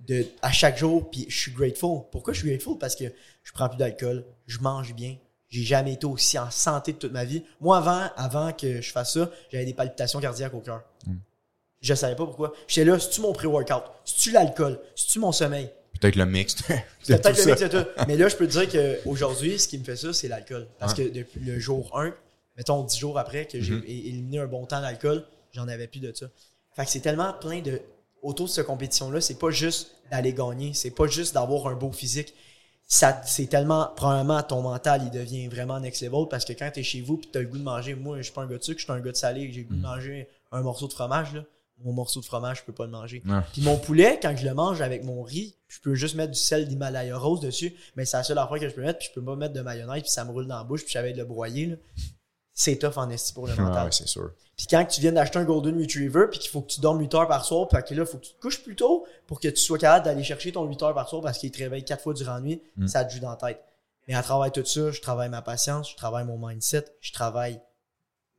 de, 0.00 0.26
à 0.40 0.50
chaque 0.50 0.78
jour. 0.78 1.10
Puis 1.10 1.26
je 1.28 1.38
suis 1.38 1.52
grateful. 1.52 2.00
Pourquoi 2.10 2.32
je 2.32 2.40
suis 2.40 2.48
grateful? 2.48 2.78
Parce 2.78 2.96
que 2.96 3.04
je 3.42 3.52
prends 3.52 3.68
plus 3.68 3.78
d'alcool, 3.78 4.24
je 4.46 4.58
mange 4.60 4.94
bien. 4.94 5.16
J'ai 5.50 5.62
jamais 5.62 5.92
été 5.92 6.06
aussi 6.06 6.38
en 6.38 6.50
santé 6.50 6.94
de 6.94 6.98
toute 6.98 7.12
ma 7.12 7.26
vie. 7.26 7.44
Moi, 7.60 7.76
avant, 7.76 8.08
avant 8.16 8.52
que 8.54 8.80
je 8.80 8.90
fasse 8.90 9.12
ça, 9.12 9.30
j'avais 9.50 9.66
des 9.66 9.74
palpitations 9.74 10.18
cardiaques 10.18 10.54
au 10.54 10.60
cœur. 10.60 10.82
Mm. 11.06 11.16
Je 11.82 11.94
savais 11.94 12.16
pas 12.16 12.24
pourquoi. 12.24 12.54
J'étais 12.66 12.86
là, 12.90 12.98
c'est-tu 12.98 13.20
mon 13.20 13.34
pré-workout? 13.34 13.82
C'est-tu 14.06 14.30
l'alcool? 14.30 14.80
C'est-tu 14.94 15.18
mon 15.18 15.30
sommeil? 15.30 15.68
Peut-être 16.02 16.16
le 16.16 16.26
mix. 16.26 16.56
C'est 17.02 17.22
peut-être 17.22 17.38
le 17.38 17.44
mix 17.46 17.60
de 17.62 17.68
tout. 17.68 17.88
Mais 18.06 18.16
là, 18.16 18.28
je 18.28 18.36
peux 18.36 18.46
te 18.46 18.58
dire 18.64 18.68
qu'aujourd'hui, 19.04 19.58
ce 19.58 19.68
qui 19.68 19.78
me 19.78 19.84
fait 19.84 19.96
ça, 19.96 20.12
c'est 20.12 20.28
l'alcool. 20.28 20.66
Parce 20.78 20.92
que 20.94 21.02
depuis 21.02 21.40
le 21.40 21.58
jour 21.58 21.90
1, 21.98 22.12
mettons 22.56 22.82
10 22.82 22.98
jours 22.98 23.18
après 23.18 23.46
que 23.46 23.60
j'ai 23.60 23.72
Mhm. 23.74 23.84
é- 23.86 24.08
éliminé 24.08 24.38
un 24.40 24.46
bon 24.46 24.66
temps 24.66 24.80
d'alcool, 24.82 25.24
j'en 25.52 25.66
avais 25.68 25.86
plus 25.86 26.00
de 26.00 26.12
ça. 26.14 26.26
Fait 26.76 26.84
que 26.84 26.90
c'est 26.90 27.00
tellement 27.00 27.32
plein 27.32 27.60
de. 27.60 27.80
Autour 28.22 28.46
de 28.46 28.50
cette 28.52 28.66
compétition-là, 28.66 29.20
c'est 29.20 29.38
pas 29.38 29.50
juste 29.50 29.96
d'aller 30.10 30.32
gagner, 30.34 30.74
c'est 30.74 30.90
pas 30.92 31.06
juste 31.06 31.34
d'avoir 31.34 31.66
un 31.68 31.74
beau 31.74 31.90
physique. 31.92 32.34
Ça, 32.86 33.20
c'est 33.24 33.46
tellement, 33.46 33.90
probablement, 33.96 34.42
ton 34.42 34.60
mental, 34.60 35.00
il 35.04 35.10
devient 35.10 35.48
vraiment 35.48 35.80
next 35.80 36.02
level 36.02 36.26
parce 36.30 36.44
que 36.44 36.52
quand 36.52 36.70
t'es 36.72 36.82
chez 36.82 37.00
vous 37.00 37.16
pis 37.16 37.28
t'as 37.32 37.40
le 37.40 37.46
goût 37.46 37.56
de 37.58 37.62
manger, 37.62 37.94
moi, 37.94 38.18
je 38.18 38.22
suis 38.24 38.32
pas 38.32 38.42
un 38.42 38.46
gars 38.46 38.58
de 38.58 38.62
sucre, 38.62 38.78
je 38.80 38.84
suis 38.84 38.92
un 38.92 39.00
gars 39.00 39.12
de 39.12 39.16
salé, 39.16 39.50
j'ai 39.50 39.62
le 39.62 39.66
goût 39.68 39.74
de 39.76 39.80
manger 39.80 40.28
un 40.52 40.60
morceau 40.60 40.86
de 40.88 40.92
fromage, 40.92 41.32
là. 41.34 41.44
Mon 41.84 41.92
morceau 41.92 42.20
de 42.20 42.24
fromage, 42.24 42.58
je 42.58 42.64
peux 42.64 42.72
pas 42.72 42.84
le 42.84 42.90
manger. 42.92 43.22
Puis 43.52 43.62
mon 43.62 43.76
poulet, 43.76 44.18
quand 44.22 44.34
je 44.36 44.44
le 44.46 44.54
mange 44.54 44.80
avec 44.82 45.04
mon 45.04 45.22
riz, 45.22 45.56
je 45.68 45.80
peux 45.80 45.94
juste 45.94 46.14
mettre 46.14 46.32
du 46.32 46.38
sel 46.38 46.68
d'Himalaya 46.68 47.16
rose 47.18 47.40
dessus, 47.40 47.74
mais 47.96 48.04
c'est 48.04 48.16
la 48.16 48.22
seule 48.22 48.38
affaire 48.38 48.58
que 48.60 48.68
je 48.68 48.74
peux 48.74 48.82
mettre, 48.82 48.98
puis 48.98 49.08
je 49.08 49.14
peux 49.18 49.24
pas 49.24 49.36
mettre 49.36 49.54
de 49.54 49.60
mayonnaise, 49.62 50.02
puis 50.02 50.10
ça 50.10 50.24
me 50.24 50.30
roule 50.30 50.46
dans 50.46 50.58
la 50.58 50.64
bouche, 50.64 50.84
puis 50.84 50.92
j'avais 50.92 51.12
de 51.12 51.18
le 51.18 51.24
broyer. 51.24 51.66
là. 51.66 51.76
C'est 52.54 52.76
tough 52.76 52.98
en 52.98 53.08
esti 53.10 53.32
pour 53.32 53.46
le 53.46 53.54
mental. 53.56 53.86
ouais, 53.86 53.92
c'est 53.92 54.06
sûr. 54.06 54.30
Puis 54.56 54.66
quand 54.70 54.84
tu 54.84 55.00
viens 55.00 55.12
d'acheter 55.12 55.38
un 55.38 55.44
Golden 55.44 55.80
Retriever, 55.80 56.26
puis 56.30 56.38
qu'il 56.38 56.50
faut 56.50 56.60
que 56.60 56.70
tu 56.70 56.80
dormes 56.80 57.00
8 57.00 57.14
heures 57.14 57.26
par 57.28 57.44
soir, 57.44 57.66
puis 57.66 57.82
que 57.82 57.94
là, 57.94 58.02
il 58.02 58.06
faut 58.06 58.18
que 58.18 58.26
tu 58.26 58.34
te 58.34 58.40
couches 58.40 58.62
plus 58.62 58.76
tôt 58.76 59.06
pour 59.26 59.40
que 59.40 59.48
tu 59.48 59.56
sois 59.56 59.78
capable 59.78 60.04
d'aller 60.04 60.22
chercher 60.22 60.52
ton 60.52 60.64
8 60.66 60.82
heures 60.82 60.94
par 60.94 61.08
soir 61.08 61.22
parce 61.22 61.38
qu'il 61.38 61.50
te 61.50 61.58
réveille 61.58 61.82
4 61.84 62.02
fois 62.02 62.12
durant 62.14 62.34
la 62.34 62.40
nuit, 62.40 62.62
Mm. 62.76 62.86
ça 62.86 63.04
te 63.04 63.12
joue 63.14 63.20
dans 63.20 63.30
la 63.30 63.36
tête. 63.36 63.62
Mais 64.06 64.14
à 64.14 64.22
travers 64.22 64.52
tout 64.52 64.64
ça, 64.66 64.90
je 64.90 65.00
travaille 65.00 65.30
ma 65.30 65.40
patience, 65.42 65.90
je 65.90 65.96
travaille 65.96 66.24
mon 66.26 66.36
mindset, 66.46 66.84
je 67.00 67.12
travaille 67.12 67.60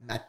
ma 0.02 0.20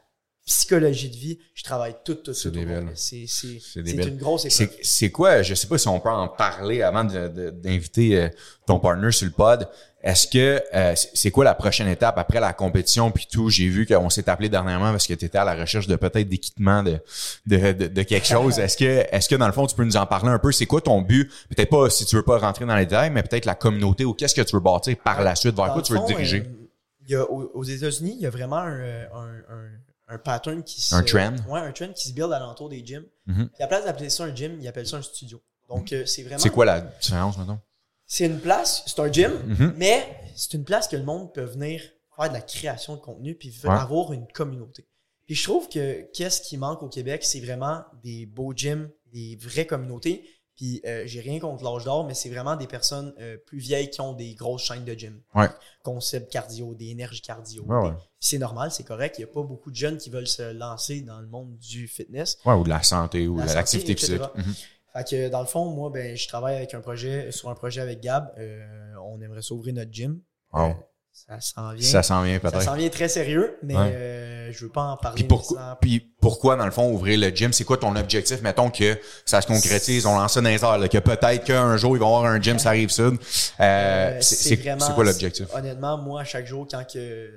psychologie 0.45 1.09
de 1.11 1.17
vie, 1.17 1.39
je 1.55 1.63
travaille 1.65 1.97
tout, 2.05 2.15
tout 2.17 2.35
ça. 2.35 2.51
C'est 2.51 2.51
tout. 2.53 2.89
C'est 2.95 3.27
c'est- 3.27 3.83
une 3.85 4.17
grosse 4.19 4.47
C'est, 4.49 4.65
épreuve. 4.65 4.79
c'est 4.83 5.11
quoi, 5.11 5.43
je 5.43 5.55
sais 5.55 5.67
pas 5.67 5.79
si 5.79 5.89
on 5.89 6.01
peut 6.01 6.11
en 6.11 6.29
parler 6.29 6.83
avant 6.83 7.05
de- 7.05 7.29
de- 7.29 7.51
d'inviter 7.51 8.21
euh, 8.21 8.29
ton 8.67 8.79
partner 8.79 9.11
sur 9.11 9.27
le 9.27 9.33
pod. 9.33 9.69
Est-ce 10.03 10.27
que 10.29 10.63
euh, 10.75 10.95
c'est- 11.15 11.31
quoi 11.31 11.45
la 11.45 11.55
prochaine 11.55 11.89
étape 11.89 12.19
après 12.19 12.41
la 12.41 12.53
compétition 12.53 13.11
puis 13.11 13.27
tout? 13.31 13.49
J'ai 13.49 13.69
vu 13.69 13.87
qu'on 13.87 14.11
s'est 14.11 14.29
appelé 14.29 14.51
dernièrement 14.51 14.91
parce 14.91 15.07
que 15.07 15.15
tu 15.15 15.25
étais 15.25 15.39
à 15.39 15.45
la 15.45 15.55
recherche 15.55 15.87
de 15.87 15.97
peut-être 15.97 16.29
d'équipement 16.29 16.83
de, 16.83 16.99
de, 17.47 17.73
de, 17.73 17.87
de 17.87 18.03
quelque 18.03 18.27
chose. 18.27 18.59
Est-ce 18.59 18.77
que 18.77 19.07
est-ce 19.11 19.31
que 19.31 19.35
dans 19.37 19.47
le 19.47 19.55
fond 19.55 19.67
tu 19.67 19.75
peux 19.75 19.85
nous 19.85 19.97
en 19.97 20.05
parler 20.05 20.29
un 20.29 20.39
peu? 20.39 20.53
C'est 20.53 20.67
quoi 20.67 20.83
ton 20.83 21.01
but? 21.01 21.31
Peut-être 21.49 21.71
pas 21.71 21.89
si 21.89 22.05
tu 22.05 22.17
veux 22.17 22.23
pas 22.23 22.37
rentrer 22.37 22.67
dans 22.67 22.77
les 22.77 22.85
détails, 22.85 23.09
mais 23.11 23.23
peut-être 23.23 23.47
la 23.47 23.55
communauté 23.55 24.05
ou 24.05 24.13
qu'est-ce 24.13 24.35
que 24.35 24.43
tu 24.43 24.55
veux 24.55 24.61
bâtir 24.61 24.95
par 25.03 25.23
la 25.23 25.35
suite? 25.37 25.57
Vers 25.57 25.69
Dans 25.69 25.73
quoi 25.73 25.81
tu 25.83 25.95
veux 25.95 26.01
te 26.01 26.07
diriger? 26.07 26.41
euh, 26.41 26.69
il 27.07 27.13
y 27.13 27.17
a, 27.17 27.25
aux, 27.31 27.65
États-Unis, 27.65 28.15
il 28.19 28.23
y 28.23 28.27
a 28.27 28.31
vraiment 28.31 28.57
un, 28.59 28.81
un, 28.83 29.29
un, 29.51 29.71
un 30.15 30.19
pattern 30.19 30.63
qui 30.63 30.81
se. 30.81 30.95
Un 30.95 31.03
trend. 31.03 31.35
Ouais, 31.49 31.61
un 31.61 31.73
trend 31.73 31.93
qui 31.93 32.09
se 32.09 32.13
build 32.13 32.33
alentour 32.33 32.69
des 32.69 32.85
gyms. 32.85 33.05
Mhm. 33.27 33.49
Puis 33.49 33.57
à 33.59 33.65
la 33.65 33.67
place 33.69 33.85
d'appeler 33.85 34.11
ça 34.11 34.25
un 34.25 34.35
gym, 34.35 34.59
ils 34.61 34.69
appellent 34.69 34.87
ça 34.87 34.97
un 34.97 35.03
studio. 35.03 35.41
Donc, 35.69 35.93
euh, 35.93 36.05
c'est 36.07 36.23
vraiment. 36.23 36.39
C'est 36.39 36.51
quoi 36.51 36.65
la 36.65 36.81
différence 36.81 37.37
maintenant 37.39 37.61
C'est 38.07 38.27
une 38.27 38.39
place, 38.41 38.83
c'est 38.87 39.01
un 39.01 39.11
gym, 39.11 39.33
Mhm. 39.47 39.75
mais 39.77 40.07
c'est 40.37 40.55
une 40.55 40.65
place 40.65 40.89
que 40.89 40.97
le 40.97 41.05
monde 41.05 41.33
peut 41.33 41.45
venir 41.45 41.81
faire 42.17 42.29
de 42.29 42.35
la 42.35 42.41
création 42.43 42.95
de 42.97 43.01
contenu 43.01 43.35
puis 43.35 43.53
Ouais. 43.65 43.71
avoir 43.71 44.13
une 44.13 44.27
communauté. 44.29 44.87
Puis 45.27 45.35
je 45.35 45.43
trouve 45.45 45.69
que 45.69 46.03
qu'est-ce 46.13 46.43
qui 46.43 46.59
manque 46.59 46.83
au 46.83 46.89
Québec, 46.89 47.25
c'est 47.25 47.41
vraiment 47.41 47.83
des 48.03 48.27
beaux 48.27 48.53
gyms, 48.55 48.91
des 49.13 49.37
vraies 49.41 49.67
communautés. 49.67 50.29
Puis 50.57 50.81
euh, 50.87 51.03
j'ai 51.07 51.21
rien 51.21 51.41
contre 51.41 51.65
l'âge 51.65 51.85
d'or, 51.85 52.05
mais 52.07 52.15
c'est 52.15 52.29
vraiment 52.29 52.55
des 52.55 52.67
personnes 52.67 53.13
euh, 53.19 53.37
plus 53.37 53.59
vieilles 53.59 53.91
qui 53.91 54.01
ont 54.01 54.13
des 54.13 54.35
grosses 54.35 54.63
chaînes 54.63 54.85
de 54.85 54.95
gym. 54.95 55.21
Ouais. 55.35 55.49
Concept 55.83 56.31
cardio, 56.31 56.75
des 56.75 56.91
énergies 56.91 57.23
cardio. 57.23 57.65
Ouais, 57.65 57.89
ouais. 57.89 57.95
C'est 58.21 58.39
normal, 58.39 58.71
c'est 58.71 58.85
correct. 58.85 59.17
Il 59.19 59.25
n'y 59.25 59.31
a 59.31 59.33
pas 59.33 59.43
beaucoup 59.43 59.71
de 59.71 59.77
jeunes 59.77 59.99
qui 59.99 60.11
veulent 60.11 60.29
se 60.29 60.53
lancer 60.53 61.01
dans 61.01 61.21
le 61.21 61.27
monde 61.27 61.57
du 61.59 61.89
fitness. 61.89 62.39
Ouais, 62.45 62.55
ou 62.55 62.63
de 62.63 62.69
la 62.69 62.83
santé 62.83 63.27
ou 63.27 63.41
de 63.41 63.47
l'activité 63.47 63.97
physique. 63.97 64.23
Mhm. 64.35 64.55
Fait 64.93 65.09
que 65.09 65.29
dans 65.29 65.41
le 65.41 65.47
fond, 65.47 65.71
moi, 65.71 65.91
ben, 65.91 66.17
je 66.17 66.29
travaille 66.29 66.55
avec 66.57 66.73
un 66.73 66.81
projet, 66.81 67.33
sur 67.33 67.49
un 67.49 67.55
projet 67.55 67.81
avec 67.81 68.01
Gab. 68.01 68.33
Euh, 68.39 68.95
on 69.05 69.21
aimerait 69.21 69.43
s'ouvrir 69.43 69.75
notre 69.75 69.93
gym. 69.93 70.21
Wow. 70.53 70.75
Ça 71.15 71.41
s'en 71.41 71.73
vient. 71.73 71.89
Ça 71.89 72.03
s'en 72.03 72.23
vient 72.23 72.35
Ça 72.43 72.51
peut-être. 72.51 72.63
s'en 72.65 72.75
vient 72.75 72.89
très 72.91 73.09
sérieux, 73.09 73.57
mais 73.63 73.75
Ouais. 73.77 73.93
euh, 73.95 74.53
je 74.53 74.65
veux 74.65 74.71
pas 74.73 74.83
en 74.83 74.97
parler. 74.97 75.15
Puis 75.15 75.25
pourquoi, 75.29 75.57
nécessairement. 75.59 75.79
puis 75.81 76.01
pourquoi, 76.21 76.57
dans 76.57 76.65
le 76.67 76.71
fond, 76.73 76.91
ouvrir 76.93 77.19
le 77.21 77.29
gym? 77.29 77.53
C'est 77.53 77.65
quoi 77.65 77.77
ton 77.79 77.95
objectif? 77.97 78.43
Mettons 78.43 78.69
que 78.69 78.99
ça 79.25 79.41
se 79.41 79.47
concrétise, 79.47 80.05
on 80.07 80.19
lance 80.19 80.35
ça 80.35 80.41
dans 80.41 80.49
les 80.49 80.63
airs, 80.63 80.77
là, 80.79 80.89
que 80.89 80.99
peut-être 80.99 81.45
qu'un 81.45 81.77
jour, 81.77 81.97
ils 81.97 82.01
vont 82.01 82.15
avoir 82.17 82.25
un 82.31 82.41
gym, 82.41 82.59
ça 82.59 82.71
arrive 82.71 82.91
sud. 82.91 83.15
Euh, 83.15 83.15
Euh, 83.61 84.19
c'est 84.21 84.35
c'est- 84.35 84.57
vraiment- 84.57 84.85
c'est 84.87 84.93
quoi 84.95 85.05
l'objectif? 85.05 85.47
Honnêtement, 85.55 85.97
moi, 85.99 86.23
à 86.23 86.25
chaque 86.25 86.47
jour, 86.47 86.67
quand 86.71 86.85
que 86.93 87.31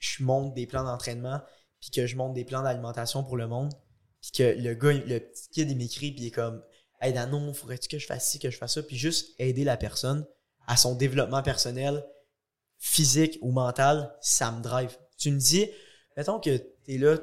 je 0.00 0.24
monte 0.24 0.54
des 0.54 0.66
plans 0.66 0.82
d'entraînement, 0.84 1.40
puis 1.80 1.90
que 1.90 2.06
je 2.06 2.16
monte 2.16 2.32
des 2.34 2.44
plans 2.44 2.62
d'alimentation 2.62 3.22
pour 3.22 3.36
le 3.36 3.46
monde, 3.46 3.72
puis 4.22 4.30
que 4.32 4.42
le 4.58 4.74
gars, 4.74 4.92
le 4.92 5.18
petit 5.20 5.48
kid, 5.52 5.70
il 5.70 5.76
m'écrit, 5.76 6.10
puis 6.12 6.22
il 6.24 6.26
est 6.28 6.30
comme 6.30 6.62
Hey 7.02 7.12
Dano, 7.12 7.52
faudrait-tu 7.52 7.88
que 7.88 7.98
je 7.98 8.06
fasse 8.06 8.28
ci, 8.28 8.38
que 8.38 8.50
je 8.50 8.56
fasse 8.58 8.74
ça, 8.74 8.82
puis 8.82 8.96
juste 8.96 9.34
aider 9.38 9.64
la 9.64 9.76
personne 9.76 10.26
à 10.66 10.76
son 10.76 10.94
développement 10.94 11.42
personnel, 11.42 12.02
physique 12.80 13.38
ou 13.42 13.52
mental, 13.52 14.16
ça 14.20 14.50
me 14.50 14.60
drive. 14.62 14.96
Tu 15.16 15.30
me 15.30 15.38
dis, 15.38 15.68
mettons 16.16 16.40
que 16.40 16.56
t'es 16.84 16.98
là, 16.98 17.16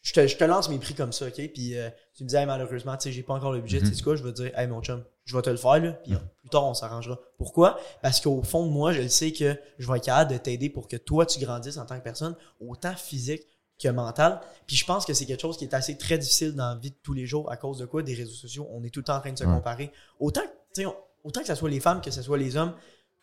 je 0.00 0.12
te, 0.14 0.26
je 0.26 0.36
te 0.36 0.42
lance 0.42 0.68
mes 0.68 0.78
prix 0.78 0.94
comme 0.94 1.12
ça, 1.12 1.26
OK? 1.28 1.34
Puis 1.54 1.78
euh, 1.78 1.88
tu 2.16 2.24
me 2.24 2.28
dis, 2.28 2.34
hey, 2.34 2.46
malheureusement, 2.46 2.96
tu 2.96 3.04
sais, 3.04 3.12
j'ai 3.12 3.22
pas 3.22 3.34
encore 3.34 3.52
le 3.52 3.60
budget, 3.60 3.80
Mhm. 3.80 3.88
tu 3.90 3.94
sais 3.94 4.02
quoi? 4.02 4.16
Je 4.16 4.24
vais 4.24 4.32
te 4.32 4.42
dire, 4.42 4.58
hey, 4.58 4.66
mon 4.66 4.82
chum, 4.82 5.04
je 5.26 5.36
vais 5.36 5.42
te 5.42 5.50
le 5.50 5.56
faire, 5.56 5.78
là, 5.78 5.92
puis 5.92 6.14
euh, 6.14 6.18
plus 6.40 6.48
tard, 6.48 6.64
on 6.66 6.74
s'arrangera. 6.74 7.20
Pourquoi? 7.38 7.78
Parce 8.00 8.20
qu'au 8.20 8.42
fond 8.42 8.66
de 8.66 8.72
moi, 8.72 8.92
je 8.92 9.02
le 9.02 9.08
sais 9.08 9.30
que 9.32 9.56
je 9.78 9.86
vais 9.92 9.98
être 9.98 10.04
capable 10.06 10.32
de 10.32 10.38
t'aider 10.38 10.70
pour 10.70 10.88
que 10.88 10.96
toi, 10.96 11.24
tu 11.26 11.38
grandisses 11.38 11.76
en 11.76 11.86
tant 11.86 11.96
que 11.98 12.02
personne, 12.02 12.34
autant 12.58 12.94
physique 12.96 13.42
que 13.80 13.88
mental. 13.88 14.40
Puis 14.66 14.74
je 14.76 14.84
pense 14.84 15.04
que 15.04 15.12
c'est 15.14 15.26
quelque 15.26 15.40
chose 15.40 15.56
qui 15.56 15.64
est 15.64 15.74
assez 15.74 15.96
très 15.98 16.18
difficile 16.18 16.54
dans 16.54 16.70
la 16.70 16.76
vie 16.76 16.90
de 16.90 16.96
tous 17.02 17.12
les 17.14 17.26
jours 17.26 17.50
à 17.50 17.56
cause 17.56 17.78
de 17.78 17.86
quoi? 17.86 18.02
Des 18.02 18.14
réseaux 18.14 18.34
sociaux. 18.34 18.66
On 18.72 18.82
est 18.84 18.90
tout 18.90 19.00
le 19.00 19.04
temps 19.04 19.16
en 19.16 19.20
train 19.20 19.32
de 19.32 19.38
se 19.38 19.44
comparer. 19.44 19.92
Autant, 20.20 20.42
tu 20.74 20.82
sais, 20.82 20.88
autant 21.24 21.40
que 21.40 21.46
ce 21.46 21.54
soit 21.54 21.70
les 21.70 21.80
femmes, 21.80 22.00
que 22.00 22.10
ce 22.10 22.22
soit 22.22 22.38
les 22.38 22.56
hommes, 22.56 22.74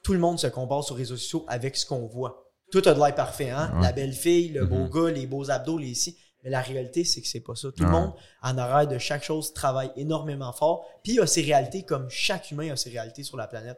tout 0.04 0.14
le 0.14 0.20
monde 0.20 0.40
se 0.40 0.48
compare 0.48 0.84
sur 0.84 0.96
les 0.96 1.02
réseaux 1.04 1.18
sociaux 1.18 1.46
avec 1.48 1.76
ce 1.76 1.86
qu'on 1.86 2.06
voit. 2.08 2.46
Tout 2.72 2.82
a 2.86 2.94
de 2.94 3.00
l'air 3.00 3.16
parfait, 3.16 3.50
hein? 3.50 3.72
Ouais. 3.76 3.82
La 3.82 3.92
belle 3.92 4.14
fille, 4.14 4.50
le 4.50 4.66
beau 4.66 4.76
Mhm. 4.86 4.90
gars, 4.90 5.12
les 5.12 5.26
beaux 5.28 5.50
abdos, 5.50 5.78
les 5.78 5.94
ci. 5.96 6.18
Mais 6.44 6.50
la 6.50 6.62
réalité, 6.62 7.04
c'est 7.04 7.22
que 7.22 7.28
c'est 7.28 7.42
pas 7.42 7.56
ça. 7.56 7.68
Tout 7.76 7.84
le 7.84 7.90
monde, 7.90 8.14
en 8.42 8.58
arrière 8.58 8.88
de 8.88 8.98
chaque 8.98 9.24
chose, 9.24 9.54
travaille 9.54 9.92
énormément 9.98 10.54
fort. 10.54 10.86
Puis 11.04 11.14
il 11.16 11.20
a 11.20 11.28
ses 11.28 11.42
réalités 11.42 11.84
comme 11.84 12.10
chaque 12.10 12.52
humain 12.52 12.72
a 12.72 12.76
ses 12.78 12.90
réalités 12.92 13.24
sur 13.24 13.36
la 13.36 13.46
planète. 13.48 13.78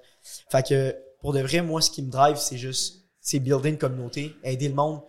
Fait 0.51 0.67
que, 0.67 0.95
pour 1.21 1.33
de 1.33 1.39
vrai, 1.41 1.61
moi, 1.61 1.81
ce 1.81 1.89
qui 1.89 2.03
me 2.03 2.11
drive, 2.11 2.35
c'est 2.37 2.57
juste, 2.57 3.05
c'est 3.19 3.39
builder 3.39 3.69
une 3.69 3.77
communauté, 3.79 4.35
aider 4.43 4.67
le 4.67 4.75
monde. 4.75 5.01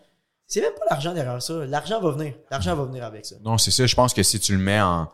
C'est 0.46 0.62
même 0.62 0.72
pas 0.74 0.84
l'argent 0.90 1.12
derrière 1.12 1.42
ça. 1.42 1.66
L'argent 1.66 2.00
va 2.00 2.10
venir. 2.12 2.34
L'argent 2.50 2.74
va 2.74 2.84
venir 2.84 3.04
avec 3.04 3.26
ça. 3.26 3.36
Non, 3.44 3.58
c'est 3.58 3.70
ça. 3.70 3.84
Je 3.86 3.94
pense 3.94 4.14
que 4.14 4.22
si 4.22 4.40
tu 4.40 4.52
le 4.52 4.58
mets 4.62 4.80
en, 4.80 5.10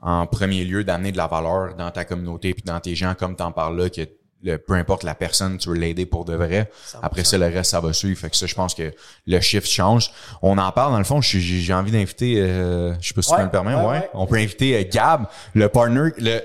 en 0.00 0.26
premier 0.28 0.64
lieu, 0.64 0.84
d'amener 0.84 1.10
de 1.10 1.16
la 1.16 1.26
valeur 1.26 1.74
dans 1.74 1.90
ta 1.90 2.04
communauté 2.04 2.54
puis 2.54 2.62
dans 2.62 2.78
tes 2.78 2.94
gens, 2.94 3.14
comme 3.16 3.34
t'en 3.34 3.50
parles 3.50 3.76
là, 3.80 3.90
que 3.90 4.02
le, 4.42 4.56
peu 4.56 4.74
importe 4.74 5.02
la 5.02 5.14
personne, 5.14 5.58
tu 5.58 5.68
veux 5.68 5.74
l'aider 5.74 6.06
pour 6.06 6.24
de 6.24 6.34
vrai. 6.34 6.70
100%. 6.86 6.96
Après 7.02 7.24
ça, 7.24 7.38
le 7.38 7.46
reste, 7.46 7.70
ça 7.70 7.80
va 7.80 7.92
suivre. 7.92 8.18
Fait 8.18 8.30
que 8.30 8.36
ça, 8.36 8.46
je 8.46 8.54
pense 8.54 8.74
que 8.74 8.92
le 9.26 9.40
shift 9.40 9.68
change. 9.68 10.10
On 10.42 10.58
en 10.58 10.72
parle, 10.72 10.92
dans 10.92 10.98
le 10.98 11.04
fond, 11.04 11.20
j'ai 11.20 11.72
envie 11.72 11.92
d'inviter, 11.92 12.40
euh, 12.40 12.94
je 13.00 13.08
sais 13.08 13.14
pas 13.14 13.22
si 13.22 13.30
tu 13.30 13.36
Ouais, 13.36 13.44
me 13.44 13.76
ouais, 13.76 13.86
ouais. 13.86 14.10
On 14.14 14.26
peut 14.26 14.36
inviter 14.36 14.76
euh, 14.76 14.84
Gab, 14.90 15.26
le 15.54 15.68
partner, 15.68 16.10
le, 16.18 16.40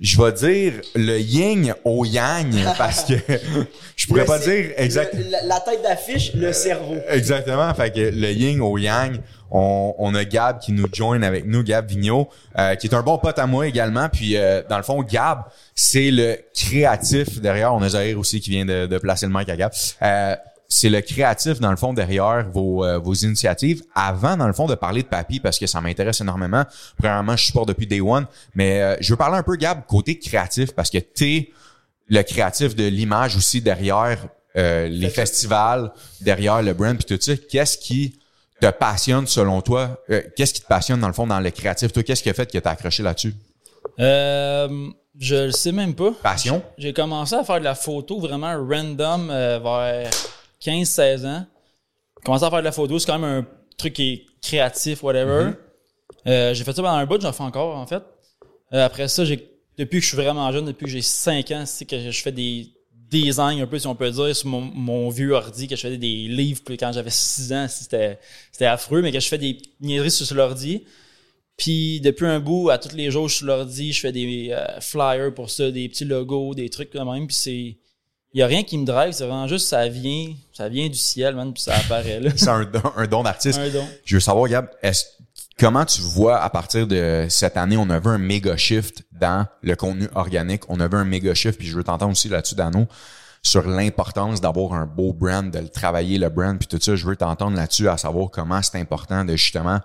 je 0.00 0.20
vais 0.20 0.32
dire 0.32 0.72
le 0.94 1.18
yin 1.18 1.74
au 1.84 2.04
yang 2.04 2.52
parce 2.76 3.04
que 3.04 3.14
je 3.96 4.06
pourrais 4.06 4.20
Le 4.22 4.26
pas 4.26 4.38
dire 4.38 4.72
exact. 4.76 5.14
le- 5.14 5.48
la, 5.48 5.60
tête 5.60 5.82
d'affiche, 5.82 6.32
le 6.34 6.52
cerveau. 6.52 6.96
Exactement. 7.08 7.72
Fait 7.74 7.92
que 7.92 8.00
le 8.00 8.30
yin 8.32 8.60
au 8.60 8.76
yang, 8.76 9.18
on, 9.50 9.94
on 9.98 10.14
a 10.16 10.24
Gab 10.24 10.58
qui 10.58 10.72
nous 10.72 10.88
join 10.92 11.22
avec 11.22 11.46
nous, 11.46 11.62
Gab 11.62 11.88
Vigneault, 11.88 12.28
euh, 12.58 12.74
qui 12.74 12.88
est 12.88 12.94
un 12.94 13.02
bon 13.02 13.18
pote 13.18 13.38
à 13.38 13.46
moi 13.46 13.66
également. 13.68 14.08
Puis 14.08 14.36
euh, 14.36 14.62
dans 14.68 14.78
le 14.78 14.82
fond, 14.82 15.00
Gab, 15.02 15.44
c'est 15.76 16.10
le 16.10 16.38
créatif 16.54 17.40
derrière. 17.40 17.72
On 17.72 17.82
a 17.82 17.88
Zahir 17.90 18.18
aussi 18.18 18.40
qui 18.40 18.50
vient 18.50 18.64
de, 18.64 18.86
de 18.86 18.98
placer 18.98 19.26
le 19.26 19.32
mic 19.32 19.48
à 19.48 19.56
Gab. 19.56 19.70
Euh, 20.02 20.34
c'est 20.74 20.88
le 20.88 21.00
créatif, 21.00 21.60
dans 21.60 21.70
le 21.70 21.76
fond, 21.76 21.92
derrière 21.92 22.48
vos, 22.50 22.84
euh, 22.84 22.98
vos 22.98 23.14
initiatives. 23.14 23.84
Avant, 23.94 24.36
dans 24.36 24.48
le 24.48 24.52
fond, 24.52 24.66
de 24.66 24.74
parler 24.74 25.04
de 25.04 25.06
Papy, 25.06 25.38
parce 25.38 25.56
que 25.56 25.68
ça 25.68 25.80
m'intéresse 25.80 26.20
énormément. 26.20 26.64
Premièrement, 26.98 27.36
je 27.36 27.44
supporte 27.44 27.68
depuis 27.68 27.86
Day 27.86 28.00
One. 28.00 28.26
Mais 28.56 28.82
euh, 28.82 28.96
je 28.98 29.12
veux 29.12 29.16
parler 29.16 29.38
un 29.38 29.44
peu, 29.44 29.54
Gab, 29.54 29.86
côté 29.86 30.18
créatif, 30.18 30.72
parce 30.74 30.90
que 30.90 30.98
t'es 30.98 31.50
le 32.08 32.22
créatif 32.22 32.74
de 32.74 32.88
l'image 32.88 33.36
aussi 33.36 33.60
derrière 33.60 34.18
euh, 34.56 34.88
les 34.88 35.10
festivals, 35.10 35.92
derrière 36.20 36.60
le 36.60 36.74
brand, 36.74 36.96
puis 36.96 37.04
tout 37.04 37.22
ça. 37.22 37.36
Qu'est-ce 37.36 37.78
qui 37.78 38.18
te 38.60 38.68
passionne 38.70 39.28
selon 39.28 39.60
toi? 39.60 40.02
Euh, 40.10 40.22
Qu'est-ce 40.36 40.54
qui 40.54 40.60
te 40.60 40.66
passionne, 40.66 40.98
dans 40.98 41.06
le 41.06 41.14
fond, 41.14 41.28
dans 41.28 41.38
le 41.38 41.50
créatif? 41.50 41.92
Toi, 41.92 42.02
qu'est-ce 42.02 42.22
qui 42.24 42.30
a 42.30 42.34
fait 42.34 42.50
que 42.50 42.58
t'as 42.58 42.72
accroché 42.72 43.04
là-dessus? 43.04 43.34
Euh, 44.00 44.88
je 45.20 45.36
le 45.36 45.52
sais 45.52 45.70
même 45.70 45.94
pas. 45.94 46.10
Passion? 46.20 46.64
J'ai 46.78 46.92
commencé 46.92 47.36
à 47.36 47.44
faire 47.44 47.60
de 47.60 47.64
la 47.64 47.76
photo 47.76 48.18
vraiment 48.18 48.56
random 48.56 49.30
euh, 49.30 49.60
vers 49.62 50.10
15-16 50.64 51.26
ans. 51.26 51.46
J'ai 52.18 52.24
commencé 52.24 52.44
à 52.44 52.50
faire 52.50 52.60
de 52.60 52.64
la 52.64 52.72
photo, 52.72 52.98
c'est 52.98 53.06
quand 53.06 53.18
même 53.18 53.44
un 53.44 53.46
truc 53.76 53.94
qui 53.94 54.12
est 54.12 54.26
créatif, 54.40 55.02
whatever. 55.02 55.52
Euh, 56.26 56.54
j'ai 56.54 56.64
fait 56.64 56.72
ça 56.72 56.82
pendant 56.82 56.96
un 56.96 57.06
bout, 57.06 57.20
j'en 57.20 57.32
fais 57.32 57.42
encore 57.42 57.76
en 57.76 57.86
fait. 57.86 58.02
Euh, 58.72 58.84
après 58.84 59.08
ça, 59.08 59.24
j'ai 59.24 59.50
depuis 59.76 59.98
que 59.98 60.04
je 60.04 60.08
suis 60.08 60.16
vraiment 60.16 60.50
jeune, 60.52 60.66
depuis 60.66 60.84
que 60.84 60.90
j'ai 60.90 61.02
5 61.02 61.50
ans, 61.50 61.64
c'est 61.66 61.84
que 61.84 62.10
je 62.10 62.22
fais 62.22 62.32
des 62.32 62.72
designs 63.10 63.60
un 63.60 63.66
peu, 63.66 63.78
si 63.78 63.86
on 63.86 63.94
peut 63.94 64.10
dire, 64.10 64.34
sur 64.34 64.48
mon, 64.48 64.60
mon 64.60 65.08
vieux 65.10 65.32
ordi, 65.32 65.68
que 65.68 65.76
je 65.76 65.80
faisais 65.82 65.98
des 65.98 66.28
livres 66.28 66.60
puis 66.64 66.76
quand 66.76 66.92
j'avais 66.92 67.10
6 67.10 67.52
ans, 67.52 67.66
c'était 67.68 68.18
affreux, 68.64 69.02
mais 69.02 69.12
que 69.12 69.20
je 69.20 69.28
fais 69.28 69.38
des 69.38 69.58
niaiseries 69.80 70.10
sur, 70.10 70.26
sur 70.26 70.36
l'ordi. 70.36 70.84
Puis 71.56 72.00
depuis 72.00 72.26
un 72.26 72.40
bout, 72.40 72.70
à 72.70 72.78
tous 72.78 72.96
les 72.96 73.10
jours, 73.10 73.28
je 73.28 73.34
suis 73.34 73.38
sur 73.38 73.46
l'ordi, 73.46 73.92
je 73.92 74.00
fais 74.00 74.12
des 74.12 74.48
euh, 74.50 74.80
flyers 74.80 75.32
pour 75.32 75.50
ça, 75.50 75.70
des 75.70 75.88
petits 75.88 76.04
logos, 76.04 76.54
des 76.54 76.68
trucs 76.68 76.90
comme 76.90 77.12
même. 77.12 77.26
Puis 77.26 77.36
c'est, 77.36 77.76
il 78.34 78.40
y 78.40 78.42
a 78.42 78.46
rien 78.48 78.64
qui 78.64 78.76
me 78.76 78.84
drive, 78.84 79.12
c'est 79.12 79.24
vraiment 79.24 79.46
juste 79.46 79.68
ça 79.68 79.86
vient, 79.88 80.34
ça 80.52 80.68
vient 80.68 80.88
du 80.88 80.98
ciel, 80.98 81.36
man, 81.36 81.52
puis 81.52 81.62
ça 81.62 81.76
apparaît 81.76 82.18
là. 82.18 82.30
C'est 82.36 82.48
un 82.48 82.64
don, 82.64 82.82
un 82.96 83.06
don 83.06 83.22
d'artiste. 83.22 83.60
un 83.60 83.70
don. 83.70 83.86
Je 84.04 84.16
veux 84.16 84.20
savoir, 84.20 84.48
Gab, 84.48 84.68
est-ce, 84.82 85.04
comment 85.56 85.84
tu 85.84 86.02
vois 86.02 86.42
à 86.42 86.50
partir 86.50 86.88
de 86.88 87.26
cette 87.28 87.56
année, 87.56 87.76
on 87.76 87.88
a 87.90 88.00
vu 88.00 88.08
un 88.08 88.18
méga 88.18 88.56
shift 88.56 89.04
dans 89.12 89.46
le 89.62 89.76
contenu 89.76 90.08
organique? 90.16 90.62
On 90.68 90.80
a 90.80 90.88
vu 90.88 90.96
un 90.96 91.04
méga 91.04 91.32
shift, 91.32 91.58
puis 91.58 91.68
je 91.68 91.76
veux 91.76 91.84
t'entendre 91.84 92.10
aussi 92.10 92.28
là-dessus, 92.28 92.56
Dano, 92.56 92.88
sur 93.40 93.68
l'importance 93.68 94.40
d'avoir 94.40 94.72
un 94.72 94.86
beau 94.86 95.12
brand, 95.12 95.48
de 95.48 95.58
le 95.60 95.68
travailler, 95.68 96.18
le 96.18 96.28
brand, 96.28 96.58
puis 96.58 96.66
tout 96.66 96.80
ça. 96.82 96.96
Je 96.96 97.06
veux 97.06 97.14
t'entendre 97.14 97.56
là-dessus, 97.56 97.88
à 97.88 97.96
savoir 97.96 98.30
comment 98.32 98.60
c'est 98.62 98.80
important 98.80 99.24
de 99.24 99.36
justement, 99.36 99.78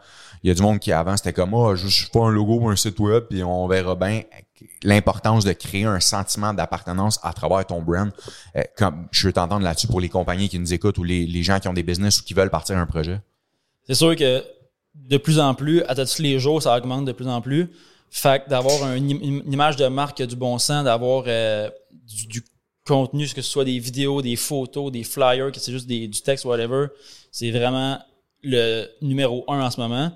il 0.43 0.47
y 0.47 0.51
a 0.51 0.53
du 0.53 0.61
monde 0.61 0.79
qui 0.79 0.91
avant, 0.91 1.17
c'était 1.17 1.33
comme, 1.33 1.53
ah, 1.53 1.75
juste 1.75 2.11
pas 2.13 2.21
un 2.21 2.31
logo 2.31 2.59
ou 2.59 2.69
un 2.69 2.75
site 2.75 2.99
web, 2.99 3.25
puis 3.29 3.43
on 3.43 3.67
verra 3.67 3.95
bien 3.95 4.21
l'importance 4.83 5.43
de 5.45 5.53
créer 5.53 5.85
un 5.85 5.99
sentiment 5.99 6.53
d'appartenance 6.53 7.19
à 7.23 7.33
travers 7.33 7.65
ton 7.65 7.81
brand. 7.81 8.11
Euh, 8.55 8.63
comme, 8.77 9.07
je 9.11 9.27
veux 9.27 9.33
t'entendre 9.33 9.63
là-dessus 9.63 9.87
pour 9.87 10.01
les 10.01 10.09
compagnies 10.09 10.49
qui 10.49 10.59
nous 10.59 10.73
écoutent 10.73 10.97
ou 10.97 11.03
les, 11.03 11.25
les 11.25 11.43
gens 11.43 11.59
qui 11.59 11.67
ont 11.67 11.73
des 11.73 11.83
business 11.83 12.19
ou 12.19 12.23
qui 12.23 12.33
veulent 12.33 12.49
partir 12.49 12.77
un 12.77 12.85
projet. 12.85 13.19
C'est 13.87 13.95
sûr 13.95 14.15
que 14.15 14.43
de 14.95 15.17
plus 15.17 15.39
en 15.39 15.53
plus, 15.55 15.81
à 15.83 15.95
tous 15.95 16.21
les 16.21 16.39
jours, 16.39 16.61
ça 16.61 16.77
augmente 16.77 17.05
de 17.05 17.11
plus 17.11 17.27
en 17.27 17.41
plus. 17.41 17.69
Fait 18.11 18.43
d'avoir 18.49 18.83
un- 18.83 18.95
une 18.95 19.43
image 19.53 19.75
de 19.75 19.87
marque 19.87 20.21
du 20.21 20.35
bon 20.35 20.57
sens, 20.57 20.83
d'avoir 20.83 21.23
euh, 21.27 21.69
du, 22.07 22.27
du 22.27 22.43
contenu, 22.87 23.27
que 23.27 23.41
ce 23.41 23.49
soit 23.51 23.65
des 23.65 23.77
vidéos, 23.79 24.21
des 24.21 24.35
photos, 24.35 24.91
des 24.91 25.03
flyers, 25.03 25.51
que 25.51 25.59
c'est 25.59 25.71
juste 25.71 25.87
des, 25.87 26.07
du 26.07 26.21
texte, 26.21 26.43
whatever, 26.45 26.87
c'est 27.31 27.51
vraiment 27.51 27.99
le 28.41 28.87
numéro 29.01 29.45
un 29.47 29.61
en 29.61 29.69
ce 29.69 29.79
moment. 29.79 30.11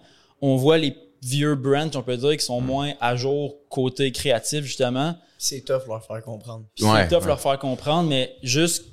On 0.46 0.58
voit 0.58 0.78
les 0.78 0.96
vieux 1.22 1.56
brands, 1.56 1.90
on 1.96 2.02
peut 2.04 2.18
dire, 2.18 2.36
qui 2.38 2.44
sont 2.46 2.60
moins 2.60 2.94
à 3.00 3.16
jour 3.16 3.56
côté 3.70 4.12
créatif, 4.12 4.66
justement. 4.66 5.16
C'est 5.38 5.62
tough 5.62 5.88
leur 5.88 6.06
faire 6.06 6.22
comprendre. 6.22 6.66
Puis 6.76 6.86
Ouais, 6.86 7.04
c'est 7.04 7.08
tough 7.08 7.22
ouais. 7.22 7.28
leur 7.28 7.40
faire 7.40 7.58
comprendre, 7.60 8.10
mais 8.10 8.36
juste 8.44 8.84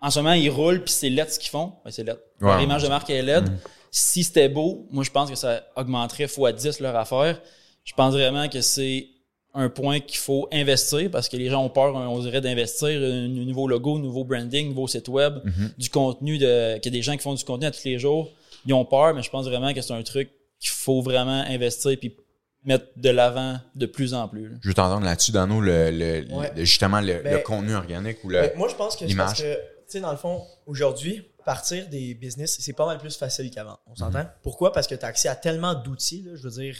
en 0.00 0.10
ce 0.10 0.20
moment, 0.20 0.34
ils 0.34 0.50
roulent 0.50 0.82
puis 0.84 0.92
c'est 0.92 1.10
LED 1.10 1.30
ce 1.30 1.38
qu'ils 1.38 1.50
font. 1.50 1.72
Ben, 1.84 1.90
c'est 1.90 2.04
LED. 2.04 2.18
Ouais. 2.40 2.48
Leur 2.48 2.60
image 2.60 2.82
de 2.82 2.88
marque 2.88 3.10
est 3.10 3.22
LED. 3.22 3.50
Si 3.90 4.22
c'était 4.22 4.48
beau, 4.48 4.86
moi, 4.90 5.02
je 5.02 5.10
pense 5.10 5.30
que 5.30 5.36
ça 5.36 5.64
augmenterait 5.76 6.24
x 6.24 6.38
10 6.62 6.80
leur 6.80 6.94
affaire. 6.94 7.40
Je 7.84 7.92
pense 7.94 8.12
vraiment 8.12 8.48
que 8.48 8.60
c'est 8.60 9.06
un 9.54 9.70
point 9.70 9.98
qu'il 10.00 10.18
faut 10.18 10.46
investir 10.52 11.10
parce 11.10 11.28
que 11.28 11.36
les 11.36 11.48
gens 11.48 11.64
ont 11.64 11.70
peur, 11.70 11.94
on 11.94 12.18
dirait, 12.20 12.42
d'investir 12.42 12.88
un 12.88 13.28
nouveau 13.28 13.66
logo, 13.66 13.98
nouveau 13.98 14.24
branding, 14.24 14.68
nouveau 14.68 14.86
site 14.86 15.08
web, 15.08 15.38
du 15.78 15.88
contenu 15.88 16.38
de, 16.38 16.78
qu'il 16.78 16.92
y 16.92 16.96
a 16.96 16.98
des 16.98 17.02
gens 17.02 17.12
qui 17.16 17.22
font 17.22 17.34
du 17.34 17.44
contenu 17.44 17.66
à 17.66 17.70
tous 17.70 17.84
les 17.84 17.98
jours. 17.98 18.30
Ils 18.66 18.74
ont 18.74 18.84
peur, 18.84 19.14
mais 19.14 19.22
je 19.22 19.30
pense 19.30 19.46
vraiment 19.46 19.72
que 19.72 19.80
c'est 19.80 19.94
un 19.94 20.02
truc 20.02 20.30
qu'il 20.60 20.70
faut 20.70 21.02
vraiment 21.02 21.42
investir 21.46 21.96
puis 21.98 22.16
mettre 22.64 22.86
de 22.96 23.10
l'avant 23.10 23.58
de 23.74 23.86
plus 23.86 24.14
en 24.14 24.28
plus. 24.28 24.48
là. 24.48 24.56
Je 24.62 24.68
veux 24.68 24.74
t'entendre 24.74 25.04
là-dessus, 25.04 25.32
Dano, 25.32 25.60
le, 25.60 25.90
le, 25.90 26.34
Ouais. 26.34 26.52
le- 26.56 26.64
justement 26.64 27.00
le, 27.00 27.22
Ben, 27.22 27.34
le 27.34 27.38
contenu 27.40 27.74
organique 27.74 28.22
ou 28.24 28.28
le. 28.28 28.40
Mais 28.40 28.52
moi, 28.56 28.68
je 28.68 28.74
pense 28.74 28.96
que 28.96 29.04
que, 29.04 29.54
tu 29.54 29.60
sais, 29.86 30.00
dans 30.00 30.10
le 30.10 30.16
fond, 30.18 30.44
aujourd'hui, 30.66 31.24
partir 31.44 31.88
des 31.88 32.12
business, 32.14 32.58
c'est 32.60 32.72
pas 32.74 32.84
mal 32.84 32.98
plus 32.98 33.16
facile 33.16 33.50
qu'avant. 33.50 33.78
On 33.86 33.94
s'entend? 33.94 34.26
Pourquoi? 34.42 34.72
Parce 34.72 34.86
que 34.86 34.94
tu 34.94 35.04
as 35.04 35.08
accès 35.08 35.28
à 35.28 35.36
tellement 35.36 35.74
d'outils, 35.74 36.22
là, 36.22 36.32
je 36.34 36.42
veux 36.42 36.50
dire. 36.62 36.76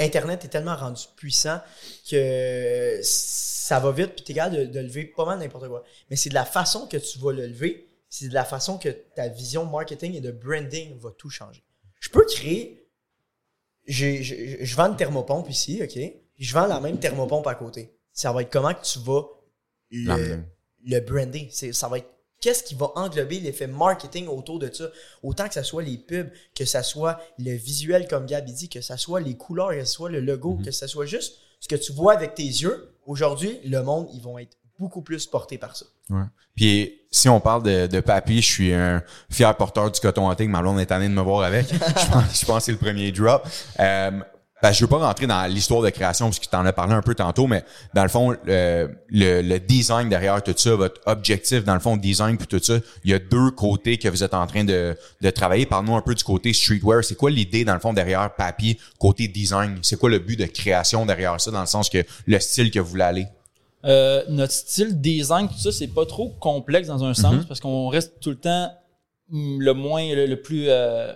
Internet 0.00 0.44
est 0.44 0.48
tellement 0.48 0.76
rendu 0.76 1.02
puissant 1.16 1.60
que 2.08 2.98
ça 3.02 3.80
va 3.80 3.90
vite, 3.92 4.14
puis 4.14 4.24
t'es 4.24 4.34
capable 4.34 4.56
de, 4.56 4.64
de 4.66 4.80
lever 4.80 5.04
pas 5.06 5.24
mal 5.24 5.38
n'importe 5.38 5.68
quoi. 5.68 5.84
Mais 6.10 6.16
c'est 6.16 6.28
de 6.28 6.34
la 6.34 6.44
façon 6.44 6.86
que 6.86 6.96
tu 6.96 7.18
vas 7.18 7.32
le 7.32 7.46
lever, 7.46 7.88
c'est 8.08 8.28
de 8.28 8.34
la 8.34 8.44
façon 8.44 8.78
que 8.78 8.88
ta 9.14 9.28
vision 9.28 9.64
marketing 9.64 10.14
et 10.14 10.20
de 10.20 10.30
branding 10.30 10.98
va 10.98 11.10
tout 11.16 11.30
changer. 11.30 11.62
Je 12.00 12.10
peux 12.10 12.24
créer. 12.24 12.77
Je 13.88 14.76
vends 14.76 14.86
une 14.90 14.96
thermopompe 14.96 15.48
ici, 15.50 15.80
OK? 15.82 15.98
Je 16.38 16.54
vends 16.54 16.66
la 16.66 16.80
même 16.80 16.98
thermopompe 16.98 17.46
à 17.46 17.54
côté. 17.54 17.90
Ça 18.12 18.32
va 18.32 18.42
être 18.42 18.50
comment 18.50 18.72
que 18.74 18.84
tu 18.84 18.98
vas 19.00 19.22
le, 19.90 20.40
le 20.84 21.00
brander. 21.00 21.48
C'est, 21.50 21.72
ça 21.72 21.88
va 21.88 21.98
être 21.98 22.08
qu'est-ce 22.40 22.62
qui 22.62 22.74
va 22.74 22.92
englober 22.94 23.40
l'effet 23.40 23.66
marketing 23.66 24.26
autour 24.28 24.58
de 24.58 24.72
ça. 24.72 24.90
Autant 25.22 25.48
que 25.48 25.54
ça 25.54 25.62
soit 25.64 25.82
les 25.82 25.98
pubs, 25.98 26.30
que 26.54 26.64
ça 26.64 26.82
soit 26.82 27.20
le 27.38 27.52
visuel 27.52 28.06
comme 28.06 28.26
Gabi 28.26 28.52
dit, 28.52 28.68
que 28.68 28.80
ça 28.80 28.96
soit 28.96 29.20
les 29.20 29.36
couleurs, 29.36 29.70
que 29.70 29.84
ce 29.84 29.92
soit 29.92 30.10
le 30.10 30.20
logo, 30.20 30.54
Mhm. 30.54 30.64
que 30.66 30.70
ça 30.70 30.86
soit 30.86 31.06
juste 31.06 31.38
ce 31.60 31.66
que 31.68 31.76
tu 31.76 31.92
vois 31.92 32.12
avec 32.14 32.34
tes 32.34 32.44
yeux. 32.44 32.92
Aujourd'hui, 33.06 33.58
le 33.64 33.82
monde, 33.82 34.08
ils 34.12 34.20
vont 34.22 34.38
être 34.38 34.56
beaucoup 34.78 35.02
plus 35.02 35.26
portés 35.26 35.58
par 35.58 35.76
ça. 35.76 35.86
Ouais. 36.10 36.24
Puis 36.56 36.92
si 37.10 37.28
on 37.28 37.40
parle 37.40 37.62
de, 37.62 37.86
de 37.86 38.02
je 38.26 38.40
suis 38.40 38.72
un 38.74 39.02
fier 39.30 39.54
porteur 39.56 39.90
du 39.90 40.00
coton 40.00 40.28
hanté 40.28 40.46
que 40.46 40.50
ma 40.50 40.60
blonde 40.60 40.80
est 40.80 40.86
tannée 40.86 41.08
de 41.08 41.14
me 41.14 41.22
voir 41.22 41.42
avec. 41.42 41.66
je, 41.72 41.76
pense, 42.10 42.40
je 42.40 42.46
pense 42.46 42.58
que 42.58 42.62
c'est 42.64 42.72
le 42.72 42.78
premier 42.78 43.12
drop. 43.12 43.46
Euh, 43.80 44.10
ben, 44.60 44.72
je 44.72 44.80
veux 44.80 44.88
pas 44.88 44.98
rentrer 44.98 45.28
dans 45.28 45.46
l'histoire 45.46 45.82
de 45.82 45.90
création 45.90 46.26
parce 46.26 46.40
que 46.40 46.46
tu 46.46 46.56
en 46.56 46.66
as 46.66 46.72
parlé 46.72 46.92
un 46.92 47.00
peu 47.00 47.14
tantôt, 47.14 47.46
mais 47.46 47.62
dans 47.94 48.02
le 48.02 48.08
fond, 48.08 48.36
euh, 48.48 48.88
le, 49.08 49.40
le 49.40 49.60
design 49.60 50.08
derrière 50.08 50.42
tout 50.42 50.54
ça, 50.56 50.74
votre 50.74 51.00
objectif 51.06 51.62
dans 51.64 51.74
le 51.74 51.80
fond, 51.80 51.96
design 51.96 52.36
puis 52.36 52.48
tout 52.48 52.58
ça, 52.60 52.74
il 53.04 53.10
y 53.12 53.14
a 53.14 53.20
deux 53.20 53.52
côtés 53.52 53.98
que 53.98 54.08
vous 54.08 54.24
êtes 54.24 54.34
en 54.34 54.46
train 54.48 54.64
de, 54.64 54.96
de 55.20 55.30
travailler. 55.30 55.64
Parle-nous 55.64 55.94
un 55.94 56.02
peu 56.02 56.14
du 56.14 56.24
côté 56.24 56.52
streetwear. 56.52 57.04
C'est 57.04 57.14
quoi 57.14 57.30
l'idée 57.30 57.64
dans 57.64 57.74
le 57.74 57.80
fond 57.80 57.92
derrière 57.92 58.34
papy 58.34 58.78
côté 58.98 59.28
design? 59.28 59.78
C'est 59.82 59.96
quoi 59.96 60.10
le 60.10 60.18
but 60.18 60.36
de 60.36 60.46
création 60.46 61.06
derrière 61.06 61.40
ça 61.40 61.52
dans 61.52 61.60
le 61.60 61.66
sens 61.66 61.88
que 61.88 62.04
le 62.26 62.40
style 62.40 62.72
que 62.72 62.80
vous 62.80 62.90
voulez 62.90 63.04
aller? 63.04 63.26
Euh, 63.84 64.24
notre 64.28 64.52
style 64.52 65.00
design, 65.00 65.48
tout 65.48 65.58
ça, 65.58 65.70
c'est 65.72 65.86
pas 65.88 66.04
trop 66.04 66.30
complexe 66.40 66.88
dans 66.88 67.04
un 67.04 67.14
sens 67.14 67.44
parce 67.46 67.60
qu'on 67.60 67.88
reste 67.88 68.18
tout 68.20 68.30
le 68.30 68.36
temps 68.36 68.72
mm, 69.30 69.60
le 69.60 69.72
moins, 69.74 70.14
le, 70.14 70.26
le 70.26 70.40
plus, 70.40 70.66
euh, 70.68 71.12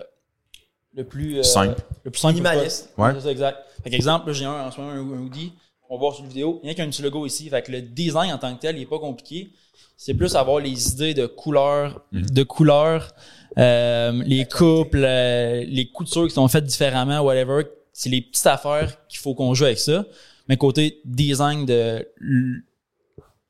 le 0.94 1.04
plus 1.04 1.38
euh, 1.38 1.42
Simple. 1.42 1.80
le 2.04 2.10
plus 2.10 2.20
simple. 2.20 2.34
Minimaliste. 2.34 2.92
Ouais. 2.96 3.10
C'est 3.14 3.20
ça, 3.22 3.30
exact. 3.32 3.58
Fait 3.82 3.90
qu'exemple, 3.90 4.28
là, 4.28 4.32
j'ai 4.32 4.44
un 4.44 4.66
en 4.66 4.70
ce 4.70 4.80
moment 4.80 4.92
un, 4.92 5.22
hoodie. 5.22 5.52
On 5.90 5.96
va 5.96 6.00
voir 6.00 6.14
sur 6.14 6.22
la 6.22 6.28
vidéo. 6.28 6.60
Il 6.62 6.68
y 6.68 6.70
a 6.70 6.74
qu'un 6.74 6.88
petit 6.88 7.02
logo 7.02 7.26
ici. 7.26 7.48
Fait 7.50 7.62
que 7.62 7.72
le 7.72 7.82
design 7.82 8.32
en 8.32 8.38
tant 8.38 8.54
que 8.54 8.60
tel, 8.60 8.76
il 8.78 8.82
est 8.82 8.86
pas 8.86 8.98
compliqué. 9.00 9.50
C'est 9.96 10.14
plus 10.14 10.34
avoir 10.36 10.58
les 10.60 10.92
idées 10.92 11.14
de 11.14 11.26
couleurs, 11.26 12.00
de 12.12 12.42
couleurs, 12.44 13.12
euh, 13.58 14.22
les 14.24 14.46
coupes, 14.46 14.94
le- 14.94 15.64
les 15.64 15.90
coutures 15.90 16.26
qui 16.28 16.34
sont 16.34 16.48
faites 16.48 16.64
différemment, 16.64 17.20
whatever. 17.20 17.64
C'est 17.92 18.08
les 18.08 18.20
petites 18.22 18.46
affaires 18.46 18.96
qu'il 19.08 19.18
faut 19.18 19.34
qu'on 19.34 19.52
joue 19.54 19.64
avec 19.64 19.78
ça. 19.78 20.04
Mais 20.48 20.56
côté 20.56 21.00
design 21.04 21.64
de 21.66 22.06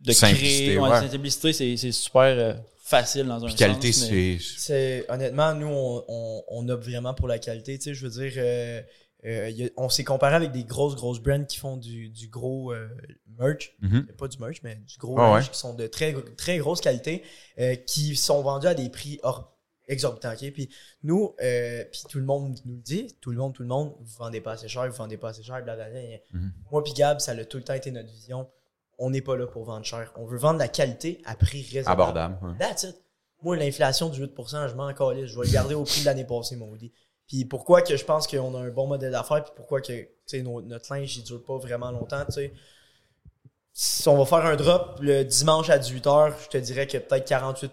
de 0.01 0.12
Simplicité, 0.12 0.64
créer, 0.64 0.78
ouais, 0.78 0.90
ouais. 0.90 1.09
simplicité, 1.09 1.53
c'est 1.76 1.93
super 1.93 2.22
euh, 2.22 2.55
facile 2.82 3.26
dans 3.26 3.43
un 3.45 3.47
Puis 3.47 3.55
qualité, 3.55 3.93
c'est 3.93 5.05
honnêtement, 5.09 5.55
nous, 5.55 5.68
on, 5.68 6.05
on, 6.09 6.43
on 6.49 6.68
opte 6.68 6.84
vraiment 6.84 7.14
pour 7.14 7.28
la 7.28 7.38
qualité. 7.38 7.78
Tu 7.78 7.84
sais, 7.84 7.95
je 7.95 8.07
veux 8.07 8.11
dire, 8.11 8.32
euh, 8.36 8.82
euh, 9.24 9.51
a- 9.66 9.70
on 9.76 9.88
s'est 9.88 10.03
comparé 10.03 10.34
avec 10.34 10.51
des 10.51 10.64
grosses, 10.64 10.97
grosses 10.97 11.20
brands 11.20 11.45
qui 11.45 11.57
font 11.57 11.76
du, 11.76 12.09
du 12.09 12.26
gros 12.26 12.72
euh, 12.72 12.88
merch. 13.38 13.76
Mhm. 13.80 14.07
Pas 14.18 14.26
du 14.26 14.38
merch, 14.38 14.57
mais 14.64 14.74
du 14.74 14.99
gros 14.99 15.16
Ah 15.20 15.34
merch 15.34 15.45
ouais. 15.47 15.51
qui 15.53 15.59
sont 15.59 15.74
de 15.74 15.86
très, 15.86 16.14
très 16.36 16.59
grosse 16.59 16.80
qualité, 16.80 17.22
euh, 17.61 17.76
qui 17.76 18.16
sont 18.16 18.43
vendus 18.43 18.66
à 18.66 18.74
des 18.74 18.88
prix 18.90 19.20
hors 19.22 19.52
exorbitants. 19.93 20.32
ok? 20.32 20.53
Puis 20.53 20.68
nous, 21.03 21.34
euh, 21.43 21.84
puis 21.90 22.03
tout 22.09 22.18
le 22.18 22.24
monde 22.24 22.59
nous 22.64 22.74
le 22.74 22.80
dit, 22.80 23.16
tout 23.20 23.30
le 23.30 23.36
monde, 23.36 23.53
tout 23.55 23.62
le 23.62 23.68
monde, 23.68 23.95
vous 24.01 24.16
vendez 24.18 24.40
pas 24.40 24.53
assez 24.53 24.68
cher, 24.68 24.86
vous 24.88 24.97
vendez 24.97 25.16
pas 25.16 25.28
assez 25.30 25.43
cher, 25.43 25.62
blablabla. 25.62 26.01
Mhm. 26.32 26.53
Moi 26.70 26.82
puis 26.82 26.93
Gab, 26.95 27.20
ça 27.20 27.32
a 27.32 27.45
tout 27.45 27.57
le 27.59 27.62
temps 27.64 27.74
été 27.74 27.90
notre 27.90 28.11
vision. 28.11 28.49
On 28.99 29.11
n'est 29.11 29.22
pas 29.22 29.36
là 29.36 29.47
pour 29.47 29.64
vendre 29.64 29.84
cher. 29.84 30.12
On 30.16 30.26
veut 30.26 30.38
vendre 30.38 30.59
la 30.59 30.68
qualité 30.68 31.20
à 31.24 31.34
prix 31.34 31.62
raisonnable. 31.72 31.90
abordable. 32.03 32.38
ouais. 32.43 32.59
That's 32.59 32.84
it. 32.84 32.97
Moi, 33.43 33.57
l'inflation 33.57 34.09
du 34.09 34.20
8%, 34.24 34.68
je 34.68 34.74
m'en 34.74 34.93
calais. 34.95 35.26
Je 35.26 35.36
vais 35.38 35.47
le 35.47 35.53
garder 35.53 35.74
au 35.74 35.82
prix 35.82 36.01
de 36.03 36.07
l'année 36.07 36.24
passée, 36.24 36.55
mon 36.55 36.70
hoodie. 36.70 36.93
Puis 37.26 37.45
pourquoi 37.45 37.82
que 37.82 37.97
je 37.97 38.05
pense 38.05 38.28
qu'on 38.28 38.55
a 38.55 38.61
un 38.61 38.70
bon 38.70 38.86
modèle 38.86 39.11
d'affaires, 39.12 39.43
puis 39.43 39.53
pourquoi 39.57 39.80
que 39.80 40.07
nos- 40.43 40.61
notre 40.62 40.95
linge, 40.95 41.16
il 41.16 41.24
dure 41.24 41.43
pas 41.43 41.57
vraiment 41.57 41.90
longtemps, 41.90 42.24
tu 42.26 42.32
sais. 42.32 42.53
Si 43.72 44.07
on 44.09 44.16
va 44.18 44.26
faire 44.26 44.47
un 44.47 44.55
drop 44.55 44.99
le 45.01 45.24
dimanche 45.24 45.70
à 45.70 45.78
18h, 45.78 46.34
je 46.45 46.49
te 46.51 46.59
dirais 46.59 46.86
que 46.86 46.99
peut-être 46.99 47.24
48, 47.26 47.72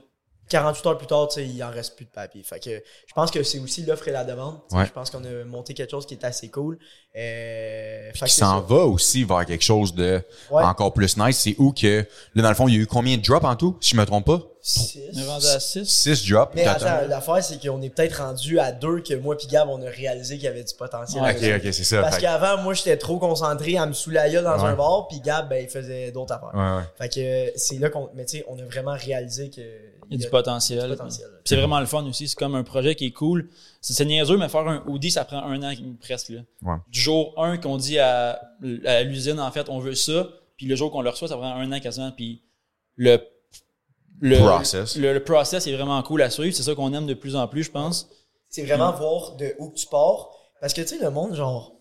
48 0.50 0.86
heures 0.88 0.98
plus 0.98 1.08
tard, 1.08 1.28
tu 1.30 1.36
sais, 1.36 1.46
il 1.48 1.64
en 1.64 1.70
reste 1.72 1.96
plus 1.96 2.06
de 2.06 2.10
papier. 2.12 2.44
Fait 2.44 2.60
que 2.60 2.72
je 2.72 3.14
pense 3.14 3.32
que 3.32 3.42
c'est 3.44 3.60
aussi 3.60 3.84
l'offre 3.86 4.08
et 4.08 4.12
la 4.12 4.24
demande. 4.24 4.58
Ouais. 4.72 4.86
Je 4.86 4.92
pense 4.92 5.10
qu'on 5.10 5.24
a 5.24 5.44
monté 5.46 5.74
quelque 5.74 5.92
chose 5.92 6.06
qui 6.06 6.16
est 6.16 6.26
assez 6.26 6.50
cool. 6.50 6.78
Euh, 7.16 8.12
Puis 8.14 8.22
qui 8.24 8.32
s'en 8.34 8.62
va 8.62 8.78
aussi 8.86 9.24
vers 9.24 9.46
quelque 9.46 9.64
chose 9.64 9.94
de 9.94 10.22
Ouais. 10.52 10.64
encore 10.64 10.94
plus 10.94 11.18
nice. 11.18 11.38
C'est 11.38 11.56
où 11.58 11.72
que, 11.74 12.06
là, 12.36 12.44
dans 12.44 12.50
le 12.50 12.56
fond, 12.56 12.68
il 12.68 12.76
y 12.76 12.78
a 12.78 12.82
eu 12.82 12.88
combien 12.88 13.18
de 13.18 13.22
drops 13.22 13.46
en 13.46 13.56
tout, 13.56 13.78
si 13.82 13.92
je 13.92 13.96
me 14.00 14.06
trompe 14.06 14.26
pas? 14.26 14.42
Six. 14.62 15.00
On 15.16 15.20
est 15.20 15.26
rendu 15.26 15.46
à 15.48 15.60
6. 15.60 15.86
Six 15.86 16.30
drops. 16.30 16.52
Mais 16.54 16.66
attends, 16.68 17.08
l'affaire, 17.08 17.44
c'est 17.44 17.62
qu'on 17.66 17.82
est 17.82 17.90
peut-être 17.90 18.22
rendu 18.22 18.60
à 18.60 18.72
deux 18.72 19.00
que 19.02 19.14
moi 19.16 19.38
puis 19.38 19.48
Gab, 19.48 19.70
on 19.70 19.82
a 19.82 19.90
réalisé 19.90 20.36
qu'il 20.36 20.44
y 20.44 20.48
avait 20.48 20.64
du 20.64 20.74
potentiel. 20.74 21.24
Ouais. 21.24 21.36
Ok, 21.58 21.64
ok, 21.66 21.74
c'est 21.74 21.84
ça. 21.84 22.02
Parce 22.02 22.18
qu'avant, 22.18 22.62
moi, 22.62 22.74
j'étais 22.74 22.98
trop 22.98 23.18
concentré 23.20 23.78
à 23.78 23.86
me 23.86 23.94
gueule 24.32 24.44
dans 24.44 24.58
Ouais. 24.58 24.70
un 24.70 24.76
bar, 24.76 25.08
puis 25.08 25.22
Gab, 25.22 25.48
ben, 25.50 25.64
il 25.64 25.70
faisait 25.70 26.12
d'autres 26.12 26.34
affaires. 26.34 26.54
Ouais, 26.54 26.78
ouais. 26.78 26.84
Fait 26.98 27.10
que 27.10 27.20
euh, 27.20 27.52
c'est 27.56 27.78
là 27.80 27.90
qu'on. 27.90 28.10
Mais 28.16 28.26
tu 28.26 28.38
sais, 28.40 28.46
on 28.50 28.60
a 28.60 28.64
vraiment 28.66 28.94
réalisé 28.96 29.50
que. 29.50 29.62
Il 30.10 30.20
y 30.20 30.22
a 30.24 30.26
du 30.26 30.30
potentiel. 30.32 30.98
C'est 31.46 31.56
vraiment 31.56 31.80
le 31.80 31.86
fun 31.86 32.04
aussi. 32.06 32.28
C'est 32.28 32.38
comme 32.38 32.56
un 32.56 32.64
projet 32.64 32.96
qui 32.96 33.06
est 33.06 33.12
cool. 33.12 33.50
C'est 33.82 34.04
niaiseux, 34.06 34.38
mais 34.38 34.50
faire 34.50 34.68
un 34.68 34.84
hoodie, 34.88 35.12
ça 35.12 35.24
prend 35.24 35.44
un 35.44 35.62
an 35.64 35.74
presque. 36.02 36.30
Là. 36.30 36.42
Ouais. 36.64 36.76
Du 36.88 37.00
jour 37.00 37.34
1 37.38 37.58
qu'on 37.58 37.78
dit 37.78 38.00
à, 38.00 38.42
à 38.86 39.04
l'usine, 39.04 39.40
en 39.40 39.52
fait, 39.52 39.70
on 39.70 39.80
veut 39.80 39.96
ça. 39.96 40.28
Puis 40.58 40.66
le 40.66 40.76
jour 40.76 40.92
qu'on 40.92 41.02
le 41.02 41.10
reçoit, 41.10 41.28
ça 41.28 41.38
prend 41.38 41.54
un 41.54 41.72
an 41.72 41.80
quasiment. 41.80 42.12
Puis 42.12 42.42
le, 42.96 43.20
le, 44.20 44.38
Process. 44.40 44.98
le, 44.98 45.14
le 45.14 45.24
process 45.24 45.66
est 45.68 45.74
vraiment 45.76 46.02
cool 46.04 46.22
à 46.24 46.30
suivre. 46.30 46.56
C'est 46.56 46.64
ça 46.64 46.74
qu'on 46.76 46.92
aime 46.94 47.06
de 47.06 47.14
plus 47.14 47.36
en 47.36 47.48
plus, 47.48 47.64
je 47.64 47.72
pense. 47.72 48.10
C'est 48.50 48.64
vraiment 48.66 48.92
voir 48.92 49.36
de 49.36 49.54
où 49.60 49.72
tu 49.76 49.86
pars. 49.88 50.30
Parce 50.60 50.74
que 50.74 50.82
tu 50.82 50.88
sais, 50.88 51.00
le 51.00 51.12
monde, 51.12 51.36
genre. 51.36 51.76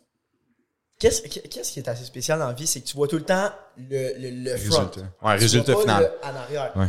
Qu'est-ce 1.01 1.22
qu'est-ce 1.22 1.72
qui 1.72 1.79
est 1.79 1.89
assez 1.89 2.05
spécial 2.05 2.41
dans 2.41 2.49
la 2.49 2.53
vie, 2.53 2.66
c'est 2.66 2.81
que 2.81 2.87
tu 2.87 2.97
vois 2.97 3.07
tout 3.09 3.16
le 3.18 3.24
temps 3.24 3.51
le, 3.76 4.14
le, 4.18 4.31
le 4.51 4.57
front. 4.57 4.79
Résultat. 4.81 5.01
Ouais, 5.22 5.37
Tu 5.37 5.43
résultat 5.43 5.72
vois 5.72 5.85
pas 5.87 5.95
final. 5.97 6.12
le 6.22 6.29
en 6.29 6.37
arrière. 6.37 6.72
Ouais. 6.76 6.87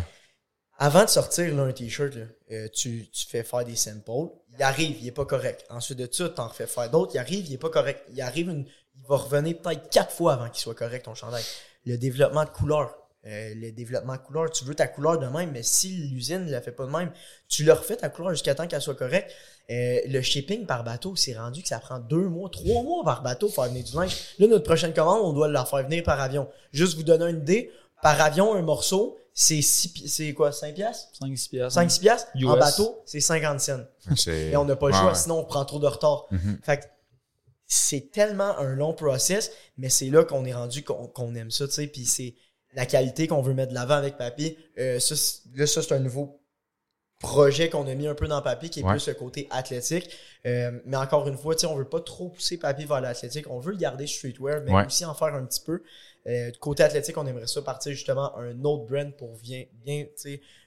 Avant 0.82 1.04
de 1.04 1.10
sortir 1.10 1.54
là, 1.56 1.64
un 1.64 1.74
t-shirt, 1.74 2.14
euh, 2.52 2.68
tu, 2.74 3.10
tu 3.12 3.28
fais 3.28 3.44
faire 3.44 3.66
des 3.66 3.76
samples. 3.76 4.32
Il 4.58 4.64
arrive, 4.64 4.96
il 5.02 5.08
est 5.08 5.12
pas 5.12 5.26
correct. 5.26 5.66
Ensuite 5.70 6.00
de 6.00 6.08
ça, 6.10 6.30
tu 6.30 6.40
en 6.40 6.48
refais 6.48 6.68
faire 6.68 6.90
d'autres. 6.90 7.12
Il 7.16 7.18
arrive, 7.18 7.46
il 7.48 7.54
est 7.54 7.58
pas 7.58 7.70
correct. 7.70 8.02
Il 8.14 8.22
arrive 8.22 8.48
une, 8.48 8.66
il 8.96 9.06
va 9.06 9.18
revenir 9.18 9.58
peut-être 9.58 9.90
quatre 9.90 10.14
fois 10.14 10.34
avant 10.34 10.50
qu'il 10.50 10.62
soit 10.62 10.76
correct 10.76 11.04
ton 11.04 11.16
chandail. 11.16 11.44
Le 11.86 11.98
développement 11.98 12.46
de 12.46 12.50
couleur. 12.50 12.96
Euh, 13.26 13.54
le 13.56 13.74
développement 13.74 14.14
de 14.14 14.22
couleur, 14.22 14.50
tu 14.50 14.64
veux 14.64 14.74
ta 14.74 14.88
couleur 14.88 15.20
de 15.20 15.28
même, 15.28 15.52
mais 15.52 15.64
si 15.64 15.90
l'usine 15.90 16.46
ne 16.46 16.52
la 16.52 16.62
fait 16.62 16.72
pas 16.72 16.86
de 16.86 16.92
même, 16.92 17.12
tu 17.50 17.66
le 17.66 17.74
refais 17.74 17.98
ta 17.98 18.08
couleur 18.08 18.32
jusqu'à 18.32 18.56
temps 18.56 18.66
qu'elle 18.66 18.82
soit 18.82 18.96
correcte. 18.96 19.30
Euh, 19.70 20.00
le 20.08 20.22
shipping 20.22 20.66
par 20.66 20.86
bateau, 20.86 21.18
c'est 21.18 21.38
rendu 21.38 21.62
que 21.62 21.68
ça 21.68 21.80
prend 21.80 22.00
deux 22.00 22.30
mois, 22.30 22.50
trois 22.50 22.82
mois 22.82 23.04
par 23.04 23.22
bateau 23.22 23.48
pour 23.48 23.56
faire 23.56 23.66
venir 23.66 23.84
du 23.84 23.94
linge. 23.94 24.16
Là, 24.40 24.48
notre 24.48 24.64
prochaine 24.64 24.94
commande, 24.94 25.20
on 25.22 25.34
doit 25.34 25.50
la 25.50 25.66
faire 25.66 25.84
venir 25.84 26.04
par 26.04 26.22
avion. 26.22 26.48
Juste 26.72 26.96
vous 26.96 27.04
donner 27.04 27.26
une 27.26 27.42
idée, 27.42 27.70
par 28.02 28.22
avion, 28.22 28.56
un 28.56 28.62
morceau, 28.62 29.18
c'est 29.42 29.62
c'est 29.62 30.34
quoi, 30.34 30.52
5 30.52 30.76
piastres? 30.76 31.10
5-6 31.22 31.50
piastres. 31.50 31.74
5 31.74 32.00
piastres? 32.02 32.30
En 32.36 32.40
US. 32.56 32.60
bateau, 32.60 33.02
c'est 33.06 33.22
50 33.22 33.62
cents. 33.62 33.86
C'est- 34.18 34.50
Et 34.52 34.58
on 34.58 34.66
n'a 34.66 34.76
pas 34.76 34.88
le 34.88 34.94
choix, 34.94 35.10
ouais. 35.10 35.16
sinon 35.16 35.40
on 35.40 35.46
prend 35.46 35.64
trop 35.64 35.80
de 35.80 35.88
retard. 35.88 36.26
Mhm. 36.32 36.60
Fait 36.62 36.78
que 36.82 36.84
c'est 37.66 38.12
tellement 38.12 38.58
un 38.58 38.76
long 38.76 38.94
process, 38.94 39.52
mais 39.78 39.90
c'est 39.90 40.10
là 40.10 40.26
qu'on 40.26 40.44
est 40.44 40.54
rendu 40.54 40.84
qu'on 40.84 41.08
qu'on 41.08 41.36
aime 41.36 41.52
ça, 41.52 41.68
tu 41.68 41.74
sais, 41.74 41.88
puis 41.88 42.06
c'est 42.06 42.36
la 42.74 42.86
qualité 42.86 43.28
qu'on 43.28 43.42
veut 43.42 43.54
mettre 43.54 43.70
de 43.70 43.76
l'avant 43.76 43.94
avec 43.96 44.18
papier. 44.18 44.58
Euh, 44.78 45.00
ça, 45.00 45.16
là, 45.56 45.66
ça, 45.66 45.82
c'est 45.82 45.94
un 45.94 46.00
nouveau 46.00 46.42
projet 47.20 47.70
qu'on 47.70 47.86
a 47.88 47.96
mis 47.96 48.08
un 48.08 48.16
peu 48.16 48.28
dans 48.28 48.42
Papy, 48.42 48.70
qui 48.70 48.80
est 48.80 48.84
Ouais. 48.84 48.92
plus 48.94 49.08
le 49.08 49.14
côté 49.14 49.48
athlétique. 49.52 50.10
Euh, 50.46 50.72
mais 50.86 50.96
encore 50.96 51.28
une 51.28 51.38
fois, 51.38 51.54
tu 51.54 51.62
sais, 51.62 51.68
on 51.68 51.76
veut 51.76 51.88
pas 51.90 52.00
trop 52.00 52.30
pousser 52.30 52.58
Papy 52.58 52.86
vers 52.86 53.02
l'athlétique. 53.02 53.46
On 53.50 53.60
veut 53.60 53.72
le 53.72 53.78
garder 53.78 54.08
streetwear, 54.08 54.62
mais 54.66 54.72
Ouais. 54.72 54.86
aussi 54.86 55.04
en 55.04 55.14
faire 55.14 55.34
un 55.36 55.46
petit 55.46 55.60
peu. 55.62 55.84
Euh, 56.28 56.52
côté 56.60 56.84
athlétique, 56.84 57.18
on 57.18 57.26
aimerait 57.26 57.48
ça 57.48 57.62
partir 57.62 57.92
justement 57.94 58.38
un 58.38 58.64
autre 58.64 58.86
brand 58.86 59.12
pour 59.18 59.36
bien, 59.42 59.64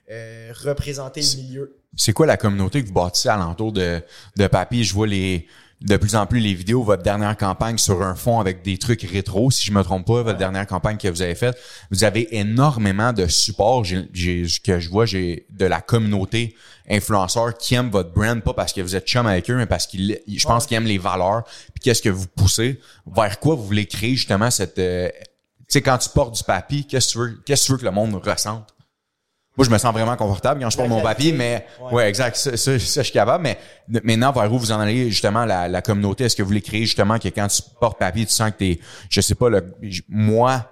euh, 0.09 0.51
représenter 0.63 1.21
le 1.21 1.41
milieu. 1.43 1.77
C'est 1.95 2.13
quoi 2.13 2.25
la 2.25 2.37
communauté 2.37 2.81
que 2.81 2.87
vous 2.87 2.93
bâtissez 2.93 3.29
alentour 3.29 3.71
de, 3.71 4.01
de 4.35 4.47
Papy? 4.47 4.83
Je 4.83 4.93
vois 4.93 5.07
les 5.07 5.47
de 5.83 5.97
plus 5.97 6.15
en 6.15 6.25
plus 6.25 6.39
les 6.39 6.53
vidéos, 6.53 6.81
votre 6.81 7.03
dernière 7.03 7.35
campagne 7.35 7.77
sur 7.77 8.01
un 8.01 8.15
fond 8.15 8.39
avec 8.39 8.61
des 8.63 8.77
trucs 8.77 9.01
rétro, 9.01 9.51
si 9.51 9.65
je 9.65 9.73
me 9.73 9.83
trompe 9.83 10.07
pas, 10.07 10.23
votre 10.23 10.37
dernière 10.37 10.65
campagne 10.65 10.95
que 10.97 11.09
vous 11.09 11.21
avez 11.21 11.35
faite, 11.35 11.57
vous 11.91 12.05
avez 12.05 12.37
énormément 12.37 13.11
de 13.11 13.27
support 13.27 13.83
que 13.83 14.79
je 14.79 14.89
vois, 14.89 15.05
j'ai 15.05 15.45
de 15.49 15.65
la 15.65 15.81
communauté 15.81 16.55
influenceurs 16.89 17.57
qui 17.57 17.75
aiment 17.75 17.89
votre 17.89 18.13
brand, 18.13 18.41
pas 18.41 18.53
parce 18.53 18.71
que 18.71 18.79
vous 18.79 18.95
êtes 18.95 19.05
chum 19.05 19.27
avec 19.27 19.49
eux, 19.49 19.57
mais 19.57 19.65
parce 19.65 19.85
qu'ils, 19.85 20.19
je 20.25 20.45
pense 20.45 20.63
Ouais. 20.63 20.67
qu'ils 20.69 20.77
aiment 20.77 20.85
les 20.85 20.97
valeurs, 20.97 21.43
puis 21.73 21.81
qu'est-ce 21.83 22.01
que 22.01 22.09
vous 22.09 22.27
poussez, 22.27 22.79
vers 23.05 23.37
quoi 23.41 23.55
vous 23.55 23.65
voulez 23.65 23.85
créer 23.85 24.15
justement 24.15 24.51
cette, 24.51 24.79
euh, 24.79 25.09
tu 25.67 25.73
sais, 25.73 25.81
quand 25.81 25.97
tu 25.97 26.09
portes 26.09 26.35
du 26.35 26.43
papier, 26.43 26.83
qu'est-ce 26.83 27.07
que 27.07 27.11
tu 27.13 27.17
veux, 27.19 27.41
qu'est-ce 27.45 27.61
que 27.63 27.65
tu 27.67 27.71
veux 27.73 27.77
que 27.79 27.85
le 27.85 27.91
monde 27.91 28.15
ressente? 28.15 28.73
Moi, 29.55 29.65
je 29.65 29.69
me 29.71 29.77
sens 29.77 29.93
vraiment 29.93 30.15
confortable 30.15 30.61
quand 30.61 30.69
je 30.71 30.77
porte 30.77 30.89
mon 30.89 31.01
papier, 31.01 31.31
mais 31.31 31.65
Ouais. 31.79 31.91
ouais, 31.93 32.09
exact. 32.09 32.35
Ça, 32.35 32.57
ça, 32.57 32.57
ça, 32.57 33.01
je 33.01 33.03
suis 33.03 33.11
capable. 33.13 33.43
Mais 33.43 33.57
maintenant, 34.03 34.31
vers 34.31 34.51
où 34.51 34.57
vous 34.57 34.71
en 34.71 34.79
allez 34.79 35.11
justement 35.11 35.45
la, 35.45 35.67
la 35.67 35.81
communauté 35.83 36.23
Est-ce 36.23 36.35
que 36.35 36.41
vous 36.41 36.47
voulez 36.47 36.61
créer 36.61 36.85
justement 36.85 37.19
que 37.19 37.27
quand 37.27 37.47
tu 37.47 37.61
portes 37.79 37.99
papier, 37.99 38.25
tu 38.25 38.31
sens 38.33 38.49
que 38.51 38.57
t'es, 38.57 38.79
je 39.09 39.21
sais 39.21 39.35
pas, 39.35 39.49
le, 39.49 39.63
moi, 40.09 40.71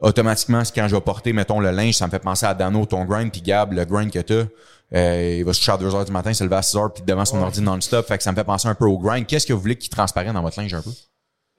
automatiquement, 0.00 0.62
c'est 0.64 0.74
quand 0.74 0.86
je 0.88 0.94
vais 0.94 1.00
porter, 1.00 1.32
mettons, 1.32 1.60
le 1.60 1.70
linge, 1.70 1.94
ça 1.94 2.06
me 2.06 2.10
fait 2.10 2.18
penser 2.18 2.44
à 2.46 2.52
Dano, 2.54 2.84
ton 2.84 3.04
grind, 3.06 3.32
puis 3.32 3.40
Gab, 3.42 3.72
le 3.72 3.84
grind 3.86 4.10
que 4.12 4.18
t'as. 4.18 4.44
Euh, 4.92 5.36
il 5.38 5.44
va 5.44 5.52
se 5.54 5.60
coucher 5.60 5.72
à 5.72 5.76
2 5.78 5.94
heures 5.94 6.04
du 6.04 6.12
matin, 6.12 6.34
se 6.34 6.42
lever 6.44 6.56
à 6.56 6.62
6 6.62 6.76
heures, 6.76 6.92
puis 6.92 7.02
devant 7.06 7.24
son 7.24 7.38
Ouais. 7.38 7.44
ordi 7.44 7.62
non-stop. 7.62 8.06
Fait 8.06 8.18
que 8.18 8.24
ça 8.24 8.32
me 8.32 8.36
fait 8.36 8.44
penser 8.44 8.66
un 8.68 8.74
peu 8.74 8.86
au 8.86 8.98
grind. 8.98 9.24
Qu'est-ce 9.26 9.46
que 9.46 9.52
vous 9.52 9.60
voulez 9.60 9.76
qui 9.76 9.88
transparaît 9.88 10.32
dans 10.32 10.42
votre 10.42 10.60
linge 10.60 10.74
un 10.74 10.82
peu? 10.82 10.90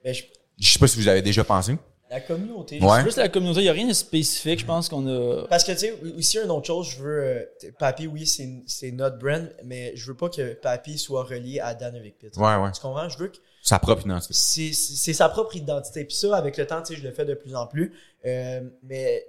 Mais 0.05 0.13
je- 0.13 0.24
Je 0.59 0.74
sais 0.74 0.78
pas 0.80 0.86
si 0.88 0.99
vous 0.99 1.07
avez 1.07 1.22
déjà 1.24 1.43
pensé. 1.43 1.76
La 2.12 2.20
communauté. 2.22 2.80
Ouais. 2.80 2.97
C'est 2.97 3.01
plus 3.03 3.16
la 3.18 3.30
communauté, 3.30 3.62
il 3.62 3.64
n'y 3.64 3.70
a 3.70 3.74
rien 3.74 3.88
de 3.88 3.93
spécifique, 3.93 4.59
je 4.59 4.66
pense 4.66 4.89
qu'on 4.89 5.07
a. 5.07 5.47
Parce 5.47 5.64
que, 5.64 5.72
tu 5.72 5.78
sais, 5.80 5.95
aussi, 6.18 6.38
une 6.38 6.51
autre 6.51 6.68
chose, 6.68 6.89
je 6.91 7.01
veux. 7.01 7.24
euh, 7.24 7.45
Papy, 7.80 8.05
oui, 8.05 8.28
c'est 8.28 8.47
c'est 8.68 8.91
notre 8.91 9.18
brand, 9.18 9.49
mais 9.64 9.93
je 9.95 10.05
veux 10.07 10.16
pas 10.18 10.30
que 10.30 10.53
Papy 10.53 10.97
soit 10.99 11.24
relié 11.24 11.59
à 11.59 11.74
Danovic 11.74 12.20
Pitt. 12.20 12.36
Ouais, 12.38 12.55
ouais. 12.57 12.72
Tu 12.74 12.82
comprends? 12.82 13.09
Je 13.09 13.18
veux 13.18 13.30
que 13.30 13.38
Sa 13.64 13.80
propre 13.80 14.03
identité. 14.05 14.34
c'est 14.36 14.74
c'est 14.74 15.14
sa 15.14 15.30
propre 15.30 15.55
identité. 15.55 16.05
Puis 16.05 16.16
ça, 16.18 16.36
avec 16.36 16.57
le 16.57 16.68
temps, 16.68 16.82
tu 16.84 16.93
sais, 16.93 16.99
je 17.01 17.07
le 17.07 17.14
fais 17.14 17.26
de 17.26 17.34
plus 17.34 17.55
en 17.55 17.66
plus. 17.66 17.93
Euh, 18.26 18.62
mais 18.84 19.26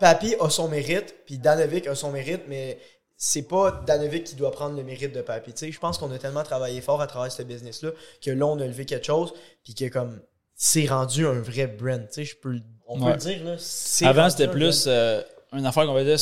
Papy 0.00 0.36
a 0.40 0.48
son 0.48 0.68
mérite, 0.68 1.14
puis 1.26 1.38
Danovic 1.38 1.86
a 1.88 1.94
son 1.96 2.12
mérite, 2.12 2.42
mais 2.48 2.78
c'est 3.16 3.42
pas 3.48 3.82
Danovic 3.84 4.22
qui 4.22 4.36
doit 4.36 4.52
prendre 4.52 4.76
le 4.76 4.84
mérite 4.84 5.12
de 5.12 5.22
Papy. 5.22 5.52
Tu 5.52 5.66
sais, 5.66 5.72
je 5.72 5.80
pense 5.80 5.98
qu'on 5.98 6.12
a 6.12 6.18
tellement 6.18 6.44
travaillé 6.44 6.80
fort 6.80 7.00
à 7.00 7.08
travers 7.08 7.32
ce 7.32 7.42
business-là 7.42 7.90
que 8.24 8.30
là, 8.30 8.46
on 8.46 8.60
a 8.60 8.64
levé 8.66 8.84
quelque 8.84 9.06
chose, 9.06 9.32
puis 9.64 9.74
que 9.74 9.86
comme 9.88 10.20
c'est 10.60 10.86
rendu 10.86 11.24
un 11.26 11.40
vrai 11.40 11.66
brand. 11.68 12.00
Tu 12.08 12.14
sais, 12.14 12.24
je 12.24 12.36
peux, 12.36 12.50
le- 12.50 12.62
on 12.88 12.98
peut 12.98 13.10
le 13.12 13.16
dire 13.16 13.44
là. 13.44 13.54
c'est 13.58 14.04
Avant, 14.04 14.28
c'était 14.28 14.44
un 14.46 14.48
plus 14.48 14.84
euh, 14.88 15.22
une 15.52 15.64
affaire 15.64 15.86
qu'on 15.86 15.94
faisait 15.96 16.16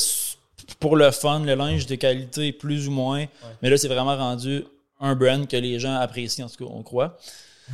pour 0.78 0.96
le 0.96 1.10
fun, 1.10 1.40
le 1.40 1.54
linge 1.54 1.86
de 1.86 1.94
qualité 1.94 2.52
plus 2.52 2.86
ou 2.86 2.90
moins. 2.90 3.24
Mais 3.62 3.70
là, 3.70 3.76
c'est 3.78 3.88
vraiment 3.88 4.16
rendu 4.16 4.64
un 5.00 5.14
brand 5.14 5.48
que 5.48 5.56
les 5.56 5.78
gens 5.80 5.94
apprécient, 5.94 6.46
en 6.46 6.48
tout 6.48 6.64
cas, 6.66 6.70
on 6.72 6.82
croit. 6.82 7.16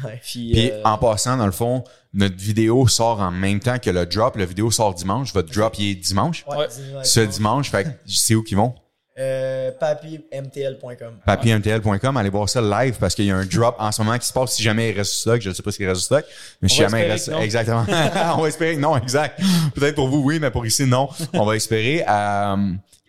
Ouais. 0.04 0.20
Puis, 0.22 0.52
Puis 0.52 0.70
euh, 0.70 0.80
en 0.84 0.96
passant, 0.98 1.36
dans 1.36 1.46
le 1.46 1.52
fond, 1.52 1.84
notre 2.14 2.36
vidéo 2.36 2.86
sort 2.88 3.20
en 3.20 3.30
même 3.30 3.60
temps 3.60 3.78
que 3.78 3.90
le 3.90 4.06
drop. 4.06 4.36
La 4.36 4.46
vidéo 4.46 4.70
sort 4.70 4.94
dimanche. 4.94 5.34
Votre 5.34 5.52
drop, 5.52 5.78
il 5.78 5.90
est 5.90 5.94
dimanche. 5.96 6.44
Ouais, 6.48 6.66
Ce 7.02 7.20
dimanche, 7.20 7.70
fait 7.70 7.84
que 7.84 7.88
c'est 8.06 8.34
où 8.34 8.42
qu'ils 8.42 8.56
vont? 8.56 8.74
Euh, 9.18 9.70
papymtl.com. 9.78 11.18
papymtl.com, 11.26 12.16
allez 12.16 12.30
voir 12.30 12.48
ça 12.48 12.62
live 12.62 12.96
parce 12.98 13.14
qu'il 13.14 13.26
y 13.26 13.30
a 13.30 13.36
un 13.36 13.44
drop 13.44 13.76
en 13.78 13.92
ce 13.92 14.00
moment 14.02 14.18
qui 14.18 14.26
se 14.26 14.32
passe 14.32 14.52
si 14.54 14.62
jamais 14.62 14.90
il 14.90 14.96
reste 14.96 15.12
stock. 15.12 15.40
Je 15.40 15.50
ne 15.50 15.54
sais 15.54 15.62
pas 15.62 15.70
s'il 15.70 15.86
reste 15.86 16.00
du 16.00 16.04
stock, 16.06 16.24
mais 16.62 16.68
si 16.68 16.76
jamais 16.76 17.04
il 17.06 17.10
reste. 17.10 17.30
Exactement. 17.40 17.84
on 18.38 18.42
va 18.42 18.48
espérer 18.48 18.74
que 18.76 18.80
non, 18.80 18.96
exact. 18.96 19.38
Peut-être 19.74 19.96
pour 19.96 20.08
vous, 20.08 20.22
oui, 20.22 20.38
mais 20.40 20.50
pour 20.50 20.64
ici, 20.64 20.86
non. 20.86 21.08
On 21.34 21.44
va 21.44 21.56
espérer. 21.56 22.04
Euh, 22.08 22.56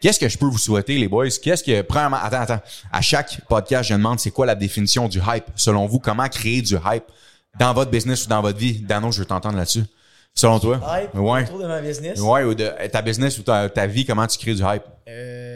Qu'est-ce 0.02 0.20
que 0.20 0.28
je 0.28 0.38
peux 0.38 0.48
vous 0.48 0.58
souhaiter, 0.58 0.98
les 0.98 1.08
boys? 1.08 1.30
Qu'est-ce 1.42 1.64
que, 1.64 1.82
premièrement, 1.82 2.18
attends, 2.22 2.42
attends. 2.42 2.62
À 2.92 3.00
chaque 3.00 3.40
podcast, 3.48 3.88
je 3.88 3.94
demande 3.94 4.20
c'est 4.20 4.32
quoi 4.32 4.46
la 4.46 4.56
définition 4.56 5.08
du 5.08 5.20
hype? 5.26 5.46
Selon 5.56 5.86
vous, 5.86 6.00
comment 6.00 6.28
créer 6.28 6.62
du 6.62 6.76
hype 6.76 7.06
dans 7.58 7.74
votre 7.74 7.90
business 7.90 8.26
ou 8.26 8.28
dans 8.28 8.42
votre 8.42 8.58
vie? 8.58 8.82
Dano, 8.82 9.14
je 9.14 9.20
veux 9.20 9.26
t'entendre 9.26 9.56
là-dessus. 9.56 9.86
Selon 10.36 10.60
toi? 10.60 10.82
Hype 11.00 11.16
Ouais. 11.16 11.44
autour 11.44 11.60
de 11.60 11.68
ma 11.68 11.80
business. 11.80 12.20
Ouais, 12.20 12.44
ou 12.44 12.54
de 12.54 12.70
ta 12.92 13.02
business 13.02 13.38
ou 13.38 13.44
ta, 13.44 13.70
ta 13.70 13.88
vie, 13.88 14.04
comment 14.06 14.28
tu 14.28 14.38
crées 14.38 14.56
du 14.56 14.62
hype? 14.62 14.84
Euh, 15.08 15.53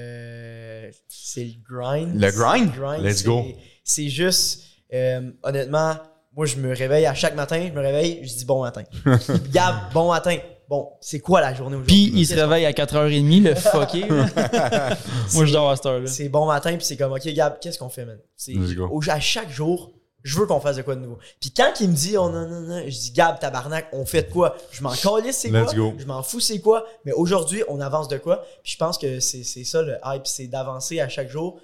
c'est 1.30 1.44
le 1.44 1.54
grind. 1.70 2.20
Le 2.22 2.32
grind? 2.32 2.72
C'est 2.76 3.02
Let's 3.10 3.24
go. 3.24 3.44
C'est 3.84 4.08
juste, 4.10 4.64
euh, 4.94 5.30
honnêtement, 5.44 5.96
moi, 6.36 6.46
je 6.46 6.56
me 6.58 6.74
réveille 6.74 7.06
à 7.06 7.14
chaque 7.14 7.36
matin, 7.36 7.62
je 7.68 7.74
me 7.74 7.82
réveille, 7.82 8.20
je 8.24 8.34
dis 8.34 8.46
bon 8.46 8.62
matin. 8.62 8.84
Gab, 9.52 9.76
bon 9.94 10.10
matin. 10.12 10.38
Bon, 10.70 10.90
c'est 11.02 11.20
quoi 11.20 11.40
la 11.42 11.54
journée 11.54 11.76
aujourd'hui? 11.78 12.10
Puis 12.12 12.20
il 12.22 12.26
se 12.26 12.34
réveille 12.36 12.66
à 12.66 12.72
4h30, 12.74 13.42
le 13.44 13.56
fucké. 13.56 14.06
Moi, 15.34 15.46
je 15.46 15.54
dors 15.54 15.70
à 15.70 15.76
cette 15.76 15.86
heure-là. 15.86 16.08
C'est 16.08 16.30
bon 16.30 16.46
matin, 16.46 16.76
puis 16.76 16.86
c'est 16.86 16.98
comme, 16.98 17.12
OK, 17.14 17.26
Gab, 17.34 17.60
qu'est-ce 17.60 17.80
qu'on 17.80 17.90
fait, 17.90 18.06
man? 18.06 18.18
C'est- 18.36 18.54
Let's 18.54 18.74
go. 18.76 18.88
au- 18.92 19.02
à 19.10 19.20
chaque 19.20 19.50
jour, 19.50 19.92
je 20.28 20.38
veux 20.40 20.46
qu'on 20.46 20.60
fasse 20.60 20.76
de 20.76 20.82
quoi 20.82 20.96
de 20.96 21.02
nouveau. 21.02 21.18
Puis 21.40 21.52
quand 21.52 21.72
il 21.80 21.90
me 21.90 21.96
dit, 21.96 22.18
oh 22.18 22.30
non, 22.30 22.48
non, 22.48 22.62
non, 22.62 22.82
je 22.86 22.90
dis, 23.00 23.12
Gab, 23.12 23.40
tabarnak, 23.40 23.88
on 23.94 24.06
fait 24.06 24.24
de 24.24 24.32
quoi? 24.32 24.56
Je 24.72 24.82
m'en 24.84 24.92
calisse, 24.92 25.38
c'est 25.38 25.50
quoi? 25.50 25.74
go. 25.74 25.94
Je 25.98 26.06
m'en 26.06 26.22
fous, 26.24 26.40
c'est 26.40 26.60
quoi? 26.60 26.86
Mais 27.06 27.12
aujourd'hui, 27.14 27.64
on 27.70 27.80
avance 27.80 28.08
de 28.08 28.18
quoi? 28.18 28.44
Puis 28.64 28.74
je 28.74 28.78
pense 28.78 28.98
que 28.98 29.20
c'est 29.20 29.44
c'est 29.44 29.64
ça 29.64 29.82
le 29.82 29.98
hype, 30.06 30.28
c'est 30.28 30.48
d'avancer 30.48 31.00
à 31.00 31.08
chaque 31.10 31.30
jour. 31.30 31.60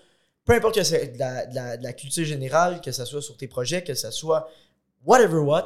Peu 0.45 0.53
importe 0.53 0.76
que 0.76 0.84
c'est 0.84 1.07
de 1.14 1.20
la, 1.20 1.45
de, 1.45 1.55
la, 1.55 1.78
de 1.78 1.84
la 1.84 1.93
culture 1.93 2.26
générale, 2.26 2.82
que 2.82 2.91
ce 2.91 3.05
soit 3.05 3.22
sur 3.22 3.36
tes 3.38 3.47
projets, 3.47 3.84
que 3.84 3.93
ce 3.93 4.11
soit 4.11 4.49
whatever 5.05 5.39
what, 5.39 5.66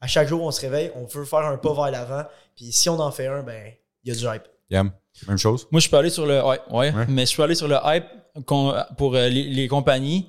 à 0.00 0.06
chaque 0.06 0.28
jour, 0.28 0.42
on 0.42 0.50
se 0.50 0.60
réveille, 0.60 0.90
on 0.96 1.04
veut 1.06 1.24
faire 1.24 1.40
un 1.40 1.56
pas 1.56 1.72
vers 1.74 1.90
l'avant. 1.90 2.24
Puis 2.56 2.72
si 2.72 2.88
on 2.88 2.98
en 3.00 3.10
fait 3.10 3.26
un, 3.26 3.42
ben, 3.42 3.72
il 4.04 4.12
y 4.12 4.16
a 4.16 4.18
du 4.18 4.24
hype. 4.36 4.48
Yam. 4.70 4.90
Même 5.26 5.38
chose? 5.38 5.66
Moi, 5.70 5.80
je 5.80 5.88
peux 5.88 5.96
aller 5.96 6.10
sur 6.10 6.24
le. 6.26 6.42
Ouais, 6.44 6.60
ouais, 6.70 6.92
Ouais. 6.94 7.06
mais 7.08 7.26
je 7.26 7.34
peux 7.34 7.42
aller 7.42 7.54
sur 7.56 7.66
le 7.68 7.76
hype 7.84 8.04
pour 8.46 9.16
euh, 9.16 9.28
les, 9.28 9.44
les 9.44 9.66
compagnies. 9.68 10.28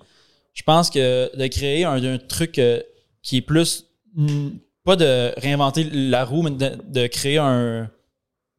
Je 0.53 0.63
pense 0.63 0.89
que 0.89 1.35
de 1.37 1.47
créer 1.47 1.85
un, 1.85 2.03
un 2.03 2.17
truc 2.17 2.57
euh, 2.59 2.81
qui 3.21 3.37
est 3.37 3.41
plus. 3.41 3.85
mm, 4.15 4.49
pas 4.83 4.95
de 4.95 5.33
réinventer 5.37 5.83
la 5.91 6.25
roue, 6.25 6.41
mais 6.41 6.51
de, 6.51 6.77
de 6.87 7.07
créer 7.07 7.37
un. 7.37 7.89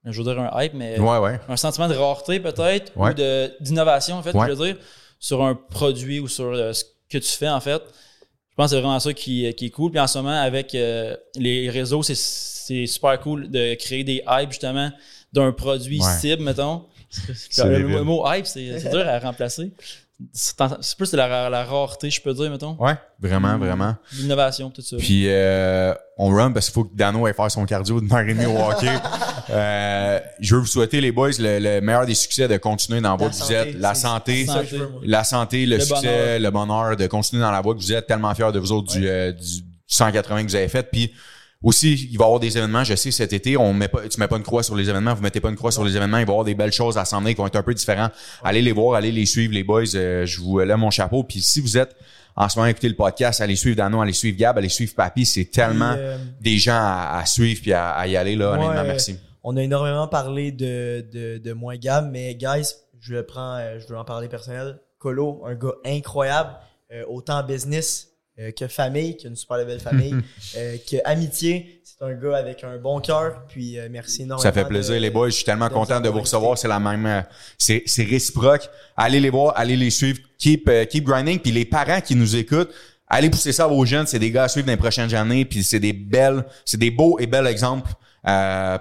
Je 0.05 0.23
veux 0.23 0.25
dire 0.33 0.41
un 0.41 0.63
hype, 0.63 0.73
mais 0.75 0.99
Ouais, 0.99 1.19
ouais. 1.19 1.39
un 1.49 1.57
sentiment 1.57 1.87
de 1.89 1.95
rareté 1.95 2.41
peut-être, 2.41 2.93
Ouais. 2.97 3.11
ou 3.13 3.63
d'innovation, 3.65 4.17
en 4.17 4.23
fait, 4.23 4.35
Ouais. 4.35 4.47
je 4.49 4.53
veux 4.55 4.67
dire, 4.73 4.77
sur 5.19 5.43
un 5.45 5.55
produit 5.55 6.21
ou 6.21 6.29
sur 6.29 6.47
euh, 6.47 6.73
ce 6.73 6.85
que 7.11 7.19
tu 7.19 7.31
fais, 7.33 7.49
en 7.51 7.61
fait. 7.61 7.83
Je 8.51 8.55
pense 8.57 8.71
que 8.71 8.77
c'est 8.77 8.81
vraiment 8.81 8.99
ça 9.01 9.13
qui, 9.13 9.53
qui 9.55 9.67
est 9.67 9.71
cool. 9.71 9.91
Puis 9.91 10.01
en 10.01 10.07
ce 10.07 10.19
moment, 10.19 10.41
avec 10.41 10.75
euh, 10.75 11.17
les 11.37 11.69
réseaux, 11.69 12.03
c'est- 12.03 12.15
super 12.87 13.19
cool 13.21 13.51
de 13.51 13.75
créer 13.75 14.05
des 14.05 14.23
hypes, 14.29 14.51
justement, 14.53 14.91
d'un 15.33 15.51
produit 15.53 16.01
Ouais. 16.01 16.19
cible, 16.21 16.45
mettons. 16.45 16.87
Le, 17.59 18.03
mot 18.05 18.23
hype, 18.33 18.47
c'est 18.47 18.89
dur 18.91 19.07
à 19.09 19.19
remplacer. 19.19 19.73
C'est 20.33 20.97
plus 20.97 21.11
de 21.13 21.17
la, 21.17 21.49
la 21.49 21.65
rareté, 21.65 22.11
je 22.11 22.21
peux 22.21 22.35
dire, 22.35 22.51
mettons. 22.51 22.77
Ouais, 22.79 22.95
vraiment, 23.21 23.57
Mm. 23.57 23.61
vraiment. 23.61 23.97
L'innovation, 24.19 24.71
tout 24.71 24.83
ça. 24.83 24.97
Puis 24.99 25.25
euh, 25.29 25.95
on 26.19 26.29
run 26.29 26.53
parce 26.53 26.67
qu'il 26.67 26.75
faut 26.75 26.85
que 26.85 26.95
Dano 26.95 27.27
aille 27.27 27.35
faire 27.35 27.51
son 27.51 27.65
cardio 27.65 28.01
de 28.01 28.07
demie 28.07 28.47
au 28.47 28.59
hockey. 28.59 28.89
Euh, 29.53 30.21
je 30.39 30.55
veux 30.55 30.61
vous 30.61 30.67
souhaiter, 30.69 31.01
les 31.01 31.11
boys, 31.11 31.31
le, 31.41 31.59
le 31.59 31.81
meilleur 31.81 32.07
des 32.07 32.15
succès 32.15 32.47
de 32.47 32.57
continuer 32.57 33.01
dans 33.01 33.11
la 33.11 33.17
voie 33.17 33.27
La 33.27 33.33
que 33.33 33.37
vous 33.37 33.43
santé, 33.43 33.55
êtes. 33.71 33.75
La 33.81 33.95
santé, 33.95 34.47
c'est 34.47 34.53
ça 34.53 34.61
que 34.61 34.67
je 34.67 34.77
veux, 34.77 34.89
moi. 34.89 35.01
la 35.05 35.25
santé, 35.25 35.67
le, 35.67 35.77
Le 35.79 35.83
succès, 35.83 36.07
bonheur. 36.07 36.39
le 36.41 36.51
bonheur 36.51 36.97
de 36.97 37.07
continuer 37.09 37.43
dans 37.43 37.51
la 37.51 37.61
voie 37.61 37.75
que 37.75 37.81
vous 37.81 37.93
êtes. 37.93 38.07
Tellement 38.07 38.33
fiers 38.37 38.53
de 38.53 38.61
vous 38.61 38.71
autres 38.71 38.93
du, 38.93 39.09
euh, 39.09 39.33
du 39.33 39.45
180 39.89 40.45
que 40.45 40.49
vous 40.51 40.55
avez 40.55 40.69
fait. 40.69 40.85
Puis 40.85 41.13
aussi, 41.63 42.09
il 42.11 42.17
va 42.17 42.25
y 42.25 42.27
avoir 42.27 42.41
des 42.41 42.57
événements. 42.57 42.85
Je 42.85 42.95
sais, 42.95 43.11
cet 43.11 43.33
été, 43.33 43.57
on 43.57 43.73
met 43.75 43.89
pas, 43.89 44.09
tu 44.09 44.19
mets 44.19 44.29
pas 44.29 44.37
une 44.37 44.43
croix 44.43 44.63
sur 44.63 44.75
les 44.77 44.89
événements, 44.89 45.15
vous 45.15 45.23
mettez 45.23 45.41
pas 45.41 45.51
une 45.51 45.57
croix 45.57 45.71
sur 45.73 45.85
les 45.85 45.97
événements. 45.97 46.19
Il 46.19 46.25
va 46.25 46.31
y 46.31 46.33
avoir 46.33 46.45
des 46.45 46.55
belles 46.55 46.73
choses 46.73 46.97
à 46.97 47.05
s'emmener 47.05 47.35
qui 47.35 47.41
vont 47.41 47.47
être 47.47 47.57
un 47.57 47.63
peu 47.63 47.75
différents. 47.75 48.09
Allez 48.43 48.63
les 48.63 48.73
voir, 48.73 48.95
allez 48.95 49.13
les 49.13 49.27
suivre, 49.27 49.53
les 49.53 49.63
boys. 49.65 49.83
Euh, 49.95 50.25
je 50.27 50.41
vous 50.41 50.59
lève 50.61 50.77
mon 50.79 50.91
chapeau. 50.91 51.23
Puis 51.23 51.41
si 51.43 51.61
vous 51.61 51.77
êtes 51.77 51.95
en 52.37 52.49
ce 52.49 52.57
moment 52.59 52.67
à 52.67 52.71
écouter 52.71 52.89
le 52.89 52.95
podcast, 52.97 53.41
allez 53.43 53.57
suivre 53.57 53.77
Dano, 53.77 54.01
allez 54.01 54.13
suivre 54.15 54.39
Gab, 54.39 54.57
allez 54.57 54.69
suivre 54.71 54.95
Papy. 54.95 55.27
C'est 55.27 55.47
tellement 55.47 55.95
euh, 55.97 56.17
des 56.41 56.57
gens 56.59 56.73
à, 56.81 57.19
à 57.21 57.27
suivre 57.27 57.61
puis 57.61 57.73
à, 57.73 57.91
à 57.91 58.07
y 58.07 58.17
aller 58.17 58.37
là. 58.37 58.53
Honnêtement, 58.53 58.71
Ouais. 58.81 58.87
merci. 58.87 59.17
On 59.43 59.57
a 59.57 59.63
énormément 59.63 60.07
parlé 60.09 60.53
de, 60.53 61.05
de, 61.13 61.39
de 61.39 61.53
moi 61.53 61.75
et 61.75 61.79
Gab, 61.79 62.11
mais 62.11 62.35
guys, 62.35 62.75
je 63.01 63.15
le 63.15 63.27
prends, 63.27 63.57
euh, 63.57 63.79
je 63.81 63.87
veux 63.87 63.99
en 63.99 64.05
parler 64.05 64.29
personnel. 64.29 64.79
Colo, 64.99 65.43
un 65.47 65.55
gars 65.55 65.73
incroyable, 65.87 66.51
euh, 66.93 67.03
autant 67.09 67.39
en 67.39 67.43
business 67.43 68.10
euh, 68.41 68.51
que 68.53 68.67
famille, 68.69 69.17
qui 69.17 69.27
a 69.27 69.31
une 69.31 69.37
super 69.37 69.65
belle 69.67 69.81
famille, 69.81 70.15
euh, 70.57 70.77
que 70.91 70.97
amitié. 71.05 71.81
C'est 71.85 72.05
un 72.05 72.15
gars 72.15 72.37
avec 72.39 72.65
un 72.65 72.79
bon 72.79 73.01
cœur, 73.01 73.43
puis 73.49 73.79
euh, 73.79 73.89
merci 73.91 74.23
énormément. 74.23 74.43
Ça 74.43 74.53
fait 74.53 74.65
plaisir, 74.65 74.95
de- 74.95 75.01
les 75.01 75.11
boys. 75.11 75.29
Je 75.29 75.35
suis 75.35 75.45
tellement 75.45 75.69
content 75.69 76.01
de 76.01 76.09
vous 76.09 76.21
recevoir. 76.21 76.57
C'est 76.57 76.69
la 76.69 76.81
même, 76.81 77.05
euh, 77.07 77.21
c'est, 77.59 77.83
c'est 77.87 78.05
réciproque. 78.05 78.69
Allez 78.97 79.21
les 79.21 79.31
voir, 79.31 79.53
allez 79.57 79.77
les 79.77 79.91
suivre. 79.91 80.19
Keep, 80.39 80.69
euh, 80.69 80.85
keep 80.87 81.05
grinding. 81.05 81.39
Puis 81.39 81.53
les 81.53 81.65
parents 81.67 82.01
qui 82.01 82.15
nous 82.17 82.37
écoutent, 82.37 82.71
allez 83.07 83.29
pousser 83.29 83.53
ça 83.53 83.65
à 83.65 83.69
vos 83.69 83.85
jeunes. 83.85 84.07
C'est 84.07 84.19
des 84.19 84.31
gars 84.31 84.45
à 84.45 84.49
suivre 84.49 84.67
dans 84.67 84.73
les 84.73 84.79
prochaines 84.79 85.15
années. 85.15 85.45
Puis 85.45 85.63
c'est 85.63 85.81
des 85.81 85.93
belles, 85.93 86.45
c'est 86.65 86.79
des 86.79 86.91
beaux 86.91 87.19
et 87.19 87.27
belles 87.27 87.47
exemples 87.49 87.91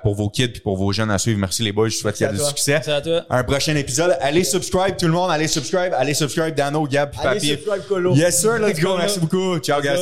pour 0.04 0.16
vos 0.16 0.30
kids 0.30 0.50
puis 0.50 0.62
pour 0.62 0.78
vos 0.78 0.92
jeunes 0.92 1.12
à 1.12 1.18
suivre. 1.18 1.40
Merci 1.40 1.64
les 1.64 1.72
boys, 1.72 1.90
je 1.90 1.96
vous 1.96 2.02
souhaite 2.02 2.16
qu'il 2.16 2.28
y 2.28 2.30
ait 2.30 2.34
du 2.34 2.40
succès. 2.40 2.74
Merci 2.74 2.92
à 2.92 3.02
toi. 3.02 3.26
Un 3.30 3.44
prochain 3.44 3.76
épisode. 3.76 4.18
Allez 4.22 4.44
subscribe 4.44 4.98
tout 4.98 5.08
le 5.08 5.14
monde, 5.14 5.32
allez 5.32 5.48
subscribe, 5.48 5.94
allez 5.94 6.14
subscribe 6.14 6.56
Dano, 6.56 6.86
Gab, 6.88 7.12
Papier. 7.12 7.30
Allez 7.30 7.40
subscribe 7.40 7.88
Colo. 7.88 8.16
Yes 8.16 8.42
sir, 8.42 8.60
let's 8.60 8.80
go. 8.80 8.98
Merci 8.98 9.20
beaucoup. 9.20 9.60
Ciao 9.60 9.82
guys. 9.82 10.00